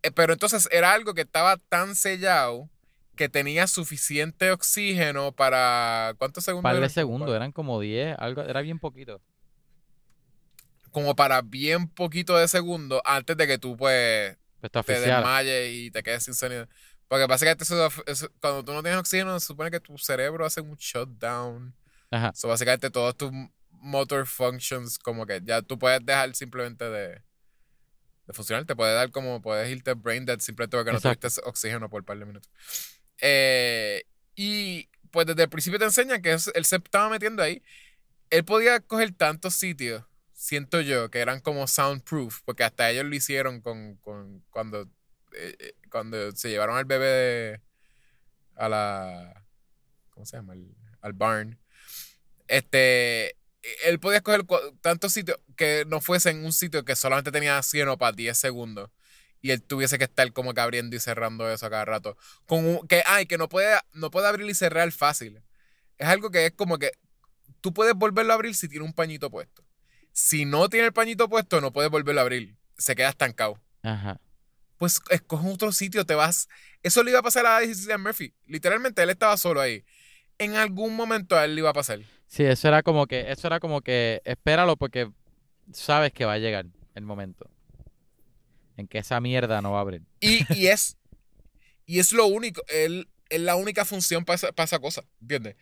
[0.02, 2.70] Eh, pero entonces era algo que estaba tan sellado
[3.16, 6.14] que tenía suficiente oxígeno para.
[6.18, 6.70] ¿Cuántos segundos?
[6.70, 9.20] par de segundos, eran como 10, algo, era bien poquito.
[10.92, 14.36] Como para bien poquito de segundos antes de que tú, pues.
[14.60, 16.68] Pues está te desmayes y te quedes sin sonido.
[17.08, 20.60] Porque básicamente eso, eso- cuando tú no tienes oxígeno, se supone que tu cerebro hace
[20.60, 21.74] un shutdown.
[22.10, 22.32] Ajá.
[22.34, 23.30] So, básicamente todos tus
[23.70, 27.22] motor functions, como que ya tú puedes dejar simplemente de,
[28.26, 28.64] de funcionar.
[28.64, 31.20] Te puede dar como, puedes irte brain dead simplemente porque no Exacto.
[31.28, 32.50] tuviste oxígeno por un par de minutos.
[33.20, 34.04] Eh,
[34.34, 37.62] y pues desde el principio te enseñan que él se estaba metiendo ahí.
[38.30, 40.02] Él podía coger tantos sitios,
[40.36, 44.82] siento yo, que eran como soundproof, porque hasta ellos lo hicieron con, con cuando,
[45.34, 47.62] eh, eh, cuando se llevaron al bebé de-
[48.56, 49.46] a la,
[50.10, 50.54] ¿cómo se llama?
[50.54, 50.66] Al,
[51.02, 51.58] al barn.
[52.48, 53.36] Este,
[53.84, 54.44] él podía escoger
[54.80, 58.90] tantos sitios que no fuesen un sitio que solamente tenía oxígeno para 10 segundos.
[59.42, 62.16] Y él tuviese que estar como que abriendo y cerrando eso a cada rato.
[62.46, 65.42] Con un- que, ay, que no puede, no puede abrir y cerrar fácil.
[65.98, 66.92] Es algo que es como que
[67.62, 69.64] tú puedes volverlo a abrir si tiene un pañito puesto.
[70.16, 72.56] Si no tiene el pañito puesto, no puedes volverlo a abrir.
[72.78, 73.60] Se queda estancado.
[73.82, 74.18] Ajá.
[74.78, 76.48] Pues escoge otro sitio, te vas.
[76.82, 78.32] Eso le iba a pasar a Cillian Murphy.
[78.46, 79.84] Literalmente él estaba solo ahí.
[80.38, 82.00] En algún momento a él le iba a pasar.
[82.28, 85.10] Sí, eso era como que, eso era como que, espéralo porque
[85.74, 86.64] sabes que va a llegar
[86.94, 87.50] el momento
[88.78, 90.00] en que esa mierda no va a abrir.
[90.20, 90.96] Y, y es.
[91.84, 92.62] Y es lo único.
[92.68, 95.04] Él es la única función para esa, para esa cosa.
[95.20, 95.56] ¿Entiendes?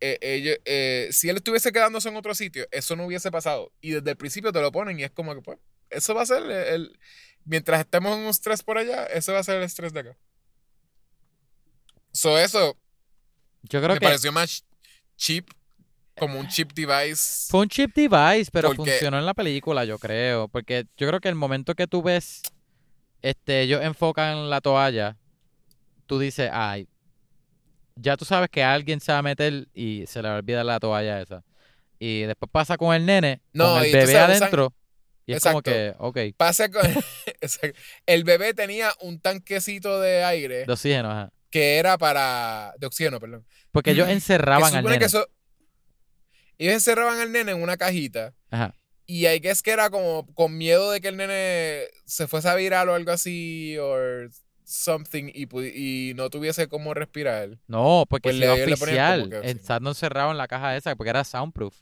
[0.00, 3.70] Eh, ellos- eh, si él estuviese quedándose en otro sitio, eso no hubiese pasado.
[3.80, 5.58] Y desde el principio te lo ponen y es como que, pues,
[5.90, 6.50] eso va a ser el.
[6.50, 6.98] el-
[7.44, 10.16] mientras estemos en un estrés por allá, ese va a ser el estrés de acá.
[12.12, 12.76] So, eso
[13.62, 14.64] Yo creo me que pareció más
[15.16, 15.46] cheap
[16.18, 17.46] como un chip device.
[17.50, 20.48] Fue un chip device, pero Porque- funcionó en la película, yo creo.
[20.48, 22.42] Porque yo creo que el momento que tú ves,
[23.22, 25.16] este, ellos enfocan la toalla,
[26.06, 26.88] tú dices, ay,
[27.96, 30.64] ya tú sabes que alguien se va a meter y se le va a olvidar
[30.64, 31.44] la toalla esa.
[31.98, 34.74] Y después pasa con el nene, No, con el bebé adentro,
[35.30, 36.82] y es como que, ok, Pasa con.
[38.06, 41.32] El bebé tenía un tanquecito de aire de oxígeno, ajá.
[41.50, 42.74] que era para.
[42.78, 43.46] de oxígeno, perdón.
[43.70, 44.98] Porque ellos encerraban al nene.
[44.98, 45.28] que eso.
[46.58, 48.34] Ellos encerraban al nene en una cajita.
[48.50, 48.74] Ajá.
[49.06, 52.48] Y hay que es que era como con miedo de que el nene se fuese
[52.48, 53.96] a virar o algo así, o
[54.70, 55.48] something, y,
[56.10, 57.58] y no tuviese cómo respirar.
[57.66, 61.74] No, porque Pues si oficial, estando encerrado en la caja esa, porque era soundproof.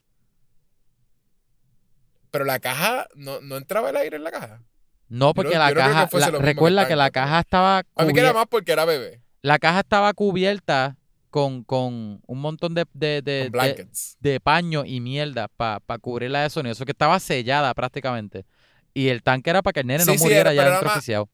[2.31, 4.63] Pero la caja, no, no entraba el aire en la caja.
[5.09, 8.13] No, porque la yo que caja, la- que recuerda que la caja estaba A mí
[8.13, 9.23] que era más porque era bebé.
[9.41, 10.97] la caja estaba cubierta
[11.31, 14.17] con, con un montón de, de, de, de- blankets.
[14.21, 16.73] de paño y mierda para cubrirla de sonido.
[16.73, 18.45] Eso que estaba sellada prácticamente.
[18.93, 21.25] Y el tanque era para que el nene no sí, muriera era- ya dentro oficial.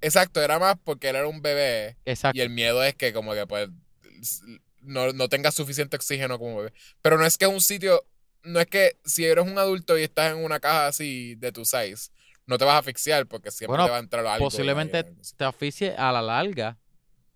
[0.00, 1.96] Exacto, era más porque él era un bebé.
[2.04, 2.36] Exacto.
[2.38, 3.68] Y el miedo es que como que pues
[4.80, 6.72] no, no tenga suficiente oxígeno como bebé.
[7.02, 8.04] Pero no es que un sitio,
[8.42, 11.64] no es que si eres un adulto y estás en una caja así de tu
[11.64, 12.10] size,
[12.46, 14.46] no te vas a asfixiar porque siempre Bueno, te va a entrar algo.
[14.46, 15.04] Posiblemente
[15.36, 16.78] te asfixie a la larga.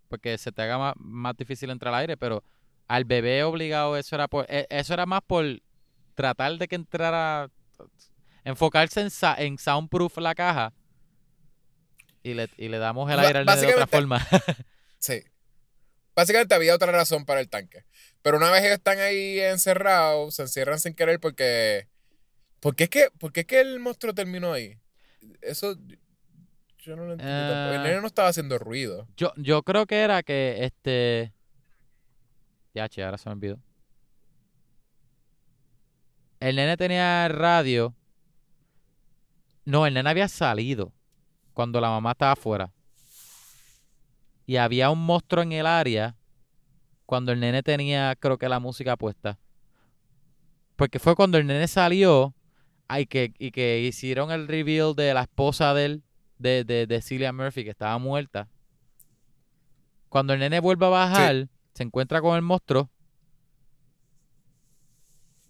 [0.09, 2.17] Porque se te haga más, más difícil entrar al aire.
[2.17, 2.43] Pero
[2.87, 5.45] al bebé obligado, eso era por, e- eso era más por
[6.15, 7.49] tratar de que entrara.
[8.43, 10.73] Enfocarse en, en soundproof la caja.
[12.25, 14.19] Y le, y le damos el aire al nene de otra forma.
[14.97, 15.21] Sí.
[16.15, 17.85] Básicamente había otra razón para el tanque.
[18.23, 21.87] Pero una vez ellos están ahí encerrados, se encierran sin querer porque...
[22.59, 24.79] ¿Por qué es que, por qué es que el monstruo terminó ahí?
[25.41, 25.77] Eso...
[26.79, 27.73] Yo no lo entiendo tampoco.
[27.75, 27.83] El Ah.
[27.83, 29.07] nene no estaba haciendo ruido.
[29.17, 31.31] Yo, yo creo que era que este.
[32.73, 33.59] Ya, che, ahora se me olvidó.
[36.39, 37.95] El nene tenía radio.
[39.65, 40.91] No, el nene había salido
[41.55, 42.71] cuando la mamá estaba afuera.
[44.45, 46.15] Y había un monstruo en el área
[47.07, 49.39] cuando el nene tenía, creo que la música puesta.
[50.75, 52.35] Porque fue cuando el nene salió
[52.87, 56.03] ay, que, y que hicieron el reveal de la esposa de él,
[56.37, 58.49] de, de, de Cillian Murphy, que estaba muerta.
[60.09, 62.89] Cuando el nene vuelve a bajar, se encuentra con el monstruo.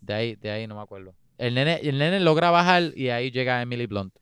[0.01, 1.15] De ahí, de ahí no me acuerdo.
[1.39, 4.15] El nene, el nene logra bajar y ahí llega Emily Blunt.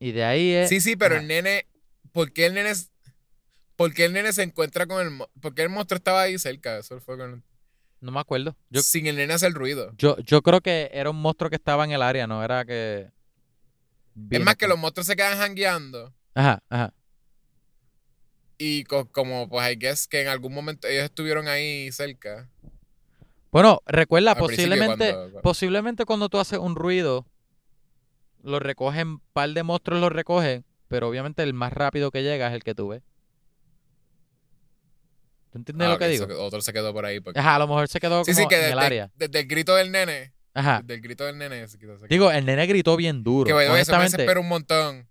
[0.00, 0.68] Y de ahí es.
[0.68, 1.22] Sí, sí, pero ajá.
[1.22, 1.66] el nene...
[2.12, 2.72] ¿Por qué el nene...
[3.76, 5.18] ¿Por qué el nene se encuentra con el...
[5.40, 6.78] ¿Por qué el monstruo estaba ahí cerca?
[6.78, 7.44] Eso fue con...
[8.00, 8.56] No me acuerdo.
[8.70, 9.92] Yo, Sin el nene hacer ruido.
[9.98, 13.10] yo, yo creo que era un monstruo que estaba en el área, no era que.
[14.30, 16.12] Es más que los monstruos se quedan jangueando.
[16.34, 16.94] Ajá, ajá.
[18.56, 22.48] Y co- como, pues, I guess que en algún momento ellos estuvieron ahí cerca.
[23.50, 27.26] Bueno, recuerda, Al posiblemente, cuando- posiblemente cuando tú haces un ruido,
[28.42, 32.48] lo recogen, un par de monstruos lo recogen, pero obviamente el más rápido que llega
[32.48, 33.02] es el que tú ves.
[35.50, 36.26] ¿Tú entiendes Ah, lo que digo?
[36.38, 37.20] otro se quedó por ahí.
[37.20, 39.10] porque- Ajá, a lo mejor se quedó Sí, como sí, que en el área.
[39.16, 40.32] desde el grito del nene.
[40.54, 40.80] Ajá.
[40.82, 42.06] Desde el grito del nene se se.
[42.08, 43.46] Digo, el nene gritó bien duro.
[43.46, 44.04] que way, eso me
[44.40, 45.08] un montón.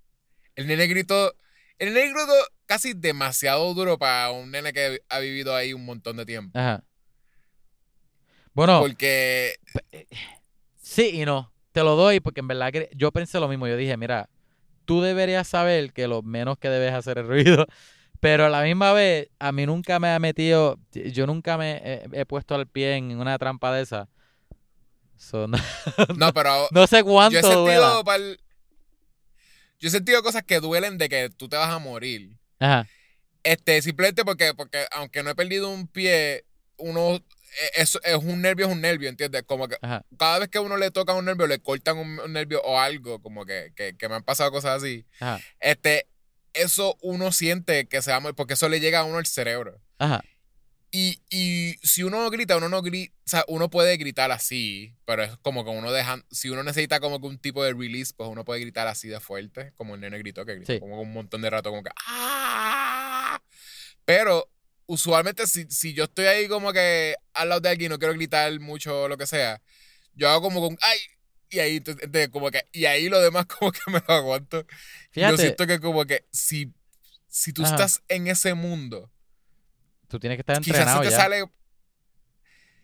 [0.55, 1.33] El nene gritó.
[1.77, 2.27] El nene gritó
[2.65, 6.57] casi demasiado duro para un nene que ha vivido ahí un montón de tiempo.
[6.57, 6.83] Ajá.
[8.53, 9.55] Bueno, Porque.
[10.81, 11.51] sí y no.
[11.71, 13.67] Te lo doy porque en verdad que yo pensé lo mismo.
[13.67, 14.29] Yo dije, mira,
[14.85, 17.65] tú deberías saber que lo menos que debes hacer es ruido.
[18.19, 22.03] Pero a la misma vez, a mí nunca me ha metido, yo nunca me he,
[22.11, 24.09] he puesto el pie en una trampa de esa.
[25.15, 25.57] So, no,
[26.17, 26.67] No, pero.
[26.71, 28.03] no sé yo he cuánto sentido.
[28.03, 28.39] pa'l-
[29.79, 32.37] Yo he sentido cosas que duelen de que tú te vas a morir.
[32.59, 32.87] Ajá.
[33.43, 36.43] Este, simplemente porque, porque aunque no he perdido un pie,
[36.77, 37.19] uno
[37.75, 39.43] es, es un nervio, es un nervio, ¿entiendes?
[39.43, 40.05] Como que Ajá.
[40.17, 42.79] cada vez que a uno le toca un nervio, le cortan un, un nervio o
[42.79, 45.05] algo, como que, que, que me han pasado cosas así.
[45.19, 45.39] Ajá.
[45.59, 46.07] Este,
[46.53, 49.25] eso uno siente que se va a morir, porque eso le llega a uno al
[49.25, 49.79] cerebro.
[49.97, 50.23] Ajá.
[50.91, 54.95] Y, y si uno no grita, uno no grita, o sea, uno puede gritar así,
[55.05, 58.11] pero es como que uno deja, si uno necesita como que un tipo de release,
[58.17, 60.79] pues uno puede gritar así de fuerte, como el nene gritó, que gritó Sí.
[60.79, 63.39] como un montón de rato, como que ¡ah!
[64.05, 64.49] Pero
[64.89, 68.15] usualmente si, si yo estoy ahí como que al lado de alguien y no quiero
[68.15, 69.61] gritar mucho o lo que sea,
[70.15, 70.97] yo hago como con ¡ay!
[71.51, 74.59] Y ahí, entonces, como que, y ahí lo demás como que me lo aguanto.
[74.59, 74.67] Y yo
[75.11, 76.73] Fíjate, siento que como que si,
[77.27, 77.75] si tú Ajá.
[77.75, 79.11] estás en ese mundo,
[80.07, 81.17] tú tienes que estar quizás entrenado se te ya.
[81.17, 81.45] sale.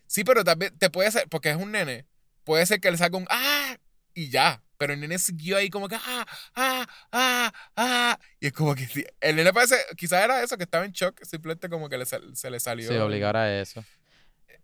[0.06, 2.06] Sí, pero también te puede ser, porque es un nene,
[2.44, 3.76] puede ser que le salga un ¡ah!
[4.14, 4.62] y ya.
[4.78, 6.26] Pero el nene siguió ahí como que ¡ah!
[6.54, 6.86] ¡ah!
[7.12, 7.52] ¡ah!
[7.76, 8.18] ¡ah!
[8.40, 8.86] Y es como que
[9.20, 12.50] el nene parece, quizás era eso, que estaba en shock, simplemente como que le se
[12.50, 12.88] le salió.
[12.88, 13.84] Sí, obligar a eso.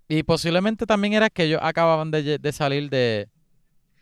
[0.09, 3.29] Y posiblemente también era que ellos acababan de, de salir de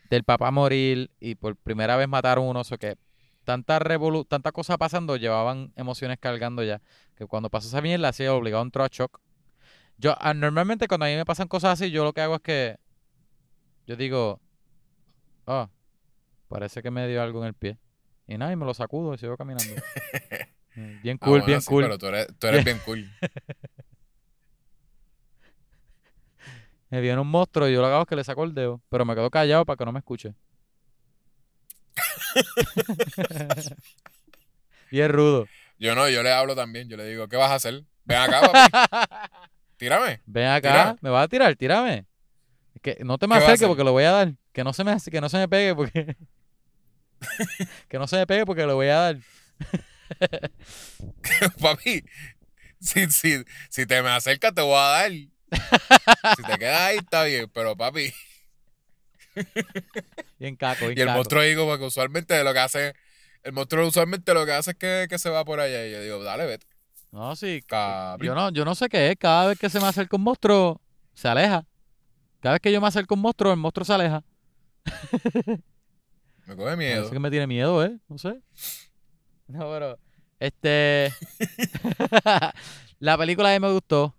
[0.09, 2.97] del papá morir y por primera vez mataron uno, o que
[3.45, 6.81] tanta revolu tanta cosa pasando, llevaban emociones cargando ya,
[7.15, 9.21] que cuando pasó esa mierda, así obligado a shock.
[9.97, 12.77] Yo, normalmente cuando a mí me pasan cosas así, yo lo que hago es que
[13.87, 14.41] yo digo,
[15.47, 15.69] ah,
[16.51, 17.77] parece que me dio algo en el pie.
[18.27, 19.73] Y nada, y me lo sacudo y sigo caminando.
[20.73, 21.83] Mm, Bien Ah, cool, bueno, bien sí, cool.
[21.83, 23.11] Pero tú eres, tú eres bien cool.
[26.89, 29.03] Me viene un monstruo y yo lo hago es que le saco el dedo, pero
[29.03, 30.33] me quedo callado para que no me escuche.
[34.91, 35.45] y es rudo.
[35.77, 36.87] Yo no, yo le hablo también.
[36.87, 37.83] Yo le digo, ¿qué vas a hacer?
[38.05, 38.57] Ven acá, papi.
[39.75, 40.21] Tírame.
[40.25, 42.05] Ven acá, me vas a tirar, tírame.
[42.81, 44.33] Que no te me ¿Qué vas a acerques porque lo voy a dar.
[44.53, 46.15] Que no se me que no se me pegue porque
[47.89, 49.17] que no se me pegue porque lo voy a dar.
[51.61, 52.03] papi,
[52.79, 55.11] si, si, si te me acercas, te voy a dar.
[56.37, 57.49] Si te quedas ahí, está bien.
[57.53, 58.13] Pero, papi,
[60.39, 61.17] Bien caco, bien y el caco.
[61.17, 62.93] monstruo digo, porque usualmente lo que hace,
[63.43, 65.85] el monstruo usualmente lo que hace es que, que se va por allá.
[65.85, 66.67] Y yo digo, dale, vete.
[67.11, 67.63] No, sí.
[67.69, 69.17] Yo no, yo no sé qué es.
[69.17, 70.81] Cada vez que se me acerca un monstruo,
[71.13, 71.65] se aleja.
[72.39, 74.23] Cada vez que yo me acerco un monstruo, el monstruo se aleja.
[76.45, 77.09] Me coge Parece miedo.
[77.11, 77.97] que me tiene miedo, ¿eh?
[78.07, 78.39] No sé.
[79.47, 79.99] No, pero.
[80.39, 81.11] Este.
[82.99, 84.15] la película a mí me gustó.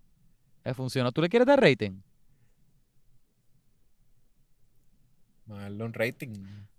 [0.62, 1.10] Me funcionó.
[1.10, 2.02] ¿Tú le quieres dar rating?
[5.46, 6.34] Darle un rating.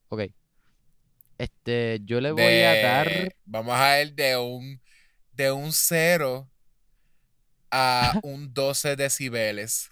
[0.10, 0.22] Ok.
[1.40, 3.36] Este, yo le voy a dar.
[3.46, 4.80] Vamos a ir de un,
[5.32, 6.48] de un 0
[7.72, 9.90] a un 12 decibeles.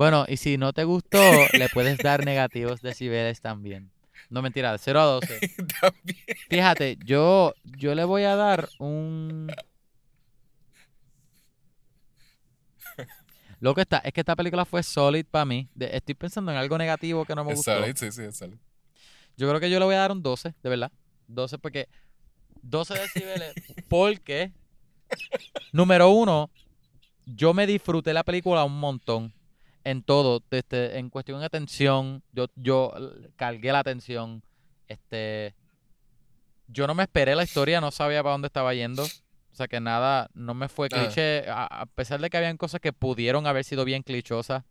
[0.00, 3.90] Bueno, y si no te gustó, le puedes dar negativos decibeles también.
[4.30, 5.40] No mentira, de 0 a 12.
[5.80, 6.16] También.
[6.48, 9.54] Fíjate, yo, yo le voy a dar un.
[13.58, 15.68] Lo que está, es que esta película fue solid para mí.
[15.74, 17.74] De- estoy pensando en algo negativo que no me Es gustó.
[17.78, 18.56] solid, sí, sí, es solid.
[19.36, 20.90] Yo creo que yo le voy a dar un 12, de verdad.
[21.28, 21.88] 12 porque
[22.62, 23.52] 12 decibeles
[23.88, 24.50] porque
[25.72, 26.48] número uno,
[27.26, 29.34] yo me disfruté la película un montón
[29.84, 32.92] en todo, desde, en cuestión de atención, yo, yo
[33.36, 34.42] cargué la atención,
[34.88, 35.54] este,
[36.68, 39.80] yo no me esperé la historia, no sabía para dónde estaba yendo, o sea que
[39.80, 43.64] nada, no me fue cliché, a, a pesar de que habían cosas que pudieron haber
[43.64, 44.64] sido bien clichosas,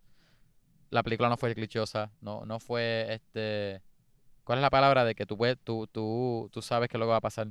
[0.92, 3.82] la película no fue clichosa, no, no fue, este,
[4.44, 7.06] ¿cuál es la palabra de que tú puedes, tú, tú, tú sabes qué es lo
[7.06, 7.48] que va a pasar?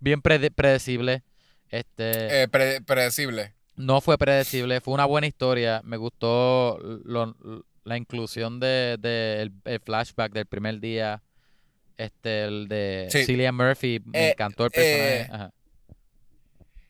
[0.00, 1.22] Bien prede- predecible,
[1.68, 3.54] este, Eh, pre- predecible.
[3.76, 5.80] No fue predecible, fue una buena historia.
[5.84, 7.34] Me gustó lo-
[7.84, 11.22] la inclusión de, de el, el flashback del primer día.
[11.96, 13.24] Este, el de Sí.
[13.24, 15.20] Cillian Murphy, me Eh, encantó el personaje.
[15.20, 15.50] eh, Ajá.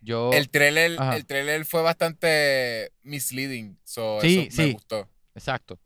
[0.01, 1.17] Yo, El trailer, Ajá.
[1.17, 3.79] el trailer fue bastante misleading.
[3.85, 4.73] So Sí, eso me sí.
[4.75, 5.09] gustó.
[5.35, 5.79] exacto.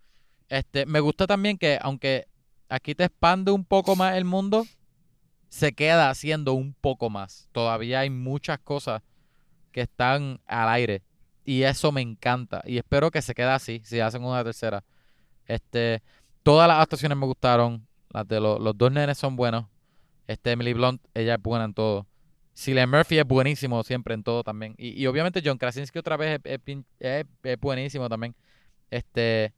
[0.48, 2.26] Este, me gusta también que, aunque
[2.68, 4.66] aquí te expande un poco más el mundo,
[5.48, 7.48] se queda haciendo un poco más.
[7.52, 9.02] Todavía hay muchas cosas
[9.82, 11.02] están al aire.
[11.44, 12.62] Y eso me encanta.
[12.66, 14.84] Y espero que se quede así, si hacen una tercera.
[15.46, 16.02] Este,
[16.42, 17.86] todas las actuaciones me gustaron.
[18.10, 19.66] Las de los, dos nenes son buenos.
[20.26, 22.06] Este, Emily Blunt, ella es buena en todo.
[22.54, 24.74] Cillian Murphy es buenísimo siempre en todo también.
[24.78, 28.34] Y, y obviamente John Krasinski otra vez es- es buenísimo también.
[28.90, 29.52] Este,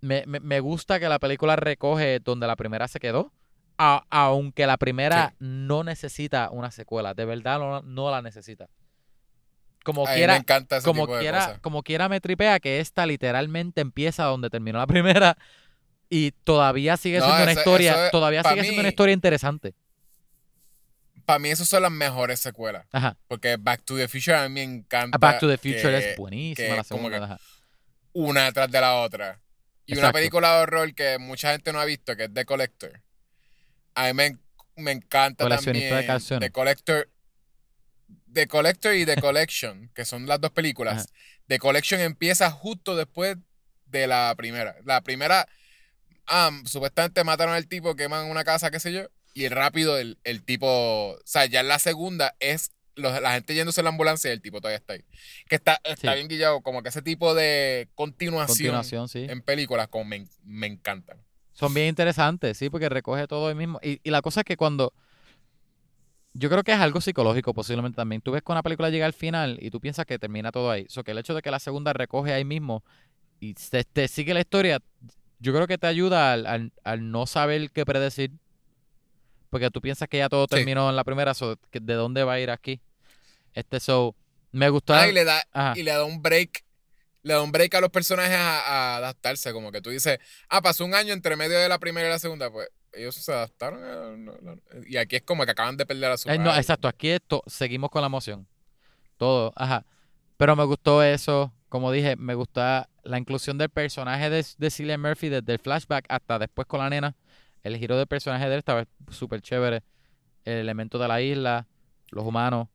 [0.00, 3.32] me, me- me gusta que la película recoge donde la primera se quedó.
[3.78, 5.36] A- aunque la primera Sí.
[5.40, 7.14] no necesita una secuela.
[7.14, 8.68] De verdad no, no la necesita.
[9.84, 12.58] Como A mí quiera, me encanta ese como tipo de quiera, como quiera me tripea
[12.60, 14.86] que esta literalmente empieza donde terminó la
[15.26, 15.36] primera
[16.08, 19.74] y todavía sigue No, siendo una historia, es- todavía sigue siendo una historia interesante.
[21.26, 22.86] Para mí, esas son las mejores secuelas.
[22.92, 23.16] Ajá.
[23.28, 25.16] Porque Back to the Future a mí me encanta.
[25.16, 27.36] A Back to the Future que es buenísima la como segunda.
[27.36, 27.42] que-.
[28.12, 29.40] Una detrás de la otra.
[29.86, 33.00] Y una película de horror que mucha gente no ha visto, que es The Collector.
[33.94, 34.38] A mí me,
[34.76, 36.06] me encanta Coleccionista de también.
[36.06, 36.48] canciones.
[36.48, 37.10] The Collector.
[38.32, 41.04] The Collector y The Collection, que son las dos películas.
[41.04, 41.06] Ajá.
[41.46, 43.36] The Collection empieza justo después
[43.86, 44.74] de la primera.
[44.84, 45.46] La primera,
[46.64, 49.08] supuestamente mataron al tipo, queman una casa, qué sé yo.
[49.34, 50.66] Y rápido el, el tipo,
[51.12, 54.34] o sea, ya en la segunda es los- la gente yéndose en la ambulancia y
[54.34, 55.04] el tipo todavía está ahí.
[55.48, 56.14] Que está, está Sí.
[56.16, 59.26] bien guillado, como que ese tipo de continuación, Continuación, sí.
[59.28, 61.20] en películas como me, me encantan.
[61.54, 63.78] Son bien interesantes, sí, porque recoge todo ahí mismo.
[63.82, 64.92] Y, y la cosa es que cuando.
[66.36, 68.20] Yo creo que es algo psicológico posiblemente también.
[68.20, 70.84] Tú ves que una película llega al final y tú piensas que termina todo ahí.
[70.88, 72.82] So que el hecho de que la segunda recoge ahí mismo
[73.38, 74.80] y te, te sigue la historia,
[75.38, 78.32] yo creo que te ayuda al, al- al no saber qué predecir.
[79.48, 80.56] Porque tú piensas que ya todo Sí.
[80.56, 82.80] terminó en la primera, so, que ¿de dónde va a ir aquí?
[83.52, 84.16] Este, so,
[84.50, 84.92] me gustó.
[84.94, 85.78] Ah, y le da, Ajá.
[85.78, 86.63] y le da un break.
[87.24, 89.52] Le da un break a los personajes a, a adaptarse.
[89.52, 90.18] Como que tú dices,
[90.48, 92.50] ah, pasó un año entre medio de la primera y la segunda.
[92.52, 93.82] Pues ellos se adaptaron.
[93.82, 94.60] a- no, no.
[94.86, 97.42] Y aquí es como que acaban de perder a su Eh, no, exacto, aquí esto,
[97.46, 98.46] seguimos con la emoción.
[99.16, 99.84] Todo, ajá.
[100.36, 105.00] Pero me gustó eso, como dije, me gusta la inclusión del personaje de, de Cillian
[105.00, 107.16] Murphy desde el flashback hasta después con la nena.
[107.62, 109.82] El giro del personaje de él estaba súper chévere.
[110.44, 111.66] El elemento de la isla,
[112.10, 112.68] los humanos.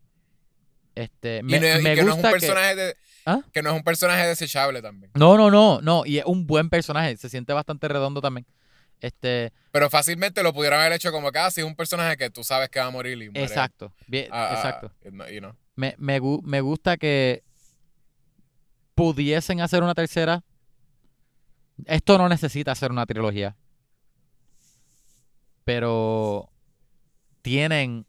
[0.96, 2.30] Este, Y, me, no, y me que no es un que...
[2.30, 3.42] personaje de- ¿Ah?
[3.54, 5.12] que no es un personaje desechable también.
[5.16, 6.06] No, no, no, no.
[6.06, 7.16] Y es un buen personaje.
[7.18, 8.46] Se siente bastante redondo también.
[9.02, 12.30] Este, Pero fácilmente lo pudieron haber hecho como que ah, si es un personaje que
[12.30, 13.44] tú sabes que va a morir y muere.
[13.44, 13.94] exacto.
[14.08, 14.92] Bien, Ah, exacto.
[15.06, 15.56] ah, no, y no.
[15.76, 17.44] Me, me, me gusta que
[18.96, 20.44] pudiesen hacer una tercera.
[21.86, 23.56] Esto no necesita ser una trilogía.
[25.64, 26.50] Pero
[27.42, 28.06] tienen,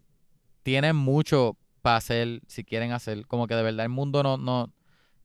[0.62, 3.26] tienen mucho para hacer, si quieren hacer.
[3.26, 4.72] Como que de verdad el mundo no, no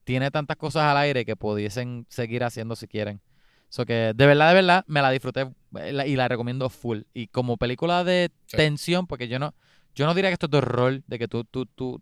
[0.04, 3.22] tiene tantas cosas al aire que pudiesen seguir haciendo si quieren.
[3.70, 5.50] So que de verdad, de verdad, me la disfruté
[5.80, 7.02] eh, y la recomiendo full.
[7.14, 8.58] Y como película de Sí.
[8.58, 9.54] tensión, porque yo no,
[9.96, 12.02] yo no diría que esto es de horror, de que tú, tú, tú,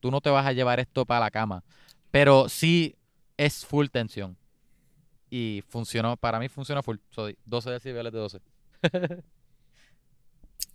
[0.00, 1.64] tú no te vas a llevar esto para la cama.
[2.10, 2.94] Pero sí
[3.36, 4.36] es full tensión.
[5.30, 6.96] Y funcionó, para mí funcionó full.
[7.10, 8.40] Soy 12 decibeles de 12.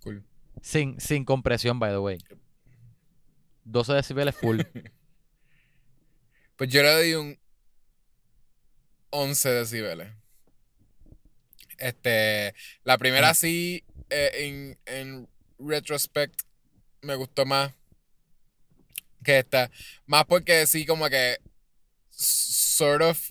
[0.02, 0.22] Cool.
[0.60, 2.18] Sin, sin compresión, by the way.
[3.64, 4.60] 12 decibeles full.
[6.56, 7.38] Pues yo le doy un
[9.10, 10.08] 11 decibeles.
[11.78, 12.54] Este,
[12.84, 13.34] la primera Ajá.
[13.34, 15.28] sí, eh, en, en
[15.58, 16.42] retrospect,
[17.02, 17.72] me gustó más
[19.24, 19.70] que esta.
[20.06, 21.38] Más porque sí, como que
[22.10, 23.30] sort of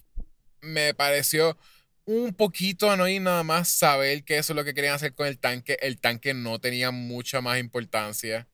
[0.61, 1.57] me pareció
[2.05, 5.39] un poquito annoying nada más saber que eso es lo que querían hacer con el
[5.39, 5.77] tanque.
[5.81, 8.47] El tanque no tenía mucha más importancia.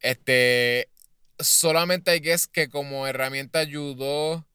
[0.00, 0.88] Este,
[1.38, 4.46] solamente hay que es que como herramienta ayudó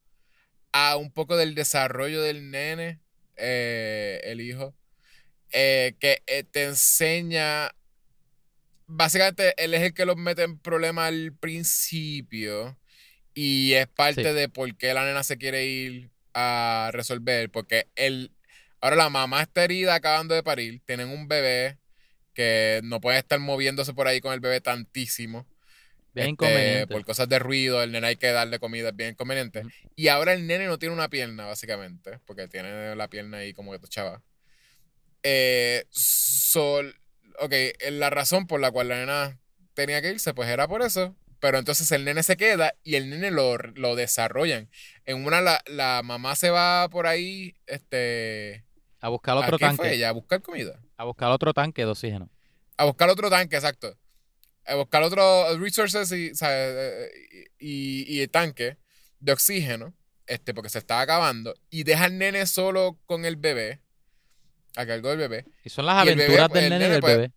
[0.73, 2.99] a un poco del desarrollo del nene,
[3.37, 4.75] eh, el hijo,
[5.51, 7.71] eh, que eh, te enseña,
[8.87, 12.77] básicamente él es el que los mete en problemas al principio
[13.33, 14.35] y es parte Sí.
[14.35, 18.31] de por qué la nena se quiere ir a resolver, porque él,
[18.81, 21.77] ahora la mamá está herida acabando de parir, tienen un bebé
[22.33, 25.47] que no puede estar moviéndose por ahí con el bebé tantísimo.
[26.13, 26.88] Bien Este, inconveniente.
[26.93, 29.59] por cosas de ruido, el nene hay que darle comida, es bien inconveniente.
[29.61, 29.69] Ujú.
[29.95, 33.71] Y ahora el nene no tiene una pierna, básicamente, porque tiene la pierna ahí como
[33.71, 34.21] que tochaba.
[35.23, 36.95] Eh, sol,
[37.39, 39.39] ok, eh, la razón por la cual la nena
[39.73, 41.15] tenía que irse, pues era por eso.
[41.39, 44.69] Pero entonces el nene se queda y el nene lo, lo desarrollan.
[45.05, 48.63] En una, la, la mamá se va por ahí, este.
[48.99, 49.93] A buscar ¿A otro qué fue tanque.
[49.95, 50.09] ella?
[50.09, 50.79] A buscar comida.
[50.97, 52.29] A buscar otro tanque de oxígeno.
[52.77, 53.97] A buscar otro tanque, exacto.
[54.65, 57.11] A buscar otros resources y, ¿sabes?
[57.59, 58.77] y, y el tanque
[59.19, 59.93] de oxígeno,
[60.27, 63.81] este, porque se estaba acabando, y deja al nene solo con el bebé,
[64.75, 65.45] a cargo del bebé.
[65.63, 67.31] Y son las Y bebé, aventuras pues, del el nene y del pues, bebé.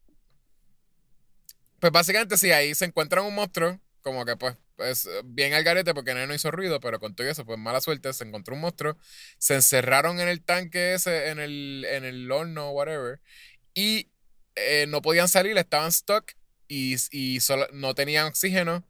[1.80, 5.94] Pues básicamente sí, ahí se encuentran un monstruo, como que pues, pues bien al garete
[5.94, 8.54] porque el nene no hizo ruido, pero con todo eso, pues mala suerte, se encontró
[8.54, 8.96] un monstruo,
[9.38, 13.20] se encerraron en el tanque ese, en el, en el horno, whatever,
[13.74, 14.10] y
[14.54, 16.32] eh, no podían salir, estaban stuck
[16.68, 18.84] y, y solo- no tenían oxígeno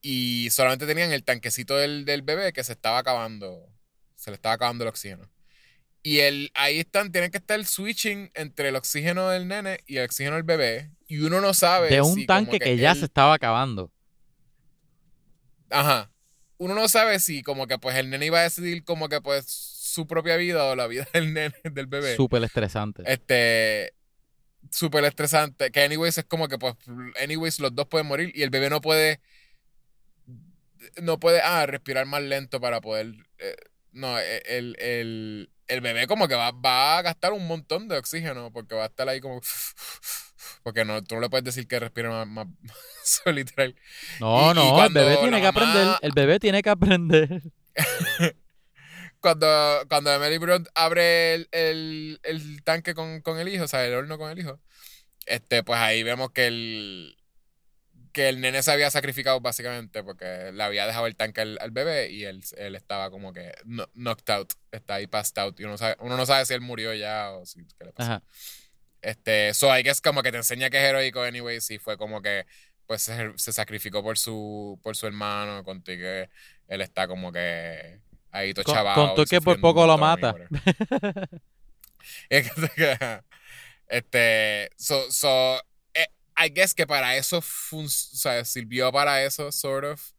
[0.00, 3.68] y solamente tenían el tanquecito del, del bebé que se estaba acabando,
[4.16, 5.28] se le estaba acabando el oxígeno.
[6.04, 10.04] Y el, ahí están, tienen que estar switching entre el oxígeno del nene y el
[10.04, 10.90] oxígeno del bebé.
[11.06, 11.88] Y uno no sabe.
[11.90, 13.92] De un si tanque que, ya él- se estaba acabando.
[15.70, 16.10] Ajá.
[16.58, 19.46] Uno no sabe si como que pues el nene iba a decidir como que pues
[19.46, 22.16] su propia vida o la vida del nene, del bebé.
[22.16, 23.02] Súper estresante.
[23.06, 23.94] Este,
[24.70, 25.70] súper estresante.
[25.70, 26.74] Que anyways es como que pues,
[27.22, 29.20] anyways los dos pueden morir y el bebé no puede,
[31.00, 33.56] no puede, ah, respirar más lento para poder, eh,
[33.92, 37.96] no, e- el, el, el bebé como que va, va a gastar un montón de
[37.96, 39.40] oxígeno porque va a estar ahí como,
[40.62, 42.46] porque no, tú no le puedes decir que respire más, más
[43.26, 43.74] literal.
[44.20, 45.88] No, y- y no, el bebé tiene que aprender.
[46.02, 47.42] El bebé tiene que aprender.
[49.22, 49.46] Cuando,
[49.88, 53.94] cuando Emily Blunt abre el, el, el tanque con, con el hijo, o sea, el
[53.94, 54.60] horno con el hijo,
[55.26, 57.16] este, pues ahí vemos que el,
[58.12, 61.70] que el nene se había sacrificado básicamente porque le había dejado el tanque al, al
[61.70, 65.64] bebé y él, él estaba como que no- knocked out, está ahí passed out y
[65.64, 68.10] uno, sabe- uno no sabe si él murió ya o si qué le pasó.
[68.10, 68.22] Ajá.
[69.02, 72.22] Este, so I guess como que te enseña que es heroico anyway, si fue como
[72.22, 72.44] que
[72.86, 76.06] pues se, se sacrificó por su por su hermano, contigo
[76.68, 78.00] él está como que
[78.32, 79.06] ahí todo Con- chavado.
[79.06, 80.34] contó y que por poco lo mata.
[83.88, 85.56] este, so, so,
[85.94, 86.06] eh,
[86.36, 90.10] I guess que para eso fun- o sea, sirvió para eso, sort of.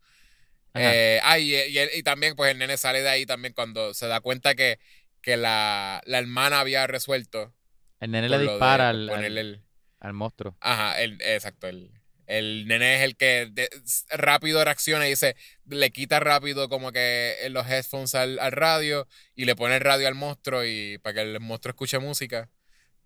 [0.76, 3.94] Eh, ah, y, y él- y también, pues el nene sale de ahí también cuando
[3.94, 4.80] se da cuenta que,
[5.22, 7.54] que la, la hermana había resuelto.
[8.00, 9.64] El nene le de dispara al, al, el-
[10.00, 10.58] al monstruo.
[10.62, 11.68] Ajá, el, exacto.
[11.68, 11.92] El,
[12.38, 13.70] el nene es el que de-
[14.12, 15.36] rápido reacciona y dice,
[15.66, 20.08] le quita rápido como que los headphones al, al radio y le pone el radio
[20.08, 22.50] al monstruo y para que el monstruo escuche música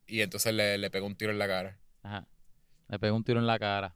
[0.05, 1.77] y entonces le, le pega un tiro en la cara.
[2.03, 2.25] Ajá.
[2.87, 3.93] Le pega un tiro en la cara.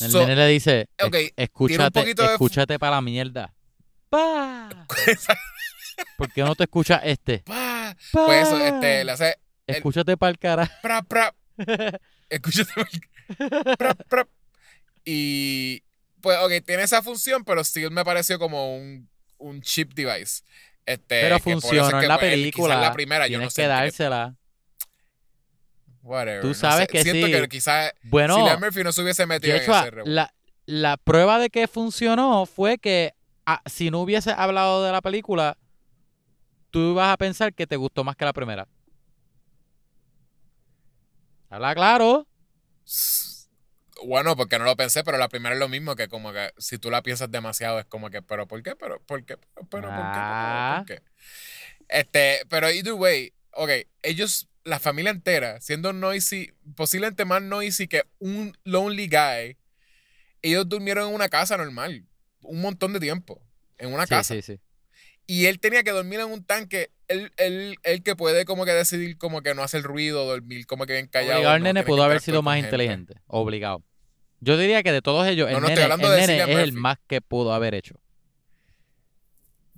[0.00, 3.54] El So- nene le dice, "Es- ok, escúchate, de- escúchate para la mierda.
[4.08, 4.86] Pa.
[6.16, 7.40] ¿Por qué no te escucha este?
[7.40, 8.26] pa, Pa.
[8.26, 9.36] pues eso, este, le hace
[9.66, 10.70] Escúchate para el cara.
[10.82, 11.34] pra, pra,
[12.30, 12.72] escúchate,
[13.78, 14.26] pra, pra.
[15.04, 15.82] Y
[16.20, 19.08] pues ok, tiene esa función, pero sí me pareció como un,
[19.38, 20.42] un cheap device.
[20.86, 22.80] Este, Pero es funcionó que, en la pues, el- película.
[22.80, 23.62] La primera, yo no sé.
[23.62, 24.36] que dársela.
[26.02, 26.40] Whatever.
[26.40, 26.86] Tú no sabes sé.
[26.88, 27.32] que Siento sí.
[27.32, 30.34] que quizás Bueno, Cillian Murphy no se hubiese metido en ese la,
[30.66, 33.14] la prueba de que funcionó fue que
[33.46, 35.56] ah, si no hubiese hablado de la película,
[36.70, 38.66] tú ibas a pensar que te gustó más que la primera.
[41.50, 42.26] Habla claro.
[44.06, 46.78] Bueno, porque no lo pensé, pero la primera es lo mismo que como que si
[46.78, 48.74] tú la piensas demasiado es como que, pero ¿por qué?
[48.76, 49.36] Pero, ¿por qué?
[49.36, 50.18] Pero, pero, ¿por qué?
[50.18, 50.84] Ah.
[50.86, 51.02] ¿por qué?
[51.88, 53.70] Este, pero either way, ok,
[54.02, 59.56] ellos, la familia entera, siendo noisy, posiblemente más noisy que un lonely guy,
[60.42, 62.04] ellos durmieron en una casa normal,
[62.42, 63.40] un montón de tiempo,
[63.78, 64.34] en una Sí, casa.
[64.34, 64.58] sí, sí.
[65.26, 68.72] Y él tenía que dormir en un tanque, él, él, él que puede como que
[68.72, 71.34] decidir como que no hacer ruido, dormir como que bien callado.
[71.36, 72.68] Obligado el no nene tener pudo haber sido más gente.
[72.68, 73.14] inteligente.
[73.28, 73.84] Obligado.
[74.44, 77.54] Yo diría que de todos ellos, el No, nene, el nene el más que pudo
[77.54, 77.94] haber hecho.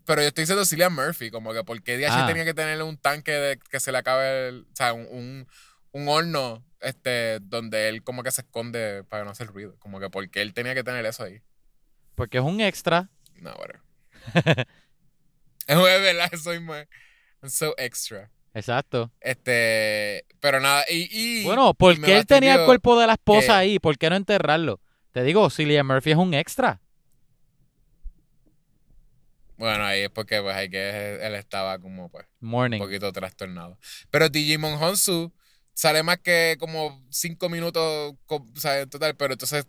[0.07, 2.27] Pero yo estoy diciendo Cillian Murphy, como que porque DH Ah.
[2.27, 5.47] tenía que tener un tanque de que se le acabe, el, o sea, un, un,
[5.93, 9.77] un horno este, donde él como que se esconde para no hacer ruido.
[9.81, 11.43] Como que porque él tenía que tener eso ahí.
[12.15, 13.11] Porque es un extra.
[13.37, 13.83] No, whatever.
[15.67, 16.87] es verdad, soy más.
[17.43, 18.31] I'm so extra.
[18.55, 19.11] Exacto.
[19.21, 21.09] Este, pero nada, y.
[21.11, 23.79] y Bueno, ¿por qué él tenía el cuerpo de la esposa que- ahí?
[23.79, 24.81] ¿Por qué no enterrarlo?
[25.13, 26.81] Te digo, Cillian Murphy es un extra.
[29.57, 32.81] Bueno, ahí es porque pues ahí que él estaba como pues Morning.
[32.81, 33.79] un poquito trastornado.
[34.11, 35.33] Pero Digimon Honsu
[35.73, 39.67] sale más que como cinco minutos, o sea, en total, pero entonces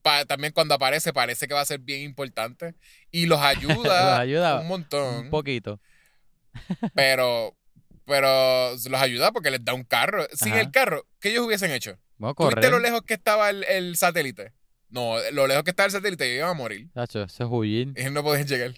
[0.00, 2.74] pa- también cuando aparece parece que va a ser bien importante
[3.10, 5.78] y los ayuda, Los ayuda un montón, Un poquito.
[6.94, 7.54] pero
[8.06, 10.26] pero los ayuda porque les da un carro.
[10.32, 10.60] Sin Ajá.
[10.60, 11.98] el carro, ¿qué ellos hubiesen hecho?
[12.18, 14.52] Vamos a ¿Tú viste lo lejos que estaba el, el satélite?
[14.90, 16.88] No, lo lejos que estaba el satélite, ellos iban a morir.
[16.92, 17.92] Tacho, ese es huir.
[17.96, 18.74] Ellos no podían llegar.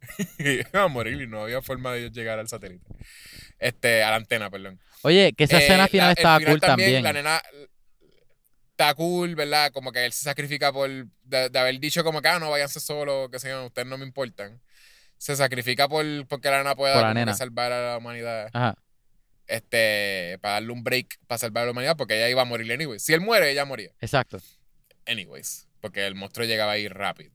[0.38, 2.84] ellos iban a morir y no había forma de ellos llegar al satélite.
[3.58, 4.78] Este, a la antena, perdón.
[5.02, 7.02] Oye, que esa Eh, escena la- final el estaba final cool también.
[7.02, 7.42] La nena
[8.70, 9.70] está cool, ¿verdad?
[9.72, 12.78] Como que él se sacrifica por de, de haber dicho como que, ah, no, váyanse
[12.80, 14.60] solo, que sean, ustedes no me importan.
[15.18, 18.48] Se sacrifica por porque la nena pueda la salvar a la humanidad.
[18.52, 18.76] Ajá.
[19.46, 22.70] Este, para darle un break para salvar a la humanidad, porque ella iba a morir
[22.72, 22.98] anyway.
[22.98, 23.90] Si él muere, ella moría.
[24.00, 24.40] Exacto.
[25.06, 27.32] Anyways, porque el monstruo llegaba ahí rápido.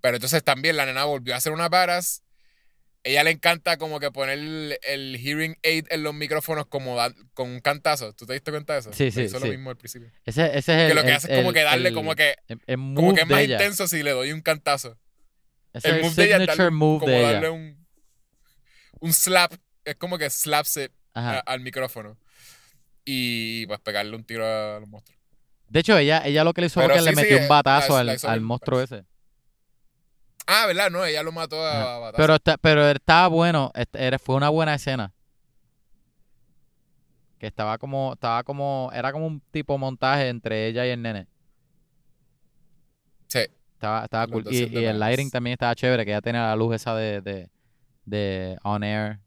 [0.00, 2.22] Pero entonces también la nena volvió a hacer unas varas.
[3.02, 7.14] Ella le encanta como que poner el, el hearing aid en los micrófonos como da-
[7.34, 8.12] con un cantazo.
[8.14, 8.92] ¿Tú te diste cuenta de eso?
[8.92, 9.44] Sí, sí, hizo sí.
[9.46, 10.10] lo mismo al principio.
[10.24, 10.88] Ese, ese es el.
[10.88, 12.76] que lo que el- hace es como el- que darle el- como que El, el
[12.94, 13.56] como que es más ella.
[13.56, 14.98] intenso si le doy un cantazo.
[15.72, 17.50] Es el el move de ella signature darle, move como de darle ella.
[17.52, 17.86] un
[19.00, 19.52] un slap,
[19.84, 22.16] es como que slaps it a- al micrófono
[23.04, 25.18] y pues pegarle un tiro a los monstruos.
[25.68, 27.48] De hecho, ella, ella lo que le hizo fue que le sí, metió un eh,
[27.48, 28.96] batazo la- al, la al monstruo parece.
[28.98, 29.06] ese.
[30.46, 30.90] Ah, ¿verdad?
[30.90, 31.98] No, ella lo mató a, Ajá.
[31.98, 32.16] batazo.
[32.22, 33.72] Pero, está, pero estaba bueno,
[34.22, 35.12] fue una buena escena.
[37.38, 41.26] Que estaba como, estaba como, era como un tipo montaje entre ella y el nene.
[43.28, 43.46] Sí.
[43.80, 44.44] Estaba, estaba cool.
[44.50, 47.48] Y, el lighting también estaba chévere, que ella tenía la luz esa de, de,
[48.04, 49.18] de on air.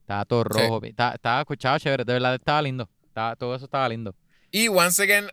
[0.00, 0.48] Estaba todo Sí.
[0.48, 0.82] rojo.
[0.82, 2.88] Estaba, estaba escuchado chévere, de verdad estaba lindo.
[3.04, 4.14] Estaba, todo eso estaba lindo.
[4.50, 5.28] Y once again,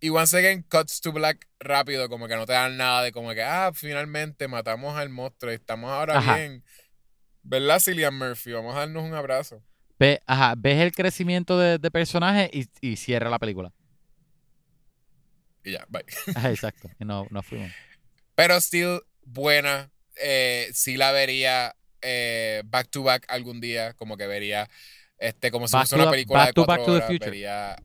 [0.00, 3.32] y once again cuts to black rápido, como que no te dan nada de como
[3.34, 6.34] que, ah, finalmente matamos al monstruo y estamos ahora Ajá.
[6.34, 6.64] bien.
[7.44, 8.50] ¿Verdad, Cillian Murphy?
[8.50, 9.62] Vamos a darnos un abrazo.
[9.96, 13.72] Ve, ajá, ves el crecimiento de, de personaje y, y cierra la película.
[15.64, 16.04] Y ya, bye.
[16.50, 16.90] Exacto.
[16.98, 17.70] Y no, no fuimos.
[18.34, 19.90] Pero still buena.
[20.16, 24.68] Eh, sí la vería eh, back to back algún día, como que vería
[25.18, 27.30] este como si fuese una película Back de to cuatro Back to the horas, Future.
[27.30, 27.76] vería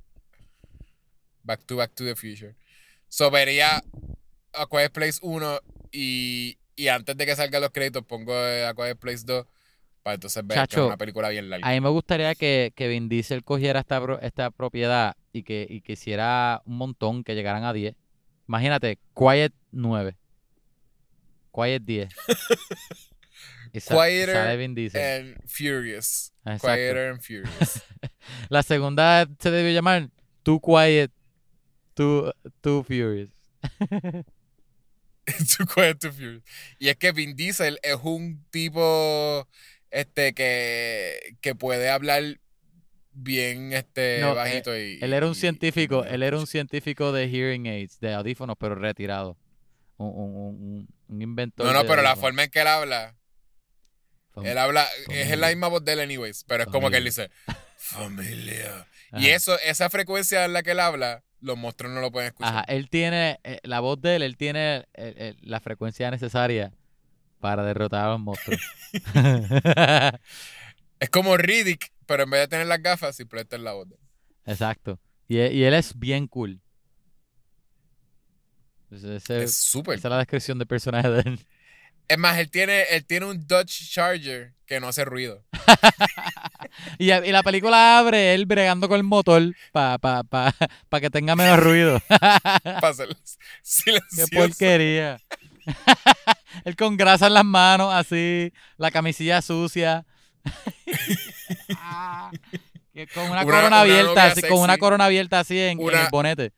[1.43, 2.55] Back to Back to the Future.
[3.07, 3.81] So vería
[4.53, 5.59] A Quiet Place 1
[5.91, 9.45] y, y antes de que salgan los créditos pongo eh, A Quiet Place 2
[10.03, 11.67] para entonces ver que Chacho, es una película bien larga.
[11.67, 15.81] A mí me gustaría que, que Vin Diesel cogiera esta, esta propiedad y que, y
[15.81, 17.95] que hiciera un montón, que llegaran a 10.
[18.47, 20.18] Imagínate, Quiet 9.
[21.51, 22.09] Quiet 10.
[23.73, 24.38] Y sa- Quieter.
[24.38, 26.34] And Furious.
[26.45, 26.68] Exacto.
[26.68, 27.84] Quieter and Furious.
[28.49, 30.09] La segunda se debió llamar
[30.43, 31.11] Too Quiet,
[31.93, 32.31] Too,
[32.61, 33.30] too Furious.
[35.57, 36.43] Too Quiet, Too Furious.
[36.80, 39.47] Y es que Vin Diesel es un tipo
[39.91, 42.39] este que, que puede hablar
[43.19, 47.11] bien este No, bajito y Él era un y- científico, y- él era un científico
[47.11, 49.38] de hearing aids, de audífonos, pero retirado.
[49.98, 51.65] Un, un, un- inventor.
[51.65, 53.15] No, no, pero la forma en que él habla,
[54.35, 57.03] Fam- él habla, es la misma voz de él anyways, pero es como que él
[57.06, 57.31] dice,
[57.77, 58.88] familia.
[59.11, 59.19] Ajá.
[59.23, 62.53] Y eso, esa frecuencia en la que él habla, los monstruos no lo pueden escuchar.
[62.53, 66.72] Ajá, él tiene, eh, la voz de él, él tiene eh, eh, la frecuencia necesaria
[67.39, 68.61] para derrotar a los monstruos.
[70.99, 73.95] Es como Riddick, pero en vez de tener las gafas, simplemente es la voz de
[73.95, 74.01] él.
[74.45, 74.99] Exacto.
[75.27, 76.59] Y, e- y él es bien cool.
[78.89, 79.97] Ese- Es súper.
[79.99, 81.45] esa es la descripción del personaje de él.
[82.07, 85.43] Es más, él tiene, él tiene un Dodge Charger que no hace ruido.
[86.99, 90.53] Y, y la película abre él bregando con el motor para pa, pa,
[90.89, 91.99] pa que tenga menos ruido.
[92.09, 93.09] Para ser
[94.15, 95.17] Qué porquería.
[96.65, 100.05] él con grasa en las manos, así, la camisilla sucia.
[101.76, 102.32] Ah,
[102.94, 106.07] que con una, Una- corona una abierta, así, con una corona abierta así en, el
[106.11, 106.52] bonete.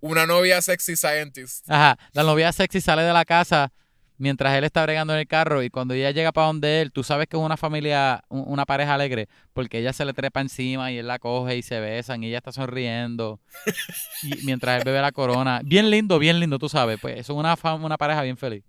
[0.00, 1.68] Una novia sexy scientist.
[1.70, 3.72] Ajá, la novia sexy sale de la casa
[4.16, 7.02] mientras él está bregando en el carro y cuando ella llega para donde él, tú
[7.04, 10.90] sabes que es una familia, un- una pareja alegre, porque ella se le trepa encima
[10.92, 13.40] y él la coge y se besan y ella está sonriendo
[14.22, 15.60] y mientras él bebe la corona.
[15.64, 18.64] Bien lindo, bien lindo, tú sabes, pues es una, una pareja bien feliz.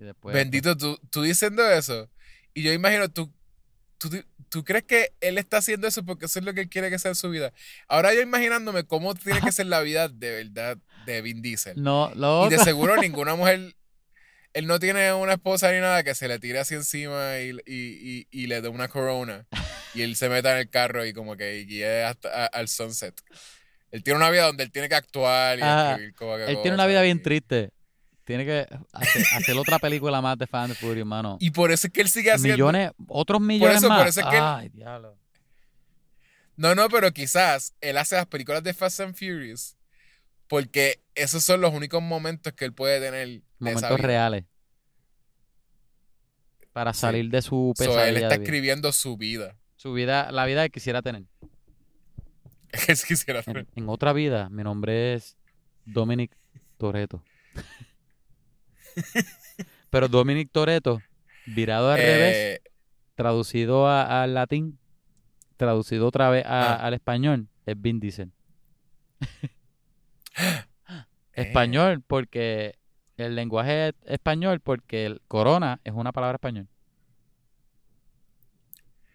[0.00, 2.08] Y después, Bendito, tú, tú diciendo eso.
[2.54, 3.32] Y yo imagino, tú,
[3.98, 4.10] tú,
[4.48, 6.98] tú crees que él está haciendo eso porque eso es lo que él quiere que
[6.98, 7.52] sea en su vida.
[7.88, 11.82] Ahora yo imaginándome cómo tiene que ser la vida de verdad de Vin Diesel.
[11.82, 13.74] No, lo Y de seguro ninguna mujer,
[14.52, 17.58] él no tiene una esposa ni nada que se le tire así encima y, y,
[17.66, 19.46] y, y le dé una corona.
[19.94, 23.14] Y él se meta en el carro y como que guíe hasta a- al sunset.
[23.90, 25.92] Él tiene una vida donde él tiene que actuar y Ajá.
[25.92, 27.70] escribir como que él tiene una vida bien triste.
[28.24, 31.36] Tiene que hacer, hacer otra película más de Fan de Fury, hermano.
[31.40, 32.54] Y por eso es que él sigue haciendo.
[32.54, 34.08] Millones, otros millones eso- por más.
[34.08, 35.16] eso es que él- Ay, diablo.
[36.56, 39.76] No, no, pero quizás él hace las películas de Fast and Furious
[40.46, 44.44] porque esos son los únicos momentos que él puede tener Momentos reales.
[46.72, 47.00] Para Sí.
[47.00, 49.56] salir de su So, pesadilla él de está escribiendo su vida.
[49.76, 51.24] Su vida, la vida que quisiera tener.
[52.86, 53.66] que si quisiera En, hacer.
[53.74, 55.36] en otra vida, mi nombre es
[55.84, 56.36] Dominic
[56.78, 57.22] Toreto.
[59.90, 61.00] Pero Dominic Toreto,
[61.46, 62.60] virado al revés, Eh,
[63.14, 64.78] traducido al latín,
[65.56, 66.86] traducido otra vez a- Ah.
[66.86, 68.32] al español, es Vin Diesel.
[71.32, 72.76] Español, porque
[73.16, 76.68] el lenguaje es español, porque el corona es una palabra español.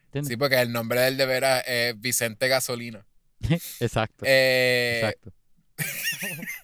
[0.06, 0.30] ¿Entiendes?
[0.30, 3.06] sí, porque el nombre del de veras es Vicente Gasolina.
[3.80, 4.26] Exacto.
[4.28, 5.32] Eh, exacto.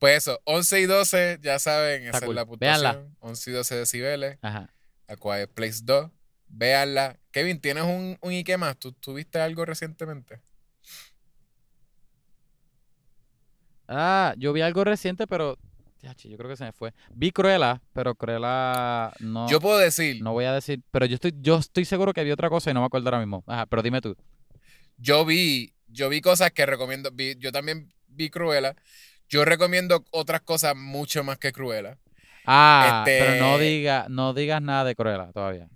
[0.00, 2.34] Pues eso, 11 y 12, ya saben, esa Está es cool.
[2.34, 2.82] la puntuación.
[2.82, 3.08] Véanla.
[3.20, 4.38] 11 y 12 decibeles.
[4.42, 4.72] Ajá.
[5.06, 6.10] A Quiet Place 2.
[6.48, 7.18] Véanla.
[7.30, 8.76] Kevin, ¿tienes un, un Ike más?
[8.78, 10.40] ¿Tú, tú viste algo recientemente?
[13.88, 15.58] Ah, yo vi algo reciente, pero
[16.02, 16.94] yo creo que se me fue.
[17.10, 21.34] Vi Cruella, pero Cruella no, Yo puedo decir, no voy a decir, pero yo estoy,
[21.40, 23.44] yo estoy seguro que vi otra cosa y no me acuerdo ahora mismo.
[23.46, 24.16] Ajá, pero dime tú.
[24.96, 27.10] yo vi, yo vi cosas que recomiendo.
[27.12, 28.76] vi- yo también vi Cruella.
[29.30, 31.96] Yo recomiendo otras cosas mucho más que Cruella.
[32.44, 35.68] Ah, Este- pero no diga, no digas nada de Cruella todavía.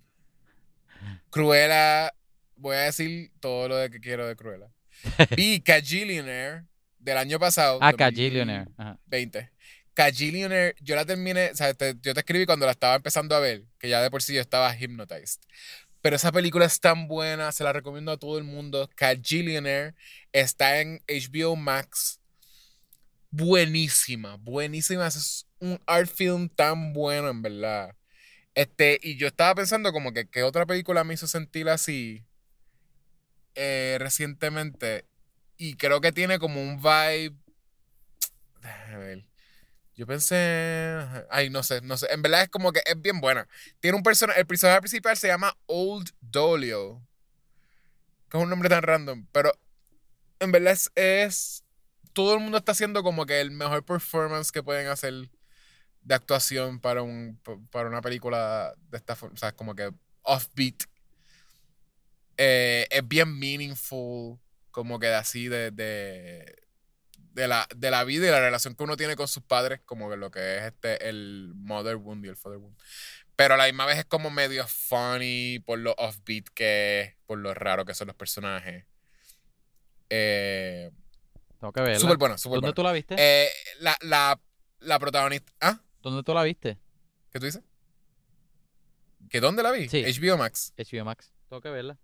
[1.30, 2.12] Cruella,
[2.56, 4.66] voy a decir todo lo que quiero de Cruella.
[5.36, 6.64] Vi Cagillionaire
[6.98, 7.78] del año pasado.
[7.80, 8.04] Ah, 2020.
[8.14, 8.70] Cagillionaire.
[8.76, 8.98] Ajá.
[9.94, 13.40] Cagillionaire, yo la terminé, o sea, te- yo te escribí cuando la estaba empezando a
[13.40, 15.40] ver, que ya de por sí yo estaba hypnotized.
[16.00, 18.90] Pero esa película es tan buena, se la recomiendo a todo el mundo.
[18.96, 19.94] Cagillionaire
[20.32, 22.20] está en HBO Max.
[23.36, 25.06] Buenísima, buenísima.
[25.08, 27.96] Es un art film tan bueno, en verdad.
[28.54, 32.24] Este, y yo estaba pensando como que qué otra película me hizo sentir así
[33.54, 35.06] eh, recientemente.
[35.56, 37.34] Y creo que tiene como un vibe.
[38.96, 39.24] Ver.
[39.96, 40.36] Yo pensé.
[41.30, 42.08] Ay, no sé, no sé.
[42.12, 43.48] En verdad es como que es bien buena.
[43.80, 44.40] Tiene un personaje.
[44.40, 47.02] El personaje principal se llama Old Dolio.
[48.28, 49.26] Que es un nombre tan random.
[49.32, 49.52] Pero
[50.40, 51.63] en verdad es-
[52.14, 55.28] Todo el mundo está haciendo como que el mejor performance que pueden hacer
[56.02, 59.34] de actuación para, un, para una película de esta forma.
[59.34, 59.90] O sea, como que
[60.22, 60.84] offbeat.
[62.36, 64.38] Eh, es bien meaningful,
[64.70, 66.56] como que así de, de,
[67.32, 70.10] de, la, de la vida y la relación que uno tiene con sus padres, como
[70.10, 72.76] que lo que es este, el mother wound y el father wound.
[73.36, 77.38] Pero a la misma vez es como medio funny por lo offbeat que es, por
[77.38, 78.84] lo raro que son los personajes.
[80.10, 80.90] Eh,
[81.60, 81.98] Tengo que verla.
[81.98, 82.74] súper bueno, súper ¿Dónde bueno.
[82.74, 83.14] tú la viste?
[83.18, 83.48] Eh,
[83.80, 84.38] la, la,
[84.80, 85.52] la protagonista.
[85.60, 85.80] ¿Ah?
[86.02, 86.78] ¿Dónde tú la viste?
[87.32, 87.62] ¿Qué tú dices?
[89.30, 89.88] ¿Que dónde la vi?
[89.88, 90.02] Sí.
[90.04, 90.72] HBO Max.
[90.76, 91.32] HBO Max.
[91.48, 91.96] Tengo que verla.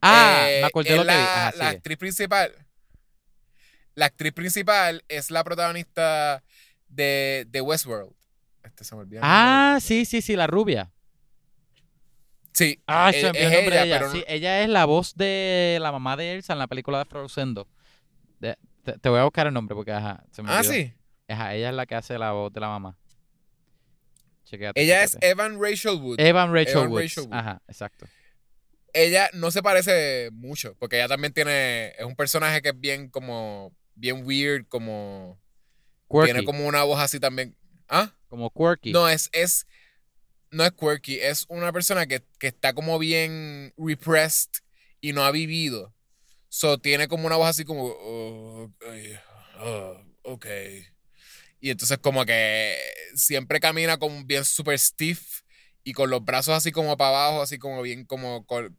[0.00, 1.06] Ah, Eh, me acordé lo que vi.
[1.06, 1.66] la, Ajá, la sigue.
[1.76, 2.66] actriz principal.
[3.94, 6.42] La actriz principal es la protagonista
[6.88, 8.12] de, de Westworld.
[8.62, 10.90] Este se me olvidó Ah, sí, sí, sí, la rubia.
[12.54, 12.80] Sí.
[12.86, 13.98] Ah, es- olvidó es de ella, ella.
[13.98, 16.98] pero no- Sí, ella es la voz de la mamá de Elsa en la película
[16.98, 17.66] de Frozen 2.
[18.40, 20.72] De- te, te voy a buscar el nombre porque ajá, se me Ah, olvidó.
[20.72, 20.92] sí.
[21.28, 22.96] Ajá, ella es la que hace la voz de la mamá.
[24.44, 25.16] Chequéate, Ella es.
[25.20, 26.20] Evan Rachel Wood.
[26.20, 27.02] Evan Rachel Evan Woods.
[27.02, 27.32] Rachel Wood.
[27.34, 28.06] Ajá, exacto.
[28.92, 33.08] ella no se parece mucho, porque ella también tiene, es un personaje que es bien
[33.08, 35.40] como, bien weird, como,
[36.08, 36.26] Quirky.
[36.26, 37.56] tiene como una voz así también.
[37.88, 38.12] ¿Ah?
[38.28, 38.92] Como quirky.
[38.92, 39.66] No, es, es,
[40.54, 44.50] no es quirky, es una persona que, que está como bien repressed
[45.00, 45.94] y no ha vivido.
[46.48, 48.70] So, tiene como una voz así como, "Oh,
[49.60, 50.46] oh, ok.
[51.60, 52.76] Y entonces como que
[53.14, 55.40] siempre camina como bien super stiff
[55.82, 58.78] y con los brazos así como para abajo, así como bien como con,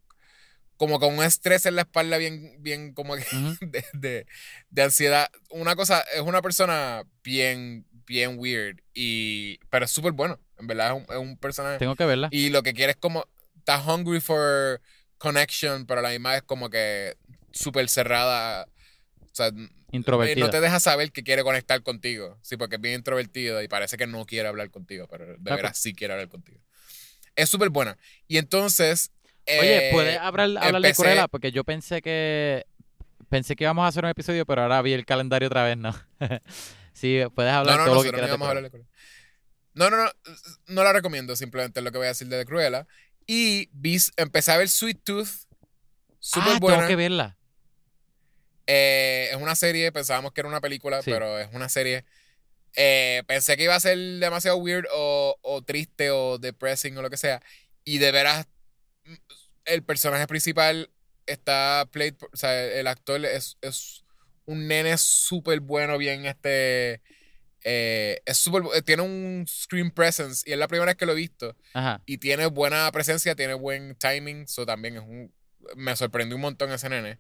[0.77, 3.25] como con un estrés en la espalda bien, bien como que
[3.93, 4.25] de,
[4.69, 5.29] de ansiedad.
[5.49, 10.39] Una cosa, es una persona bien, bien weird, y, pero es súper bueno.
[10.59, 11.77] En verdad es un, es un personaje.
[11.77, 12.29] Tengo que verla.
[12.31, 13.25] Y lo que quiere es como,
[13.57, 14.81] está hungry for
[15.17, 17.15] connection, pero la misma vez como que
[17.51, 18.67] súper cerrada.
[19.21, 19.51] O sea,
[19.91, 20.45] Introvertida.
[20.45, 22.37] no te deja saber que quiere conectar contigo.
[22.41, 25.55] Sí, porque es bien introvertido y parece que no quiere hablar contigo, pero de Claro.
[25.57, 26.59] veras sí quiere hablar contigo.
[27.35, 27.97] Es súper buena.
[28.27, 29.11] Y entonces.
[29.47, 31.27] Oye, eh, ¿puedes hablar, hablar de empecé- Cruella?
[31.27, 32.65] Porque yo pensé que
[33.29, 35.93] pensé que íbamos a hacer un episodio, pero ahora vi el calendario otra vez, ¿no?
[36.93, 38.89] sí, puedes No, hablar no, todo lo que nosotros no quieras de Cruella.
[39.75, 40.11] No, no, no.
[40.67, 42.87] No la recomiendo, simplemente es lo que voy a decir de Cruella.
[43.27, 45.29] Y vi, empecé a ver Sweet Tooth.
[46.19, 46.77] Súper ah, buena.
[46.79, 47.37] tengo que verla.
[48.67, 51.11] Eh, es una serie, pensábamos que era una película, Sí.
[51.11, 52.05] pero es una serie.
[52.75, 57.09] Eh, pensé que iba a ser demasiado weird o, o triste o depressing o lo
[57.09, 57.41] que sea.
[57.83, 58.47] Y de veras,
[59.65, 60.89] el personaje principal
[61.25, 64.03] está played, o sea, el actor es, es
[64.45, 67.01] un nene súper bueno, bien este.
[67.67, 71.13] Eh, es súper bu- tiene un screen presence y es la primera vez que lo
[71.13, 71.55] he visto.
[71.73, 71.99] Ajá.
[72.05, 74.43] Y tiene buena presencia, tiene buen timing.
[74.43, 75.33] Eso también es un.
[75.75, 77.19] Me sorprendió un montón ese nene.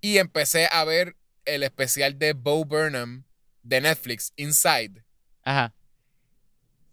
[0.00, 3.24] Y empecé a ver el especial de Bo Burnham
[3.64, 5.02] de Netflix, Inside.
[5.42, 5.74] Ajá.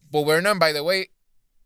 [0.09, 1.11] Bo Burnham, by the way,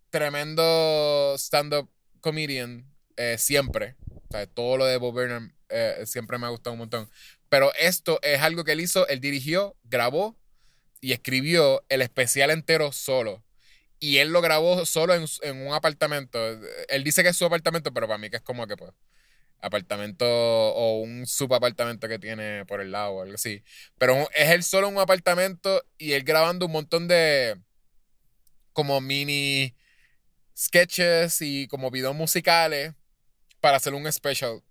[0.10, 1.90] tremendo stand-up
[2.22, 2.86] comedian,
[3.16, 3.96] eh, siempre.
[4.12, 7.10] O sea, todo lo de Bo Burnham eh, siempre me ha gustado un montón.
[7.50, 10.38] Pero esto es algo que él hizo, él dirigió, grabó
[11.02, 13.44] y escribió el especial entero solo.
[14.00, 16.40] Y él lo grabó solo en, en un apartamento.
[16.90, 18.92] Él dice que es su apartamento, pero para mí que es como que pues
[19.60, 23.64] apartamento o un subapartamento que tiene por el lado o algo así.
[23.98, 27.60] Pero es él solo en un apartamento y él grabando un montón de
[28.74, 29.76] como mini
[30.56, 32.94] sketches y como videos musicales
[33.60, 34.62] para hacer un special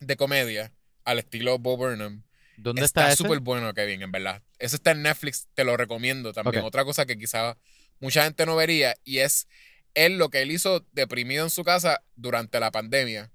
[0.00, 0.72] de comedia
[1.04, 2.24] al estilo Bo Burnham.
[2.56, 4.42] ¿Dónde está, súper bueno, Kevin, en verdad.
[4.58, 6.64] Eso está en Netflix, te lo recomiendo también.
[6.64, 7.58] Otra cosa que quizá
[8.00, 9.48] mucha gente no vería y es
[9.94, 13.30] él lo que él hizo deprimido en su casa durante la pandemia.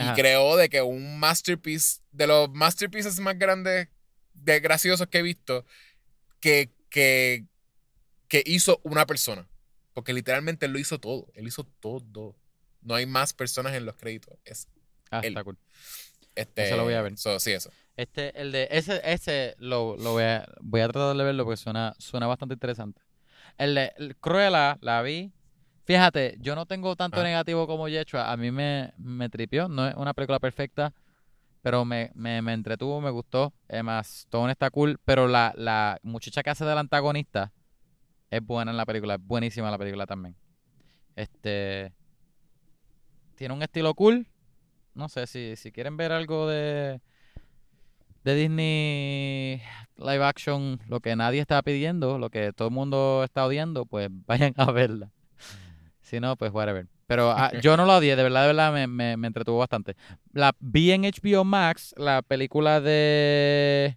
[0.00, 3.88] Y creó de que un masterpiece, de los masterpieces más grandes,
[4.32, 5.64] de graciosos que he visto,
[6.38, 7.46] que, que,
[8.28, 9.48] que hizo una persona.
[9.94, 11.26] Porque literalmente él lo hizo todo.
[11.34, 12.36] Él hizo todo.
[12.80, 14.38] No hay más personas en los créditos.
[14.44, 14.68] Es
[15.10, 15.28] Ah, él.
[15.30, 15.58] está cool.
[16.40, 16.66] Este.
[16.66, 17.16] Eso lo voy a ver.
[17.16, 17.70] so, sí, eso.
[17.96, 21.56] Este, el de ese, ese lo, lo voy a, voy a tratar de verlo porque
[21.56, 23.00] suena, suena bastante interesante.
[23.56, 25.32] El de el Cruella, la vi.
[25.84, 27.24] Fíjate, yo no tengo tanto Ah.
[27.24, 28.30] negativo como Yechua.
[28.30, 29.68] A mí me, me tripió.
[29.68, 30.92] No es una película perfecta,
[31.62, 33.52] pero me, me, me entretuvo, me gustó.
[33.68, 37.52] Emma Stone está cool, pero la, la muchacha que hace del antagonista
[38.30, 39.14] es buena en la película.
[39.14, 40.36] Es buenísima la película también.
[41.16, 41.92] Este.
[43.34, 44.26] Tiene un estilo cool.
[44.98, 47.00] No sé, si, si quieren ver algo de
[48.24, 49.62] de Disney
[49.96, 54.08] live action, lo que nadie está pidiendo, lo que todo el mundo está odiando, pues
[54.26, 55.10] vayan a verla.
[56.02, 56.86] Si no, pues whatever.
[57.06, 59.94] Pero ah, yo no la odié, de verdad, de verdad me, me, me entretuvo bastante.
[60.32, 63.96] La vi en HBO Max, la película de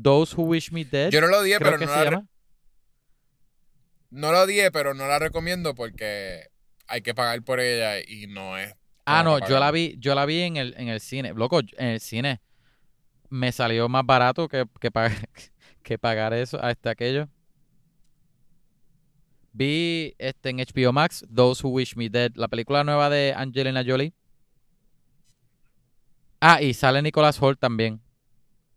[0.00, 2.26] Those Who Wish Me Dead, Yo no lo odié, pero no la, re- llama.
[4.10, 6.46] no la odié, pero no la recomiendo porque
[6.86, 8.74] hay que pagar por ella y no es
[9.06, 11.32] Ah, no, yo la vi, yo la vi en el, en el cine.
[11.32, 12.40] Loco, en el cine
[13.30, 15.28] me salió más barato que, que, pagar,
[15.82, 17.28] que pagar eso, a este aquello.
[19.52, 23.82] Vi este en HBO Max, Those Who Wish Me Dead, la película nueva de Angelina
[23.86, 24.12] Jolie.
[26.40, 28.00] Ah, y sale Nicholas Holt también.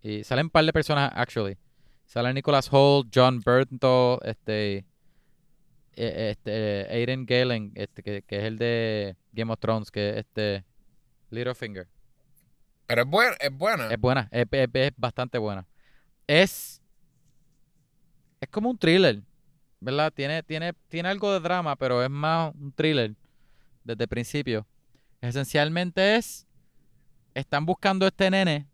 [0.01, 1.57] Y salen un par de personas, actually.
[2.06, 4.85] Sale Nicholas Holt, John Bernthal, este,
[5.95, 10.16] eh, este, Aiden Galen, este, que, que es el de Game of Thrones, que es
[10.18, 10.64] este,
[11.30, 11.88] Littlefinger.
[12.88, 13.88] Pero es, buen, es buena.
[13.88, 15.68] Es buena, es, es- es bastante buena.
[16.28, 16.82] Es,
[18.41, 19.22] es como un thriller,
[19.80, 20.11] ¿verdad?
[20.14, 23.16] Tiene, tiene, tiene algo de drama, pero es más un thriller
[23.84, 24.66] desde el principio.
[25.22, 26.48] Esencialmente es,
[27.34, 28.68] están buscando a este nene,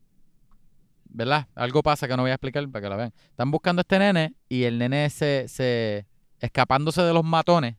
[1.06, 1.48] ¿verdad?
[1.56, 3.14] Algo pasa que no voy a explicar para que la vean.
[3.30, 6.06] Están buscando a este nene y el nene se, se
[6.46, 7.76] escapándose de los matones.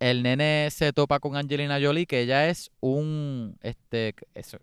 [0.00, 4.14] El nene se topa con Angelina Jolie, que ella es un, este,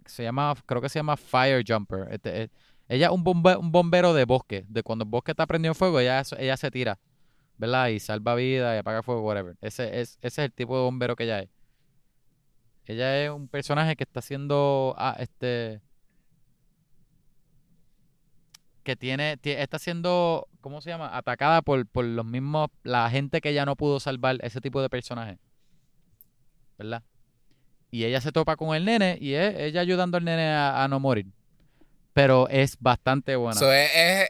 [0.06, 2.08] se llama, creo que se llama Fire Jumper.
[2.10, 2.50] Este, eh,
[2.88, 4.66] ella es un, bombe- un bombero de bosque.
[4.70, 7.00] De cuando el bosque está prendido en fuego, ella, ella se tira,
[7.58, 7.88] ¿verdad?
[7.90, 9.58] Y salva vida y apaga fuego, whatever.
[9.60, 11.50] Ese es, ese es el tipo de bombero que ella es.
[12.86, 15.82] Ella es un personaje que está siendo, ah, este,
[18.86, 21.18] que tiene, tie- está siendo, ¿cómo se llama?
[21.18, 24.90] Atacada por, por los mismos, la gente que ella no pudo salvar, ese tipo de
[24.90, 25.38] personaje.
[26.78, 27.04] ¿Verdad?
[27.92, 30.88] Y ella se topa con el nene y es ella ayudando al nene a, a
[30.88, 31.26] no morir.
[32.14, 33.60] Pero es bastante buena.
[33.60, 34.30] So, es, es,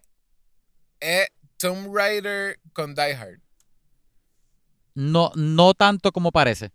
[0.99, 1.27] es
[1.57, 3.39] Tomb Raider con Die Hard.
[4.95, 6.71] No, no tanto como parece.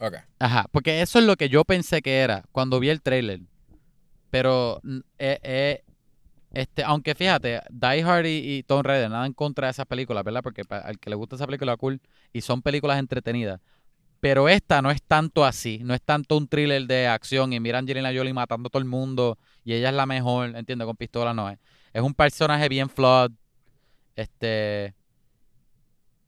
[0.00, 0.14] Ok.
[0.38, 3.40] Ajá, porque eso es lo que yo pensé que era cuando vi el trailer.
[4.34, 4.80] Pero,
[5.16, 5.84] eh, eh,
[6.50, 10.24] este, aunque fíjate, Die Hard y, y Tomb Raider, nada en contra de esas películas,
[10.24, 10.42] ¿verdad?
[10.42, 12.00] Porque al que le gusta esa película, cool,
[12.32, 13.60] y son películas entretenidas.
[14.18, 17.78] Pero esta no es tanto así, no es tanto un thriller de acción y mira
[17.78, 20.96] a Angelina Jolie matando a todo el mundo y ella es la mejor, entiendo, con
[20.96, 21.60] pistola no es.
[21.92, 23.30] Es un personaje bien flawed,
[24.16, 24.96] este,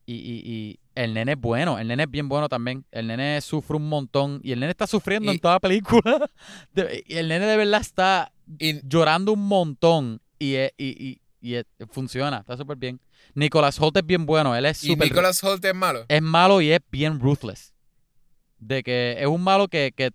[0.06, 2.84] y, y el nene es bueno, el nene es bien bueno también.
[2.90, 6.28] El nene sufre un montón y el nene está sufriendo en Y- toda la película.
[7.06, 12.38] Y el nene de verdad está Y, llorando un montón y, y, y, y funciona,
[12.38, 13.00] está súper bien.
[13.34, 15.08] Nicolas Holt es bien bueno, él es y súper...
[15.08, 16.04] Nicholas Holt es malo.
[16.08, 17.72] Es malo y es bien ruthless.
[18.58, 20.10] De que es un malo que, que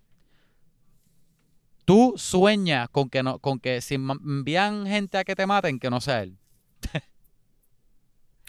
[1.86, 5.90] tú sueñas con que no, con que si envían gente a que te maten, que
[5.90, 6.38] no sea él.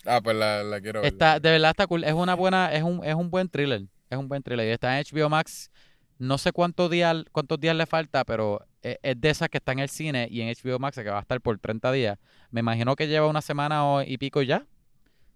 [0.04, 1.12] Ah, pues la, quiero ver.
[1.12, 2.04] Está, de verdad está cool.
[2.04, 3.82] Es una buena, es un, es un buen thriller.
[4.10, 4.66] Es un buen thriller.
[4.66, 5.70] Y está en HBO Max.
[6.18, 9.72] No sé cuántos días, cuántos días le falta, pero es, es de esas que está
[9.72, 12.18] en el cine y en HBO Max que va a estar por 30 días.
[12.50, 14.66] Me imagino que lleva una semana y pico ya.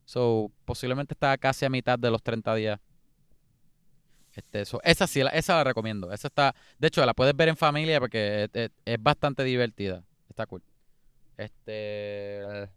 [0.04, 2.80] So, posiblemente está casi a mitad de los 30 días.
[4.34, 6.12] Este, so, esa sí, esa la recomiendo.
[6.12, 8.48] Esa está, de hecho, la puedes ver en familia porque
[8.84, 10.04] es bastante divertida.
[10.28, 10.62] Está cool.
[11.36, 12.68] Este,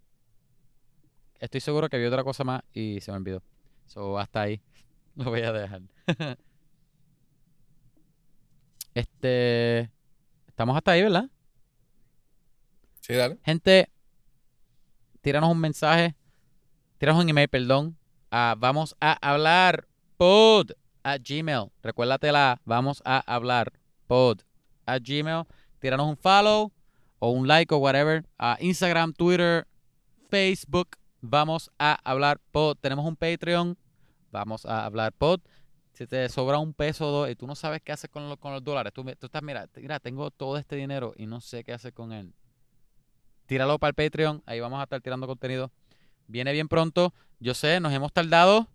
[1.39, 3.41] estoy seguro que vi otra cosa más y se me olvidó.
[3.87, 4.61] So, hasta ahí
[5.15, 5.81] lo voy a dejar.
[8.95, 9.89] Este,
[10.47, 11.29] estamos hasta ahí, ¿verdad?
[12.99, 13.37] Sí, dale.
[13.45, 13.87] Gente,
[15.21, 16.15] tíranos un mensaje,
[16.97, 17.97] tíranos un email, perdón,
[18.29, 19.87] a vamos a hablar
[20.17, 20.71] pod
[21.03, 21.71] a Gmail.
[21.81, 23.71] Recuérdatela, vamos a hablar
[24.07, 24.41] pod
[24.85, 25.45] a Gmail.
[25.79, 26.73] Tíranos un follow
[27.19, 29.65] o un like o whatever a Instagram, Twitter,
[30.29, 30.98] Facebook.
[31.21, 32.77] Vamos a hablar pod.
[32.79, 33.77] Tenemos un Patreon.
[34.31, 35.41] Vamos a hablar pod.
[35.93, 38.37] Si te sobra un peso o dos y tú no sabes qué hacer con, los-
[38.37, 41.73] con los dólares, tú estás, mira, mira, tengo todo este dinero y no sé qué
[41.73, 42.33] hacer con él
[43.49, 44.43] tíralo para el Patreon.
[44.45, 45.71] Ahí vamos a estar tirando contenido.
[46.27, 47.15] Viene bien pronto.
[47.39, 48.67] Yo sé, nos hemos tardado.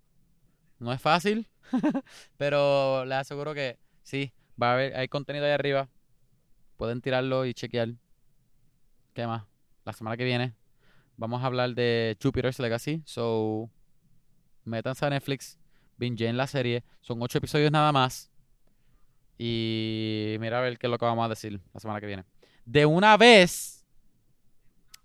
[0.81, 1.47] No es fácil.
[2.37, 5.89] pero les aseguro que sí, va a haber, hay contenido ahí arriba.
[6.77, 7.91] Pueden tirarlo y chequear.
[9.15, 9.45] ¿Qué más?
[9.85, 10.55] La semana que viene
[11.17, 13.03] vamos a hablar de Jupiter's Legacy.
[13.05, 13.71] So,
[14.65, 15.59] métanse a Netflix.
[15.97, 16.85] Binge en la serie.
[17.01, 18.31] Son ocho episodios nada más.
[19.39, 22.25] Y mira a ver qué es lo que vamos a decir la semana que viene.
[22.65, 23.85] De una vez.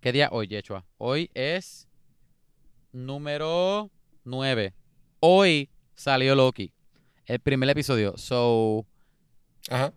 [0.01, 0.85] ¿Qué día hoy, Yechua?
[0.97, 1.87] Hoy es
[2.93, 3.89] número
[4.23, 4.73] 9.
[5.19, 6.71] Hoy salió Loki.
[7.25, 8.17] El primer episodio.
[8.17, 8.85] So,
[9.69, 9.93] Ajá.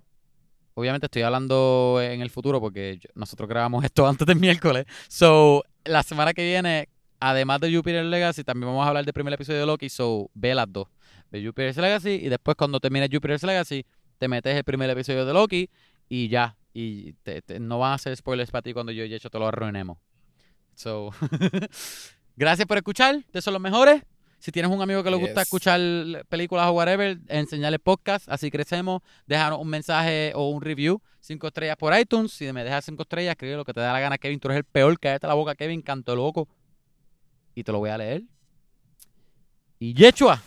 [0.74, 4.86] obviamente estoy hablando en el futuro porque nosotros grabamos esto antes del miércoles.
[5.08, 6.88] So, la semana que viene,
[7.20, 9.88] además de Jupiter Legacy, también vamos a hablar del primer episodio de Loki.
[9.88, 10.88] So, ve las dos.
[11.30, 13.84] Ve Jupiter's Legacy y después cuando termine Jupiter's Legacy,
[14.18, 15.70] te metes el primer episodio de Loki
[16.08, 16.56] y ya.
[16.74, 19.38] Y te- te- no van a hacer spoilers para ti cuando yo y Yecho te
[19.38, 19.98] lo arruinemos.
[20.74, 21.10] So,
[22.36, 23.16] gracias por escuchar.
[23.16, 24.02] Ustedes son los mejores.
[24.42, 25.80] Si tienes un amigo que le gusta escuchar
[26.28, 29.00] películas o whatever, enseñarle podcast, así crecemos.
[29.24, 32.32] Déjanos un mensaje o un review, cinco estrellas por iTunes.
[32.32, 34.40] Si me dejas cinco estrellas, escribe lo que te da la gana, Kevin.
[34.40, 36.48] Tú eres el peor, cállate la boca, Kevin, canto loco.
[37.54, 38.24] Y te lo voy a leer.
[39.78, 40.42] Y Yechua,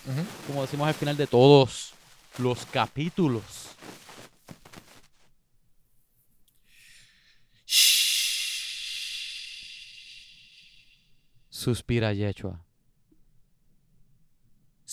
[0.45, 1.93] como decimos al final de todos
[2.37, 3.69] los capítulos.
[11.49, 12.64] Suspira Yechua.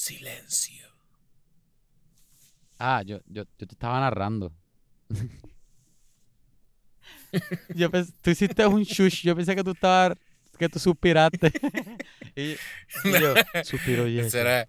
[0.02, 0.88] Silencio.
[2.76, 4.52] Ah, yo, yo, yo te estaba narrando.
[7.76, 9.22] yo pens- tú hiciste un shush.
[9.22, 10.18] Yo pensé que tú estabas,
[10.58, 11.52] que tú suspiraste.
[12.34, 12.50] y,
[13.04, 14.08] y yo, suspiro
[14.42, 14.66] era,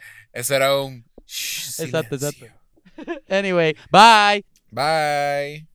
[0.80, 1.04] un.
[1.26, 2.46] Exacto, exacto.
[2.46, 2.54] silencio.
[3.28, 4.46] Anyway, bye.
[4.70, 5.68] Bye.